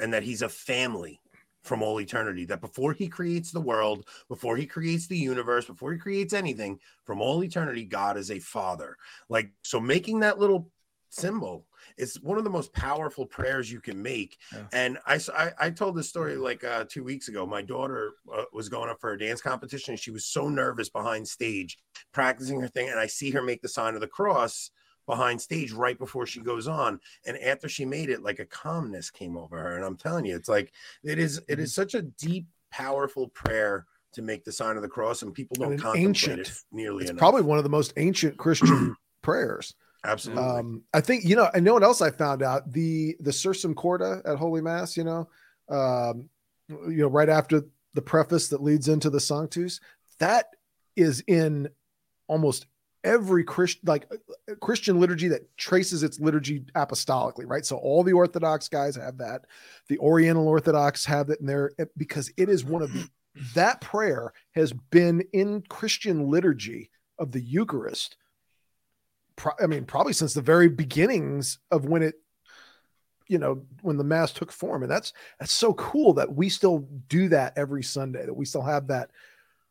[0.00, 1.20] and that he's a family
[1.62, 2.44] from all eternity.
[2.44, 6.78] That before he creates the world, before he creates the universe, before he creates anything,
[7.04, 8.96] from all eternity, God is a father.
[9.28, 10.70] Like so making that little
[11.22, 11.66] symbol
[11.98, 14.64] It's one of the most powerful prayers you can make Yeah.
[14.72, 17.46] and I told this story like uh, two weeks ago.
[17.46, 19.92] My daughter uh, was going up for a dance competition.
[19.92, 21.78] And she was so nervous behind stage,
[22.12, 24.70] practicing her thing, and I see her make the sign of the cross
[25.06, 26.98] behind stage right before she goes on.
[27.26, 29.76] And after she made it, like a calmness came over her.
[29.76, 30.72] And I'm telling you, it's like
[31.04, 31.40] it is.
[31.48, 35.34] It is such a deep, powerful prayer to make the sign of the cross, and
[35.34, 37.18] people don't And an contemplate ancient- it nearly It's enough.
[37.18, 39.74] probably one of the most ancient Christian prayers.
[40.04, 40.44] Absolutely.
[40.44, 42.72] Um, I think you know, and no one else I found out?
[42.72, 45.28] The the Sursum Corda at Holy Mass, you know,
[45.68, 46.28] um,
[46.68, 47.62] you know, right after
[47.94, 49.80] the preface that leads into the Sanctus,
[50.18, 50.46] that
[50.96, 51.68] is in
[52.28, 52.66] almost
[53.04, 57.64] every Christian like uh, Christian liturgy that traces its liturgy apostolically, right?
[57.64, 59.46] So all the Orthodox guys have that,
[59.88, 62.90] the Oriental Orthodox have it in there eh, because it is one of
[63.54, 68.16] that prayer has been in Christian liturgy of the Eucharist
[69.36, 72.14] pro- I mean, probably since the very beginnings of when it,
[73.28, 76.86] you know, when the mass took form, and that's that's so cool that we still
[77.08, 78.26] do that every Sunday.
[78.26, 79.10] That we still have that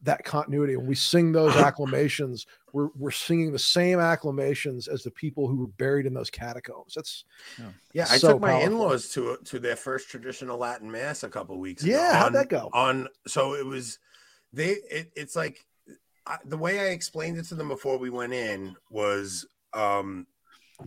[0.03, 2.47] that continuity, and we sing those acclamations.
[2.73, 6.93] We're we're singing the same acclamations as the people who were buried in those catacombs.
[6.95, 7.25] That's
[7.93, 8.67] yeah, I so took my powerful.
[8.67, 11.91] in-laws to to their first traditional Latin mass a couple weeks ago.
[11.93, 12.13] yeah.
[12.15, 12.69] How'd on- that go?
[12.73, 13.99] on so it was
[14.53, 15.65] they it, it's like
[16.25, 20.27] I, the way i explained it to them before we went in was um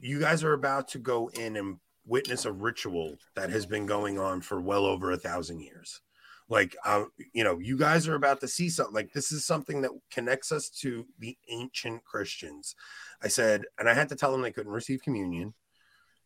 [0.01, 4.19] you guys are about to go in and witness a ritual that has been going
[4.19, 6.01] on for well over a thousand years.
[6.49, 9.81] Like uh, you know you guys are about to see something like this is something
[9.83, 12.75] that connects us to the ancient christians.
[13.23, 15.55] I said and i had to tell them they couldn't receive communion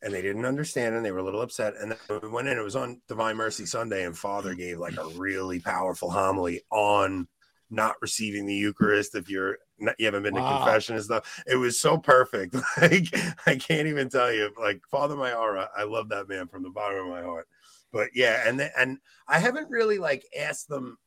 [0.03, 2.59] and they didn't understand and they were a little upset and then we went in
[2.59, 7.29] it was on divine mercy sunday and father gave like a really powerful homily on
[7.71, 10.49] not receiving the eucharist if you're not, you haven't been Wow.
[10.49, 11.43] to confession and stuff.
[11.47, 12.57] It was so perfect.
[12.81, 13.07] Like
[13.47, 14.51] i can't even tell you.
[14.59, 17.47] Like father mayara i love that man from the bottom of my heart.
[17.93, 20.99] But yeah and then, and i haven't really like asked them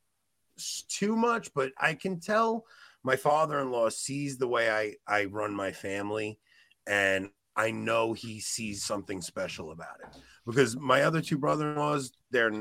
[0.90, 2.66] too much but i can tell
[3.04, 6.38] my father-in-law sees the way i i run my family
[6.88, 12.52] and I know he sees something special about it because my other two brother-in-laws, they're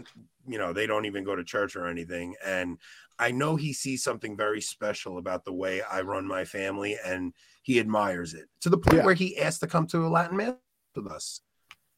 [0.46, 2.34] you know, they don't even go to church or anything.
[2.44, 2.78] And
[3.18, 7.34] I know he sees something very special about the way I run my family and
[7.62, 9.04] he admires it to the point Yeah.
[9.04, 10.54] where he asked to come to a Latin mass
[10.96, 11.42] with us.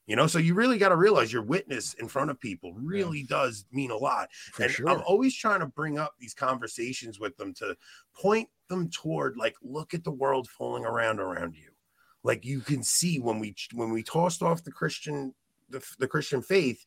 [0.06, 3.22] You know, so you really got to realize your witness in front of people really
[3.22, 4.88] does mean a lot For and sure.
[4.88, 7.76] I'm always trying to bring up these conversations with them to
[8.20, 11.70] point them toward like look at the world falling around around you.
[12.24, 15.34] Like you can see when we when we tossed off the Christian
[15.72, 16.84] the, the Christian faith,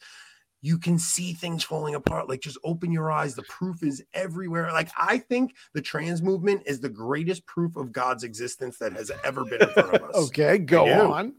[0.61, 2.27] you can see things falling apart.
[2.27, 3.35] Like just open your eyes.
[3.35, 4.71] The proof is everywhere.
[4.71, 9.11] Like I think the trans movement is the greatest proof of God's existence that has
[9.23, 10.15] ever been in front of us.
[10.15, 10.91] okay, go do.
[10.91, 11.35] on.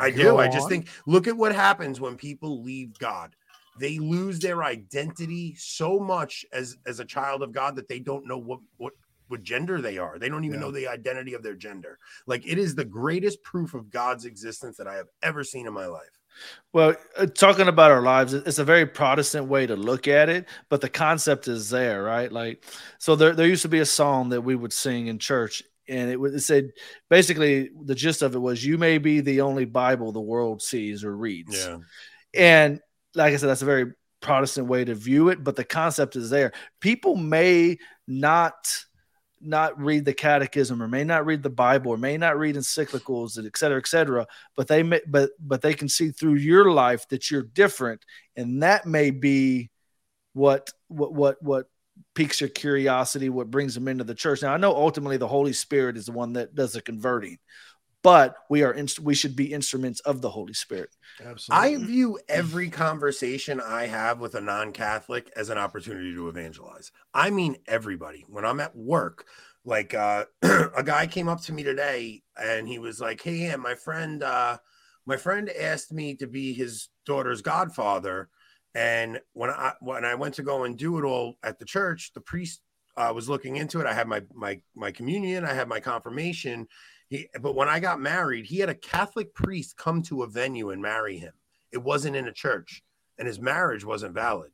[0.00, 0.22] I do.
[0.24, 0.70] Go I just on.
[0.70, 3.34] think look at what happens when people leave God.
[3.80, 8.26] They lose their identity so much as as a child of God that they don't
[8.26, 8.92] know what what
[9.28, 10.18] what gender they are.
[10.18, 10.66] They don't even Yeah.
[10.66, 11.98] know the identity of their gender.
[12.26, 15.72] Like it is the greatest proof of God's existence that I have ever seen in
[15.72, 16.17] my life.
[16.72, 20.46] Well, uh, talking about our lives, it's a very Protestant way to look at it,
[20.68, 22.30] but the concept is there, right?
[22.30, 22.64] Like,
[22.98, 26.10] so there, there used to be a song that we would sing in church, and
[26.10, 26.70] it, it said
[27.08, 31.04] basically the gist of it was, "You may be the only Bible the world sees
[31.04, 31.78] or reads." Yeah.
[32.34, 32.80] And
[33.14, 36.28] like I said, that's a very Protestant way to view it, but the concept is
[36.28, 36.52] there.
[36.80, 38.54] People may not
[39.40, 43.44] not read the catechism or may not read the bible or may not read encyclicals
[43.44, 47.06] et cetera et cetera but they may but but they can see through your life
[47.08, 48.04] that you're different
[48.36, 49.70] and that may be
[50.32, 51.66] what what what what
[52.14, 54.42] piques your curiosity what brings them into the church.
[54.42, 57.38] Now i know ultimately the holy spirit is the one that does the converting
[58.02, 60.90] but we are inst- we should be instruments of the holy spirit
[61.24, 61.74] Absolutely.
[61.74, 66.92] I view every conversation I have with a non Catholic as an opportunity to evangelize.
[67.12, 68.24] I mean, everybody.
[68.28, 69.26] When I'm at work,
[69.64, 73.60] like uh, a guy came up to me today and he was like, Hey, Ann,
[73.60, 74.58] my friend, uh,
[75.06, 78.28] my friend asked me to be his daughter's godfather.
[78.74, 82.12] And when I when I went to go and do it all at the church,
[82.14, 82.60] the priest
[82.96, 83.86] uh, was looking into it.
[83.86, 86.68] I had my my my communion, I had my confirmation,
[87.08, 90.70] he, but when I got married, he had a Catholic priest come to a venue
[90.70, 91.32] and marry him.
[91.72, 92.82] It wasn't in a church,
[93.18, 94.50] and his marriage wasn't valid.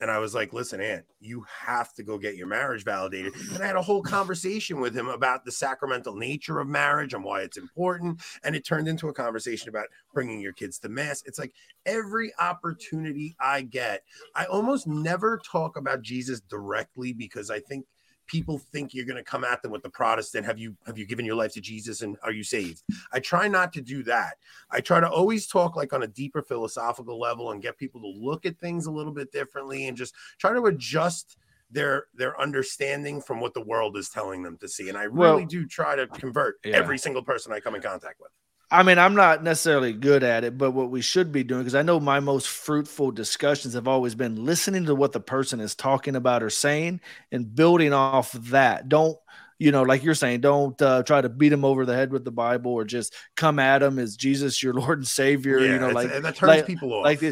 [0.00, 3.34] And I was like, listen, Aunt, you have to go get your marriage validated.
[3.52, 7.22] And I had a whole conversation with him about the sacramental nature of marriage and
[7.22, 8.22] why it's important.
[8.42, 11.22] And it turned into a conversation about bringing your kids to mass.
[11.26, 11.52] It's like
[11.84, 14.02] every opportunity I get,
[14.34, 17.84] I almost never talk about Jesus directly because I think
[18.30, 21.04] people think you're going to come at them with the protestant have you have you
[21.04, 22.82] given your life to jesus and are you saved?
[23.12, 24.34] I try not to do that.
[24.70, 28.06] I try to always talk like on a deeper philosophical level and get people to
[28.06, 31.38] look at things a little bit differently and just try to adjust
[31.72, 35.42] their their understanding from what the world is telling them to see and i really
[35.42, 36.76] Well, do try to convert yeah.
[36.76, 38.30] every single person i come in contact with
[38.72, 41.74] I mean, I'm not necessarily good at it, but what we should be doing, because
[41.74, 45.74] I know my most fruitful discussions have always been listening to what the person is
[45.74, 47.00] talking about or saying
[47.32, 48.88] and building off that.
[48.88, 49.18] Don't,
[49.58, 52.24] you know, like you're saying, don't uh, try to beat them over the head with
[52.24, 55.58] the Bible or just come at them as Jesus, your Lord and Savior.
[55.58, 57.22] yeah, you know, like that turns like- people off like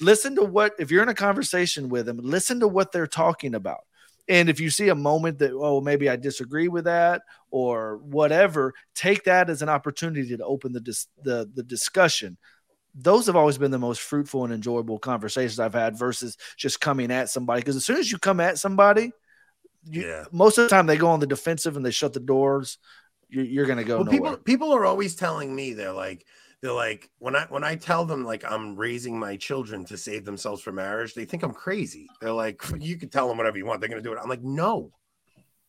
[0.00, 3.54] listen to what if you're in a conversation with them listen to what they're talking
[3.54, 3.80] about
[4.28, 8.74] and if you see a moment that oh maybe i disagree with that or whatever
[8.94, 12.36] take that as an opportunity to open the dis- the, the discussion.
[12.98, 17.10] Those have always been the most fruitful and enjoyable conversations i've had versus just coming
[17.10, 17.60] at somebody.
[17.60, 19.12] Because as soon as you come at somebody
[19.88, 20.24] you, yeah.
[20.32, 22.78] most of the time they go on the defensive and they shut the doors.
[23.28, 24.20] You're, you're gonna go well, nowhere.
[24.20, 26.24] people people are always telling me they're like
[26.62, 30.24] they're like when I when I tell them like I'm raising my children to save
[30.24, 32.08] themselves from marriage, they think I'm crazy.
[32.20, 34.18] They're like, you can tell them whatever you want, they're gonna do it.
[34.22, 34.92] I'm like, no.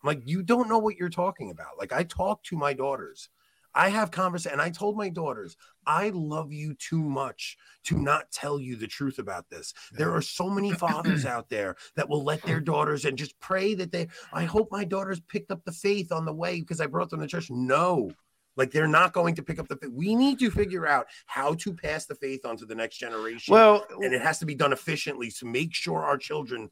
[0.04, 1.78] I'm like, you don't know what you're talking about.
[1.78, 3.30] Like I talk to my daughters.
[3.76, 5.56] I have conversation and I told my daughters,
[5.86, 9.72] I love you too much to not tell you the truth about this.
[9.92, 13.76] There are so many fathers out there that will let their daughters and just pray
[13.76, 16.88] that they I hope my daughters picked up the faith on the way because I
[16.88, 17.52] brought them to church.
[17.52, 18.10] No,
[18.58, 19.92] like they're not going to pick up the faith.
[19.94, 23.54] We need to figure out how to pass the faith on to the next generation.
[23.54, 26.70] well and it has to be done efficiently to make sure our children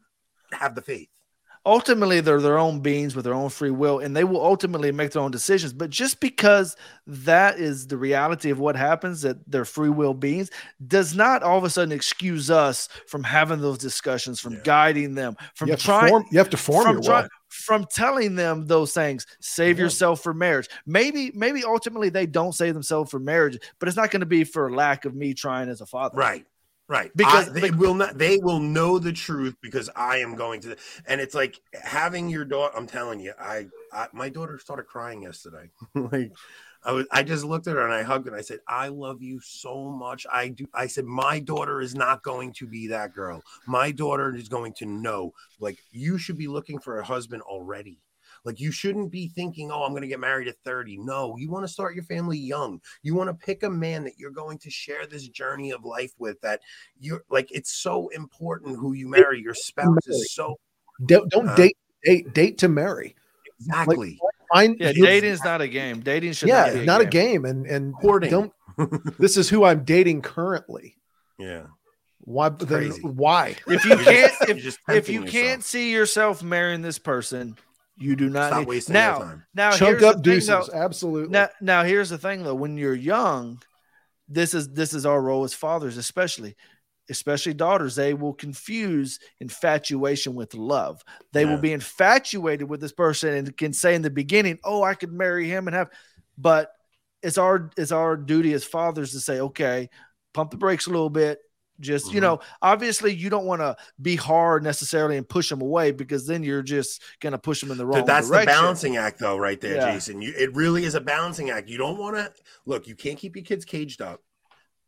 [0.52, 1.10] have the faith.
[1.66, 5.12] ultimately they're their own beings with their own free will and they will ultimately make
[5.12, 6.76] their own decisions but just because
[7.07, 10.52] that is the reality of what happens that they're free will beings
[10.88, 14.60] does not all of a sudden excuse us from having those discussions from Yeah.
[14.64, 17.22] guiding them from you have, to trying form, you have to form from your try-
[17.24, 17.30] will.
[17.56, 19.86] From telling them those things save Yeah.
[19.86, 24.11] yourself for marriage maybe maybe ultimately they don't save themselves for marriage but it's not
[24.11, 26.45] going to be for lack of me trying as a father Right.
[26.88, 27.11] Right.
[27.15, 30.76] Because- Because they will not they will know the truth because I am going to
[31.07, 35.23] and it's like having your daughter I'm telling you, I, I my daughter started crying
[35.23, 35.72] yesterday.
[35.95, 36.32] like
[36.86, 38.90] I was I just looked at her and I hugged her and I said, I
[38.90, 40.26] love you so much.
[40.32, 43.41] I do I said, My daughter is not going to be that girl.
[43.68, 47.99] My daughter is going to know like you should be looking for a husband already.
[48.44, 50.98] Like you shouldn't be thinking, oh, I'm going to get married at 30.
[50.99, 52.80] No, you want to start your family young.
[53.02, 56.12] You want to pick a man that you're going to share this journey of life
[56.20, 56.40] with.
[56.41, 56.62] That
[56.99, 59.41] you're like, it's so important who you marry.
[59.41, 60.60] Your spouse is so
[61.07, 63.16] Don't, don't Uh, date, date, date to marry.
[63.60, 64.20] exactly
[64.54, 67.00] Find, yeah you- dating is not a game dating should yeah, not be a not
[67.00, 67.08] game.
[67.08, 67.46] a game.
[67.46, 68.30] And and Courting.
[68.32, 68.54] don't.
[69.20, 70.96] this is who I'm dating currently.
[71.40, 71.64] yeah.
[72.20, 72.50] Why?
[72.50, 73.02] Then crazy.
[73.04, 73.56] why?
[73.68, 75.32] if you can't if, if you yourself.
[75.32, 77.56] can't see yourself marrying this person
[77.98, 79.46] you do not Stop need wasting now time.
[79.54, 80.68] now Chunk up the thing, though.
[80.74, 81.30] Absolutely.
[81.30, 83.62] now, now here's the thing though when you're young
[84.28, 86.56] this is this is our role as fathers especially
[87.10, 91.03] especially daughters they will confuse infatuation with love
[91.34, 91.52] they Yeah.
[91.52, 95.11] will be infatuated with this person and can say in the beginning oh i could
[95.14, 95.90] marry him and have
[96.38, 96.72] but
[97.22, 99.90] it's our it's our duty as fathers to say okay
[100.34, 101.40] pump the brakes a little bit
[101.82, 102.23] just you Mhm.
[102.23, 106.41] know obviously you don't want to be hard necessarily and push them away because then
[106.41, 109.36] you're just gonna push them in the wrong Dude, that's direction the balancing act, though,
[109.38, 109.91] right there, Yeah.
[109.94, 110.22] Jason.
[110.22, 111.68] You, it really is a balancing act.
[111.68, 112.32] You don't want to
[112.65, 112.88] look.
[112.88, 114.22] You can't keep your kids caged up,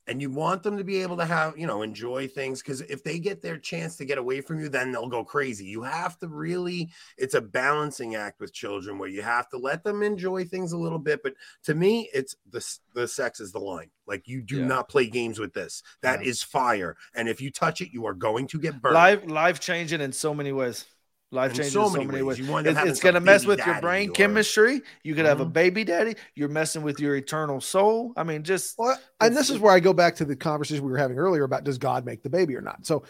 [0.08, 3.04] and you want them to be able to have you know enjoy things because if
[3.04, 5.66] they get their chance to get away from you then they'll go crazy.
[5.66, 9.84] You have to really it's a balancing act with children where you have to let
[9.84, 13.60] them enjoy things a little bit but to me it's the the sex is the
[13.60, 13.90] line.
[14.08, 14.68] Like you do Yeah.
[14.68, 15.84] not play games with this.
[16.02, 18.96] That is fire and if you touch it you are going to get burned.
[18.96, 20.86] Life life changing in so many ways.
[21.32, 22.42] Life In so so many many ways.
[22.50, 22.66] ways.
[22.68, 24.82] It's, it's gonna mess with your brain or- chemistry.
[25.04, 25.52] You could have a Mhm.
[25.54, 26.16] baby daddy.
[26.36, 28.14] You're messing with your eternal soul.
[28.16, 30.92] I mean, just Well, and this is where I go back to the conversation we
[30.92, 32.86] were having earlier about does God make the baby or not?
[32.86, 33.04] So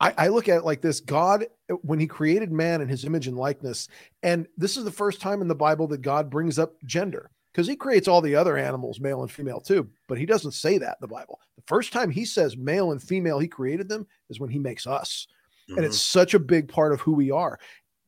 [0.00, 1.46] I, I look at it like this God,
[1.82, 3.88] when he created man in his image and likeness,
[4.22, 7.66] and this is the first time in the Bible that God brings up gender because
[7.66, 10.98] he creates all the other animals, male and female too, but he doesn't say that
[11.00, 11.40] in the Bible.
[11.56, 14.86] The first time he says male and female, he created them is when he makes
[14.86, 15.26] us.
[15.68, 15.76] Mhm.
[15.76, 17.58] And it's such a big part of who we are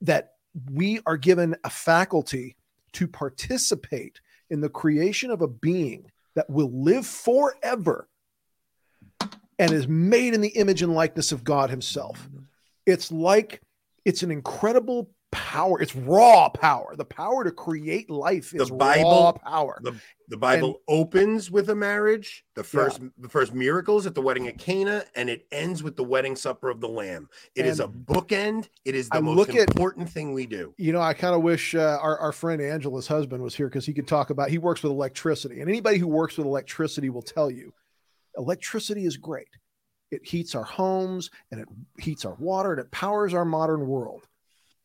[0.02, 0.34] that
[0.70, 2.56] we are given a faculty
[2.92, 4.20] to participate
[4.50, 8.08] in the creation of a being that will live forever
[9.58, 12.28] and is made in the image and likeness of God Himself.
[12.84, 13.62] It's like
[14.04, 15.80] it's an incredible power.
[15.80, 16.94] It's raw power.
[16.96, 19.78] The power to create life The is raw Bible- power.
[19.82, 19.94] the,
[20.28, 22.64] the bible opens with a marriage the Yeah.
[22.64, 26.34] first the first miracles at the wedding at cana and it ends with the wedding
[26.34, 29.50] supper of the lamb It is And a bookend it is the I most look
[29.54, 32.60] at- important thing we do you know, I kind of wish uh, our, our friend
[32.60, 35.60] Angela's husband was here because he could talk about, he works with electricity.
[35.60, 37.72] And anybody who works with electricity will tell you
[38.36, 39.48] electricity is great.
[40.10, 44.26] It heats our homes and it heats our water and it powers our modern world.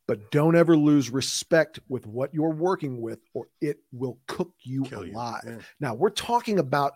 [0.07, 4.84] But don't ever lose respect with what you're working with, or it will cook you
[4.84, 5.14] Kill you.
[5.14, 5.41] alive.
[5.45, 5.60] Yeah.
[5.80, 6.94] Now, we're talking about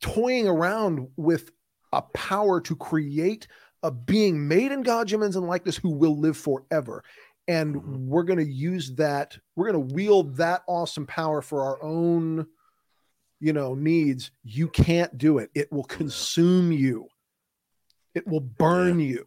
[0.00, 1.50] toying around with
[1.92, 3.46] a power to create
[3.82, 7.02] a being made in God's image and likeness who will live forever.
[7.48, 8.06] And Mhm.
[8.06, 12.46] we're going to use that, we're going to wield that awesome power for our own,
[13.40, 14.30] you know, needs.
[14.44, 15.50] You can't do it.
[15.54, 17.08] It will consume you,
[18.14, 19.24] it will burn you,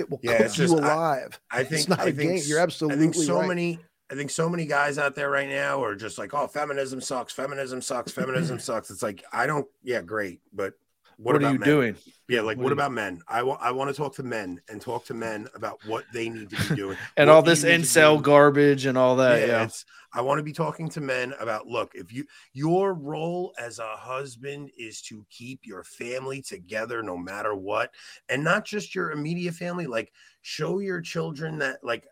[0.00, 1.40] it will Yeah, cook it's you just- I- alive.
[1.50, 2.42] i think it's not I a think game.
[2.46, 3.48] You're absolutely i think so right.
[3.48, 3.78] many
[4.10, 7.32] i think so many guys out there right now are just like oh feminism sucks
[7.32, 10.74] feminism sucks feminism sucks it's like i don't yeah great but
[11.22, 11.68] what, what, about are you men?
[11.68, 11.96] doing?
[12.28, 14.22] yeah like what what, do you- about men i want i want to talk to
[14.22, 17.64] men and talk to men about what they need to be doing And all this
[17.64, 19.46] incel garbage and all that.
[19.46, 19.64] Yeah.
[19.64, 23.78] it's I want to be talking to men about look, if you your role as
[23.78, 27.92] a husband is to keep your family together no matter what,
[28.28, 32.08] and not just your immediate family, like show your children that like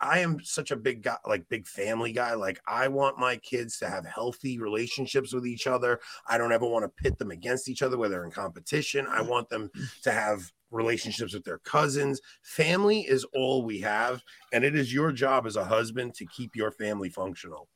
[0.00, 2.34] I- I am such a big guy, like big family guy.
[2.34, 6.00] Like I want my kids to have healthy relationships with each other.
[6.26, 9.06] I don't ever want to pit them against each other where they're in competition.
[9.06, 9.70] I want them
[10.02, 12.20] to have relationships with their cousins.
[12.42, 14.22] Family is all we have,
[14.52, 17.68] and it is your job as a husband to keep your family functional.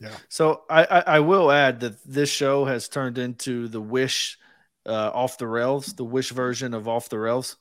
[0.00, 0.16] Yeah.
[0.28, 4.38] So I, I, I will add that this show has turned into the Wish
[4.84, 7.56] uh, off the rails, the Wish version of off the rails,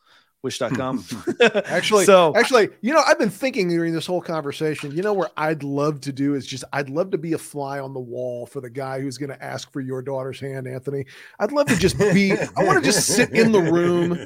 [0.45, 1.03] wish.com.
[1.65, 5.29] Actually, so Actually, you know, I've been thinking during this whole conversation, you know, where
[5.35, 8.45] I'd love to do is just, I'd love to be a fly on the wall
[8.45, 11.05] for the guy who's going to ask for your daughter's hand, Anthony.
[11.39, 14.17] I'd love to just be, I want to just sit in the room.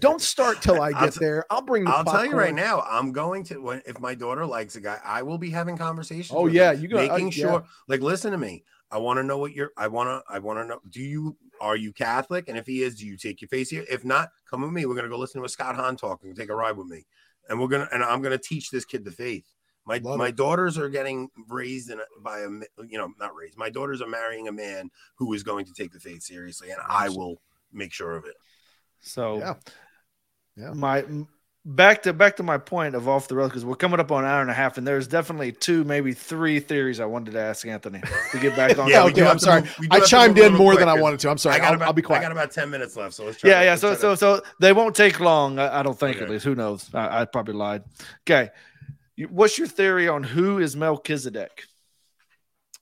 [0.00, 1.44] Don't start till I I'll get t- there.
[1.50, 4.46] I'll bring the I'll tell you right now, I'm going to when if my daughter
[4.46, 6.32] likes a guy, I will be having conversations.
[6.32, 7.50] Oh, with yeah, him, you got- uh, making yeah.
[7.50, 7.64] sure.
[7.86, 8.64] Like, listen to me.
[8.90, 9.70] I want to know what you're.
[9.76, 10.32] I want to.
[10.32, 10.80] I want to know.
[10.88, 12.48] Do you are you Catholic?
[12.48, 13.84] And if he is, do you take your face here?
[13.90, 14.86] If not, come with me.
[14.86, 17.04] We're gonna go listen to a Scott Hahn talk and take a ride with me.
[17.48, 19.44] And we're gonna and I'm gonna teach this kid the faith.
[19.86, 20.36] My Love my it.
[20.36, 22.48] daughters are getting raised in a, by a
[22.86, 23.56] you know not raised.
[23.56, 26.80] My daughters are marrying a man who is going to take the faith seriously, and
[26.86, 27.40] I will
[27.72, 28.34] make sure of it.
[29.00, 29.54] so Yeah.
[30.56, 30.72] Yeah.
[30.74, 31.28] my m-
[31.64, 34.24] back to back to my point of off the rails because we're coming up on
[34.24, 37.40] an hour and a half, and there's definitely two, maybe three theories I wanted to
[37.40, 38.00] ask Anthony
[38.32, 38.88] to get back on.
[38.88, 39.62] Yeah, okay, I'm sorry.
[39.62, 41.30] move- I chimed in little more than I wanted to.
[41.30, 41.56] I'm sorry.
[41.56, 42.20] I got I'll, about, I'll be quiet.
[42.20, 42.34] I quiet.
[42.34, 43.14] got about 10 minutes left.
[43.14, 43.50] So let's try.
[43.50, 43.70] yeah, yeah.
[43.70, 45.58] let's So, to- so, so they won't take long.
[45.58, 46.44] I, I don't think at least.
[46.44, 46.88] Who knows?
[46.94, 47.82] I, I probably lied.
[48.28, 48.50] Okay.
[49.28, 51.64] What's your theory on who is Melchizedek?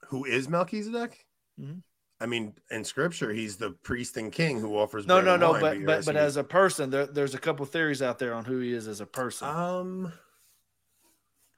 [0.09, 1.24] who is Melchizedek?
[1.61, 1.82] Mhm.
[2.20, 5.06] I mean, in scripture, he's the priest and king who offers.
[5.06, 5.51] No, bread no, and no.
[5.52, 8.44] wine, But but, but as a person, there, there's a couple theories out there on
[8.47, 9.47] who he is as a person.
[9.48, 10.12] um,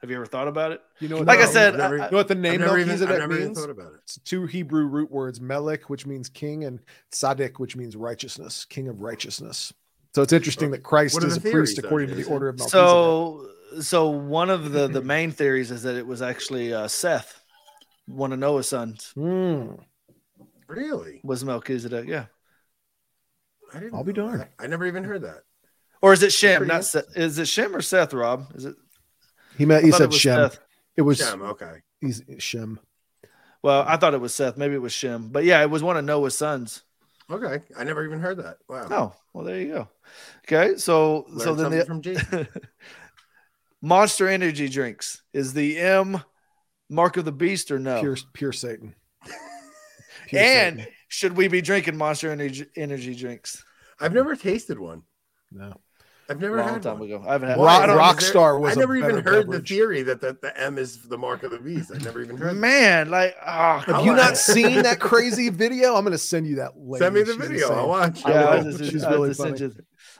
[0.00, 0.80] Have you ever thought about it?
[0.98, 2.78] You know, what Like I said, never- I- you know what the I've name never
[2.78, 3.58] even, I've Melchizedek never even means?
[3.60, 4.00] thought about it.
[4.02, 6.80] It's two Hebrew root words, Melech, which means king, and
[7.12, 9.72] Tzaddik, which means righteousness, king of righteousness.
[10.14, 12.48] So it's interesting that Christ is the a priest theories, though, according to the order
[12.48, 12.88] of Melchizedek.
[12.90, 13.48] So,
[13.80, 17.42] so one of the the main theories is that it was actually uh, Seth,
[18.06, 19.74] one of Noah's sons, Hmm.
[20.68, 21.20] Really?
[21.24, 22.06] was Melchizedek.
[22.06, 22.26] Yeah,
[23.74, 23.94] I didn't.
[23.94, 24.40] I'll be darned.
[24.40, 24.52] that.
[24.58, 25.42] I never even heard that.
[26.02, 26.66] or is it Shem?
[26.66, 27.16] Not Seth.
[27.16, 28.14] Is it Shem or Seth?
[28.14, 28.52] Rob?
[28.54, 28.76] Is it?
[29.56, 30.50] he meant he said it Shem.
[30.50, 30.60] Seth.
[30.96, 31.76] It was Shem, okay.
[32.00, 32.80] he's Shem.
[33.62, 34.56] Well, I thought it was Seth.
[34.56, 35.28] Maybe it was Shem.
[35.28, 36.82] But yeah, it was one of Noah's sons.
[37.30, 38.56] Okay, I never even heard that.
[38.68, 38.88] Wow.
[38.90, 39.88] Oh, well, there you go.
[40.46, 42.48] Okay, so Learned so then the from Jason.
[43.82, 46.22] Monster Energy drinks is the M
[46.88, 48.00] mark of the beast or no?
[48.00, 48.94] Pure, pure Satan.
[50.28, 50.92] Pure and Satan.
[51.08, 53.64] should we be drinking Monster Energy energy drinks?
[54.00, 55.02] I've never tasted one.
[55.50, 55.74] no.
[56.30, 57.08] I've never Long had time one.
[57.08, 57.24] ago.
[57.26, 57.58] I haven't had.
[57.58, 59.66] Rock- I Rock- Is Rockstar was I a never even heard beverage.
[59.66, 61.90] the theory that the, the M is the mark of the beast.
[61.94, 62.50] I never even heard.
[62.50, 62.60] that.
[62.60, 65.94] man, like ah, Have you like not seen that crazy video?
[65.94, 67.06] I'm going to send you that later.
[67.06, 67.62] Send me the She's video.
[67.68, 67.78] insane.
[67.78, 68.26] I'll watch.
[68.26, 68.72] I Yeah, I will.
[68.72, 69.58] just- She's I really just funny.
[69.58, 69.74] you-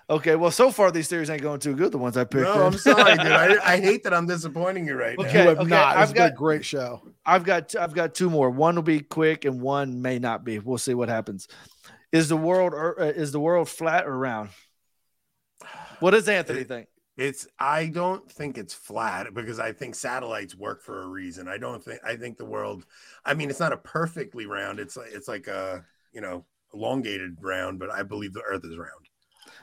[0.09, 1.93] Okay, well, so far these theories ain't going too good.
[1.93, 2.45] The ones I picked.
[2.45, 2.61] No, in.
[2.73, 3.27] I'm sorry, dude.
[3.27, 5.41] I, I hate that I'm disappointing you right Okay.
[5.41, 5.57] You now.
[5.57, 5.97] have not.
[5.99, 7.03] I've It's been a great show.
[7.29, 8.49] I've got I've got two more.
[8.49, 10.59] One will be quick, and one may not be.
[10.59, 11.47] We'll see what happens.
[12.11, 14.49] Is the world or uh, is the world flat or round?
[16.01, 16.89] What does Anthony think?
[17.19, 21.49] It's I don't think it's flat because I think satellites work for a reason.
[21.49, 22.87] I don't think I think the world.
[23.27, 24.81] I mean, it's not a perfectly round.
[24.81, 28.79] It's like it's like a you know elongated round, but I believe the Earth is
[28.79, 29.08] round.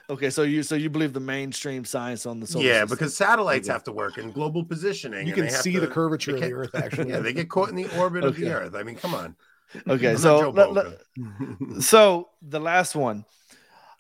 [0.10, 2.90] Okay, so you so you believe the mainstream science on the solar yeah, system.
[2.98, 3.74] because satellites Okay.
[3.74, 5.22] have to work in global positioning.
[5.28, 7.10] You and can they have see the curvature they of the Earth, actually.
[7.10, 8.76] Yeah, they get caught in the orbit of the Earth.
[8.76, 9.36] I mean, come on.
[9.90, 13.26] okay, I'm so not Joe let- let- so the last one.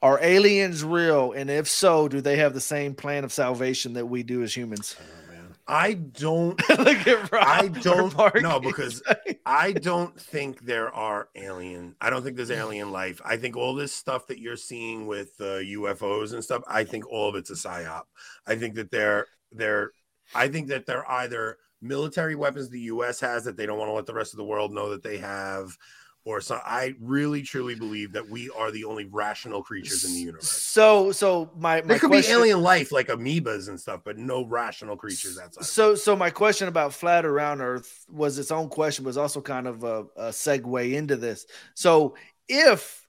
[0.01, 1.31] Are aliens real?
[1.31, 4.55] And if so, do they have the same plan of salvation that we do as
[4.55, 4.95] humans?
[4.99, 5.24] Man.
[5.67, 7.43] I don't Look at Rob.
[7.43, 9.01] I don't know because
[9.45, 11.95] I don't think there are alien.
[11.99, 13.19] I don't think there's alien life.
[13.25, 16.61] I think all this stuff that you're seeing with uh, UFOs and stuff.
[16.67, 18.03] I think all of it's a psyop.
[18.45, 19.91] I think that they're they're.
[20.33, 23.19] I think that they're either military weapons the U.S.
[23.19, 25.17] has that they don't want to let the rest of the world know that they
[25.17, 25.77] have,
[26.25, 26.59] or so.
[26.65, 30.49] I really truly believe that we are the only rational creatures in the universe.
[30.49, 34.17] So, so my, my There could question, be alien life like amoebas and stuff, but
[34.17, 35.65] no rational creatures outside.
[35.65, 39.67] So, so my question about flat around Earth was its own question, was also kind
[39.67, 41.45] of a, a segue into this.
[41.75, 42.15] So,
[42.49, 43.05] if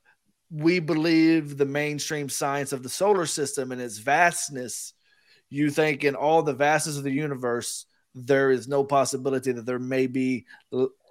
[0.50, 4.92] we believe the mainstream science of the solar system and its vastness,
[5.48, 7.85] you think in all the vastness of the universe,
[8.16, 10.46] there is no possibility that there may be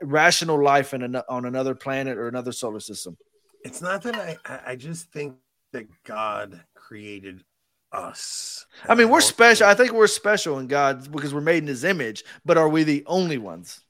[0.01, 3.15] rational life in an, on another planet or another solar system.
[3.63, 5.35] It's not that I, I just think
[5.71, 7.43] that God created
[7.91, 8.65] us.
[8.89, 9.67] I mean, we're special.
[9.67, 12.23] I think- think we're special in God because we're made in His image.
[12.43, 13.84] But are we the only ones?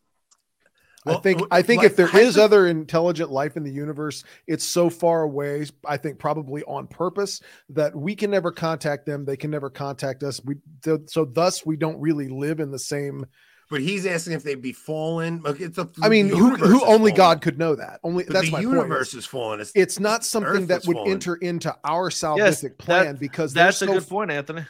[1.05, 4.23] I think w- I think like, if there is other intelligent life in the universe,
[4.47, 5.65] it's so far away.
[5.85, 9.25] I think probably on purpose that we can never contact them.
[9.25, 10.41] They can never contact us.
[10.43, 13.25] We th- so thus we don't really live in the same.
[13.69, 15.41] but he's asking if they'd be fallen.
[15.43, 15.89] Look, it's a.
[16.01, 17.15] I mean, the who universe who is only fallen.
[17.15, 17.99] God could know that.
[18.03, 19.19] Only But that's the my universe point.
[19.19, 19.59] is fallen.
[19.59, 21.11] It's, It's not something Earth that is would fallen.
[21.11, 24.65] enter into our salvific plan because they're That's a so good point, Anthony.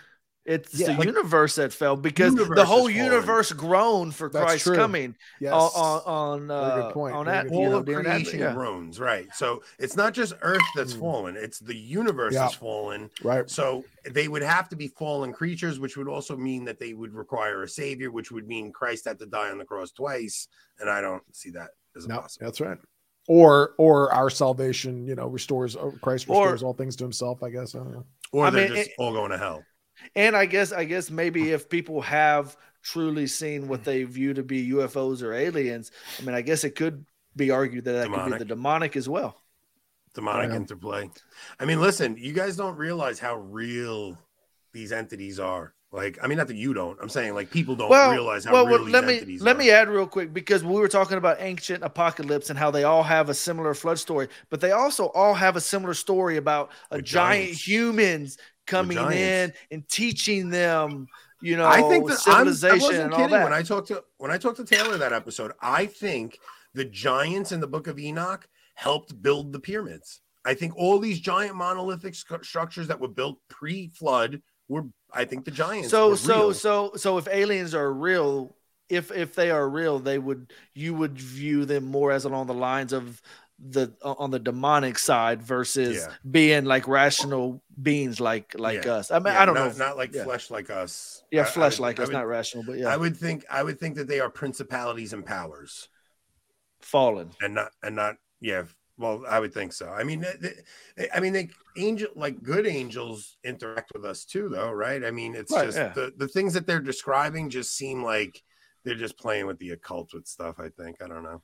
[0.45, 4.45] It's Yeah, the like- universe that fell because Universe the whole universe groaned for That's
[4.45, 4.75] Christ's true.
[4.75, 5.51] coming yes.
[5.53, 7.15] on on Very uh, good point.
[7.15, 7.55] on Very that.
[7.55, 8.53] all know, of creation yeah.
[8.53, 9.27] groans, right?
[9.33, 10.99] So it's not just Earth that's Hmm.
[10.99, 12.41] fallen; it's the universe Yeah.
[12.41, 13.09] that's fallen.
[13.23, 13.49] right.
[13.49, 17.15] So they would have to be fallen creatures, which would also mean that they would
[17.15, 20.47] require a savior, which would mean Christ had to die on the cross twice,
[20.79, 22.45] and I don't see that as No, possible.
[22.45, 22.77] that's right.
[23.27, 27.41] Or or our salvation, you know, restores oh, Christ Or- restores all things to Himself.
[27.41, 27.73] I guess.
[27.73, 28.05] I don't know.
[28.31, 29.63] Or I they're mean, just it- all going to hell.
[30.15, 33.89] And I guess I guess maybe if people have truly seen what mm-hmm.
[33.89, 37.05] they view to be UFOs or aliens, I mean, I guess it could
[37.35, 39.41] be argued that that could be the demonic as well.
[40.13, 40.55] demonic Yeah.
[40.57, 41.09] interplay.
[41.59, 44.17] I mean, listen, you guys don't realize how real
[44.71, 45.73] these entities are.
[45.91, 46.99] Like, I mean, not that you don't.
[47.01, 49.41] I'm saying like people don't well, realize how well, real well, these let me entities
[49.41, 49.59] let are.
[49.59, 53.03] me add real quick because we were talking about ancient apocalypse and how they all
[53.03, 56.97] have a similar flood story, but they also all have a similar story about a
[56.97, 57.67] With giant giants.
[57.67, 61.07] humans coming in and teaching them,
[61.41, 63.43] you know, I think that I'm, I civilization wasn't and all kidding that.
[63.43, 65.51] when I talked to when I talked to Taylor that episode.
[65.61, 66.39] I think
[66.73, 70.21] the giants in the Book of Enoch helped build the pyramids.
[70.45, 74.85] I think all these giant monolithic structures that were built pre-flood were.
[75.11, 75.89] I think the giants.
[75.89, 78.55] so so so so if aliens are real,
[78.89, 82.53] if if they are real, they would you would view them more as along the
[82.53, 83.21] lines of
[83.57, 86.13] the on the demonic side versus Yeah.
[86.29, 88.93] being like rational beings like like Yeah.
[88.95, 89.11] us.
[89.11, 89.85] I mean, Yeah, I don't not, know.
[89.87, 91.23] not like flesh like us.
[91.31, 93.15] Yeah, I- I flesh would- like I us, would- not rational, but yeah, I would
[93.15, 95.87] think I would think that they are principalities and powers,
[96.81, 97.31] fallen.
[97.41, 98.63] and not and not yeah.
[98.97, 99.89] Well, I would think so.
[99.89, 104.23] I mean, they, they- eh, I mean, they angel like good angels interact with us
[104.25, 105.03] too, though, right?
[105.03, 108.41] I mean, it's Right, just the the things that they're describing just seem like
[108.83, 110.59] they're just playing with the occult with stuff.
[110.59, 111.41] I think I don't know.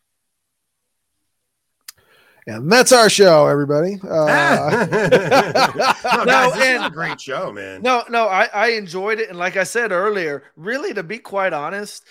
[2.48, 4.00] And that's our show, everybody.
[4.04, 4.98] Uh, no,
[6.24, 7.82] No, guys, this and- is a great show, man.
[7.82, 11.54] No, no, I, I enjoyed it, and like I said earlier, really, to be quite
[11.54, 12.04] honest,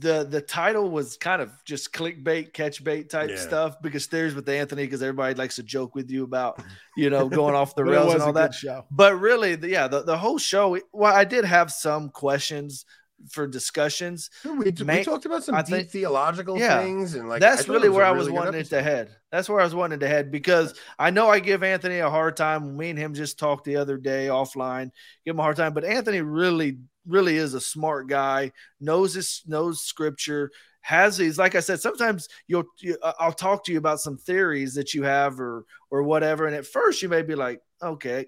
[0.00, 3.36] the the title was kind of just clickbait, catch bait type Yeah.
[3.36, 6.60] stuff because there's with Anthony because everybody likes to joke with you about
[6.96, 8.54] you know going off the but it rails was and a all good that.
[8.54, 8.84] show.
[8.90, 10.78] But really, the, yeah, the, the whole show.
[10.92, 12.84] Well, I did have some questions
[13.28, 14.30] for discussions.
[14.44, 16.80] we, we talked about some I deep think- theological Yeah.
[16.82, 19.10] things, and like That's really where I was really wanting it to head.
[19.30, 22.36] That's where I was wanting to head because I know I give Anthony a hard
[22.36, 22.76] time.
[22.76, 24.90] Me and him just talked the other day offline,
[25.24, 25.74] give him a hard time.
[25.74, 28.52] But Anthony really, really is a smart guy.
[28.80, 30.50] knows his knows scripture.
[30.82, 34.16] Has these, like I said, sometimes you'll you, uh, I'll talk to you about some
[34.16, 38.26] theories that you have or or whatever, and at first you may be like, okay,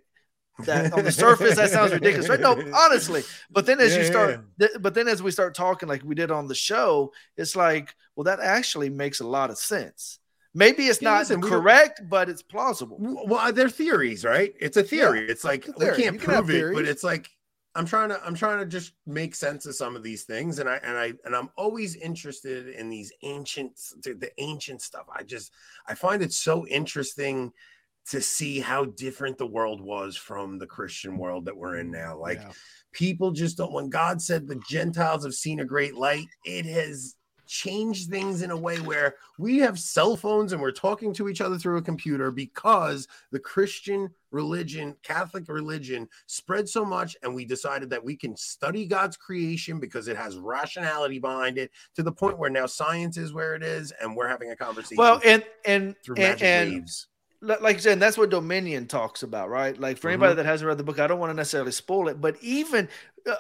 [0.66, 2.40] that on the surface that sounds ridiculous, right?
[2.40, 3.24] No, honestly.
[3.50, 4.42] But then as Yeah, you start, yeah.
[4.58, 7.94] th- but then as we start talking like we did on the show, it's like,
[8.16, 10.18] well, that actually makes a lot of sense.
[10.54, 13.06] Maybe it's Yeah, not listen, correct, but it's plausible.
[13.26, 14.54] Well, uh, they're theories, right?
[14.60, 15.28] It's a theory.
[15.28, 17.28] it's like a we can't You can prove it, but it's like
[17.74, 20.68] I'm trying to I'm trying to just make sense of some of these things, and
[20.68, 25.06] I and I and I'm always interested in these ancient the ancient stuff.
[25.14, 25.52] I just
[25.86, 27.52] I find it so interesting
[28.10, 32.02] to see how different the world was from the Christian world that we're in mm-hmm.
[32.02, 32.18] now.
[32.18, 32.52] Like Yeah.
[32.92, 37.16] people just don't when god said the gentiles have seen a great light it has
[37.46, 41.42] changed things in a way where we have cell phones and we're talking to each
[41.42, 47.44] other through a computer because the christian religion catholic religion spread so much and we
[47.44, 52.12] decided that we can study god's creation because it has rationality behind it to the
[52.12, 55.44] point where now science is where it is and we're having a conversation Well, and
[55.66, 57.08] and through and, magic and waves
[57.42, 59.76] like you said, that's what Dominion talks about, right?
[59.78, 60.22] Like for Mm-hmm.
[60.22, 62.88] anybody that hasn't read the book, I don't want to necessarily spoil it, but even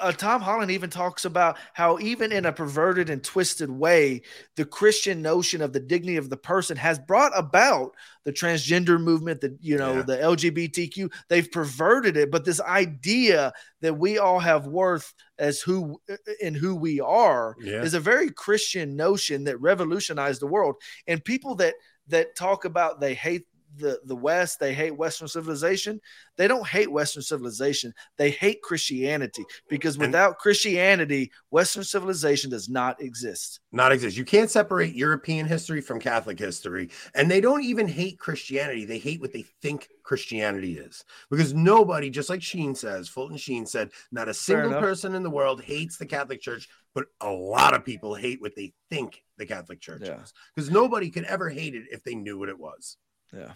[0.00, 4.22] uh, Tom Holland even talks about how even in a perverted and twisted way,
[4.56, 7.92] the Christian notion of the dignity of the person has brought about
[8.24, 10.02] the transgender movement, the you know Yeah.
[10.02, 11.10] the LGBTQ.
[11.28, 13.52] They've perverted it, but this idea
[13.82, 16.00] that we all have worth as who
[16.40, 20.76] in who we are yeah is a very Christian notion that revolutionized the world.
[21.06, 21.74] And people that
[22.08, 23.46] that talk about they hate
[23.76, 26.00] the the West, they hate Western civilization.
[26.36, 27.92] They don't hate Western civilization.
[28.18, 33.60] They hate Christianity because without Christianity, Western civilization does not exist.
[33.72, 34.16] not exist.
[34.16, 36.90] You can't separate European history from Catholic history.
[37.14, 38.84] And they don't even hate Christianity.
[38.84, 41.04] They hate what they think Christianity is.
[41.30, 45.30] Because nobody, just like Sheen says, Fulton Sheen said, not a single person in the
[45.30, 49.46] world hates the Catholic Church, but a lot of people hate what they think the
[49.46, 50.22] Catholic Church Yeah.
[50.22, 50.32] is.
[50.54, 52.96] Because nobody could ever hate it if they knew what it was.
[53.32, 53.52] Yeah.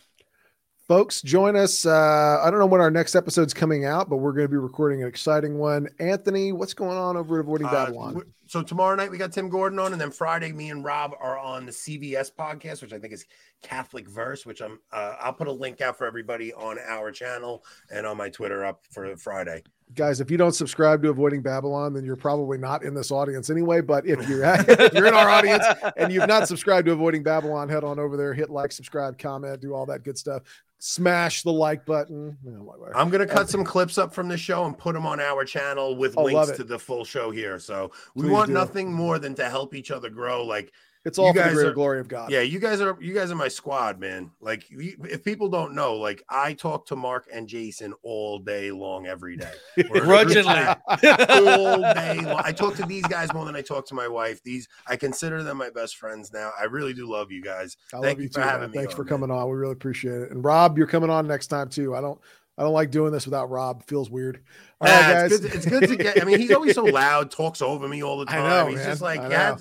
[0.88, 1.84] Folks, join us.
[1.84, 4.56] Uh, I don't know when our next episode's coming out, but we're going to be
[4.56, 5.88] recording an exciting one.
[5.98, 8.14] Anthony, what's going on over at Avoiding Uh, Babylon?
[8.14, 11.10] w- so tomorrow night we got Tim Gordon on, and then Friday me and Rob
[11.18, 13.26] are on the CVS podcast, which I think is
[13.62, 17.64] Catholic Verse, which I'm uh, I'll put a link out for everybody on our channel
[17.90, 19.64] and on my Twitter up for Friday.
[19.94, 23.50] Guys, if you don't subscribe to Avoiding Babylon, then you're probably not in this audience
[23.50, 23.80] anyway.
[23.80, 25.64] But if you're if you're in our audience
[25.96, 29.60] and you've not subscribed to Avoiding Babylon, head on over there, hit like, subscribe, comment,
[29.60, 30.42] do all that good stuff.
[30.78, 32.36] Smash the like button.
[32.44, 32.96] You know, whatever.
[32.96, 35.96] I'm gonna cut some clips up from the show and put them on our channel
[35.96, 37.58] with Oh, links to the full show here.
[37.58, 38.54] So we Please want do.
[38.54, 40.44] nothing more than to help each other grow.
[40.44, 40.72] Like
[41.06, 42.30] It's all you for the guys greater are- glory of God.
[42.30, 44.30] Yeah, you guys are you guys are my squad, man.
[44.40, 48.70] Like you- if people don't know, like I talk to Mark and Jason all day
[48.72, 49.52] long every day.
[49.76, 50.66] We're in a group Grudgingly.
[51.10, 52.42] all day long.
[52.44, 54.42] I talk to these guys more than I talk to my wife.
[54.42, 56.50] These I consider them my best friends now.
[56.58, 57.76] I really do love you guys.
[57.92, 58.40] I Thank love you you too.
[58.40, 58.70] for man.
[58.70, 59.08] me Thanks on, for man.
[59.08, 59.48] coming on.
[59.48, 60.30] We really appreciate it.
[60.32, 61.94] And Rob, you're coming on next time too.
[61.94, 62.20] I don't
[62.58, 63.82] I don't like doing this without Rob.
[63.82, 64.42] It feels weird.
[64.80, 65.32] All right, Nah, guys.
[65.32, 66.22] it's, good to, it's good to get.
[66.22, 68.48] I mean, he's always so loud, talks over me all the I time.
[68.48, 68.86] know, he's man.
[68.86, 69.56] just like, I yeah.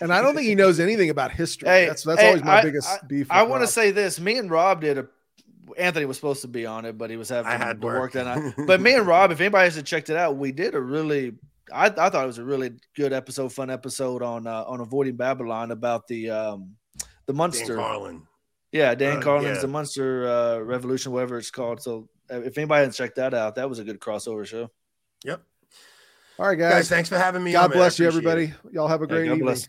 [0.00, 0.04] Know.
[0.04, 1.68] and I don't think he knows anything about history.
[1.68, 3.26] Hey, that's that's hey, always my I- biggest beef.
[3.30, 4.18] I want to say this.
[4.20, 5.06] Me and Rob did a
[5.78, 8.12] Anthony was supposed to be on it, but he was having I had the work.
[8.12, 8.54] that night.
[8.66, 11.34] But me and Rob, if anybody hasn't checked it out, we did a really
[11.72, 15.14] I, I thought it was a really good episode, fun episode on uh, on avoiding
[15.16, 16.74] Babylon about the um
[17.26, 17.76] the Dan Munster.
[17.76, 18.22] Carlin.
[18.72, 19.60] Yeah, Dan Uh, Carlin's yeah.
[19.62, 21.80] the Munster uh, Revolution, whatever it's called.
[21.82, 24.70] So uh, if anybody hasn't checked that out, that was a good crossover show.
[25.24, 25.42] Yep.
[26.38, 26.88] All right, Guys, guys.
[26.88, 27.52] thanks for having me.
[27.52, 27.78] God on, man.
[27.78, 28.32] Bless you, appreciate it.
[28.42, 28.74] everybody.
[28.74, 29.44] Y'all have a Yeah, great God evening.
[29.44, 29.68] bless.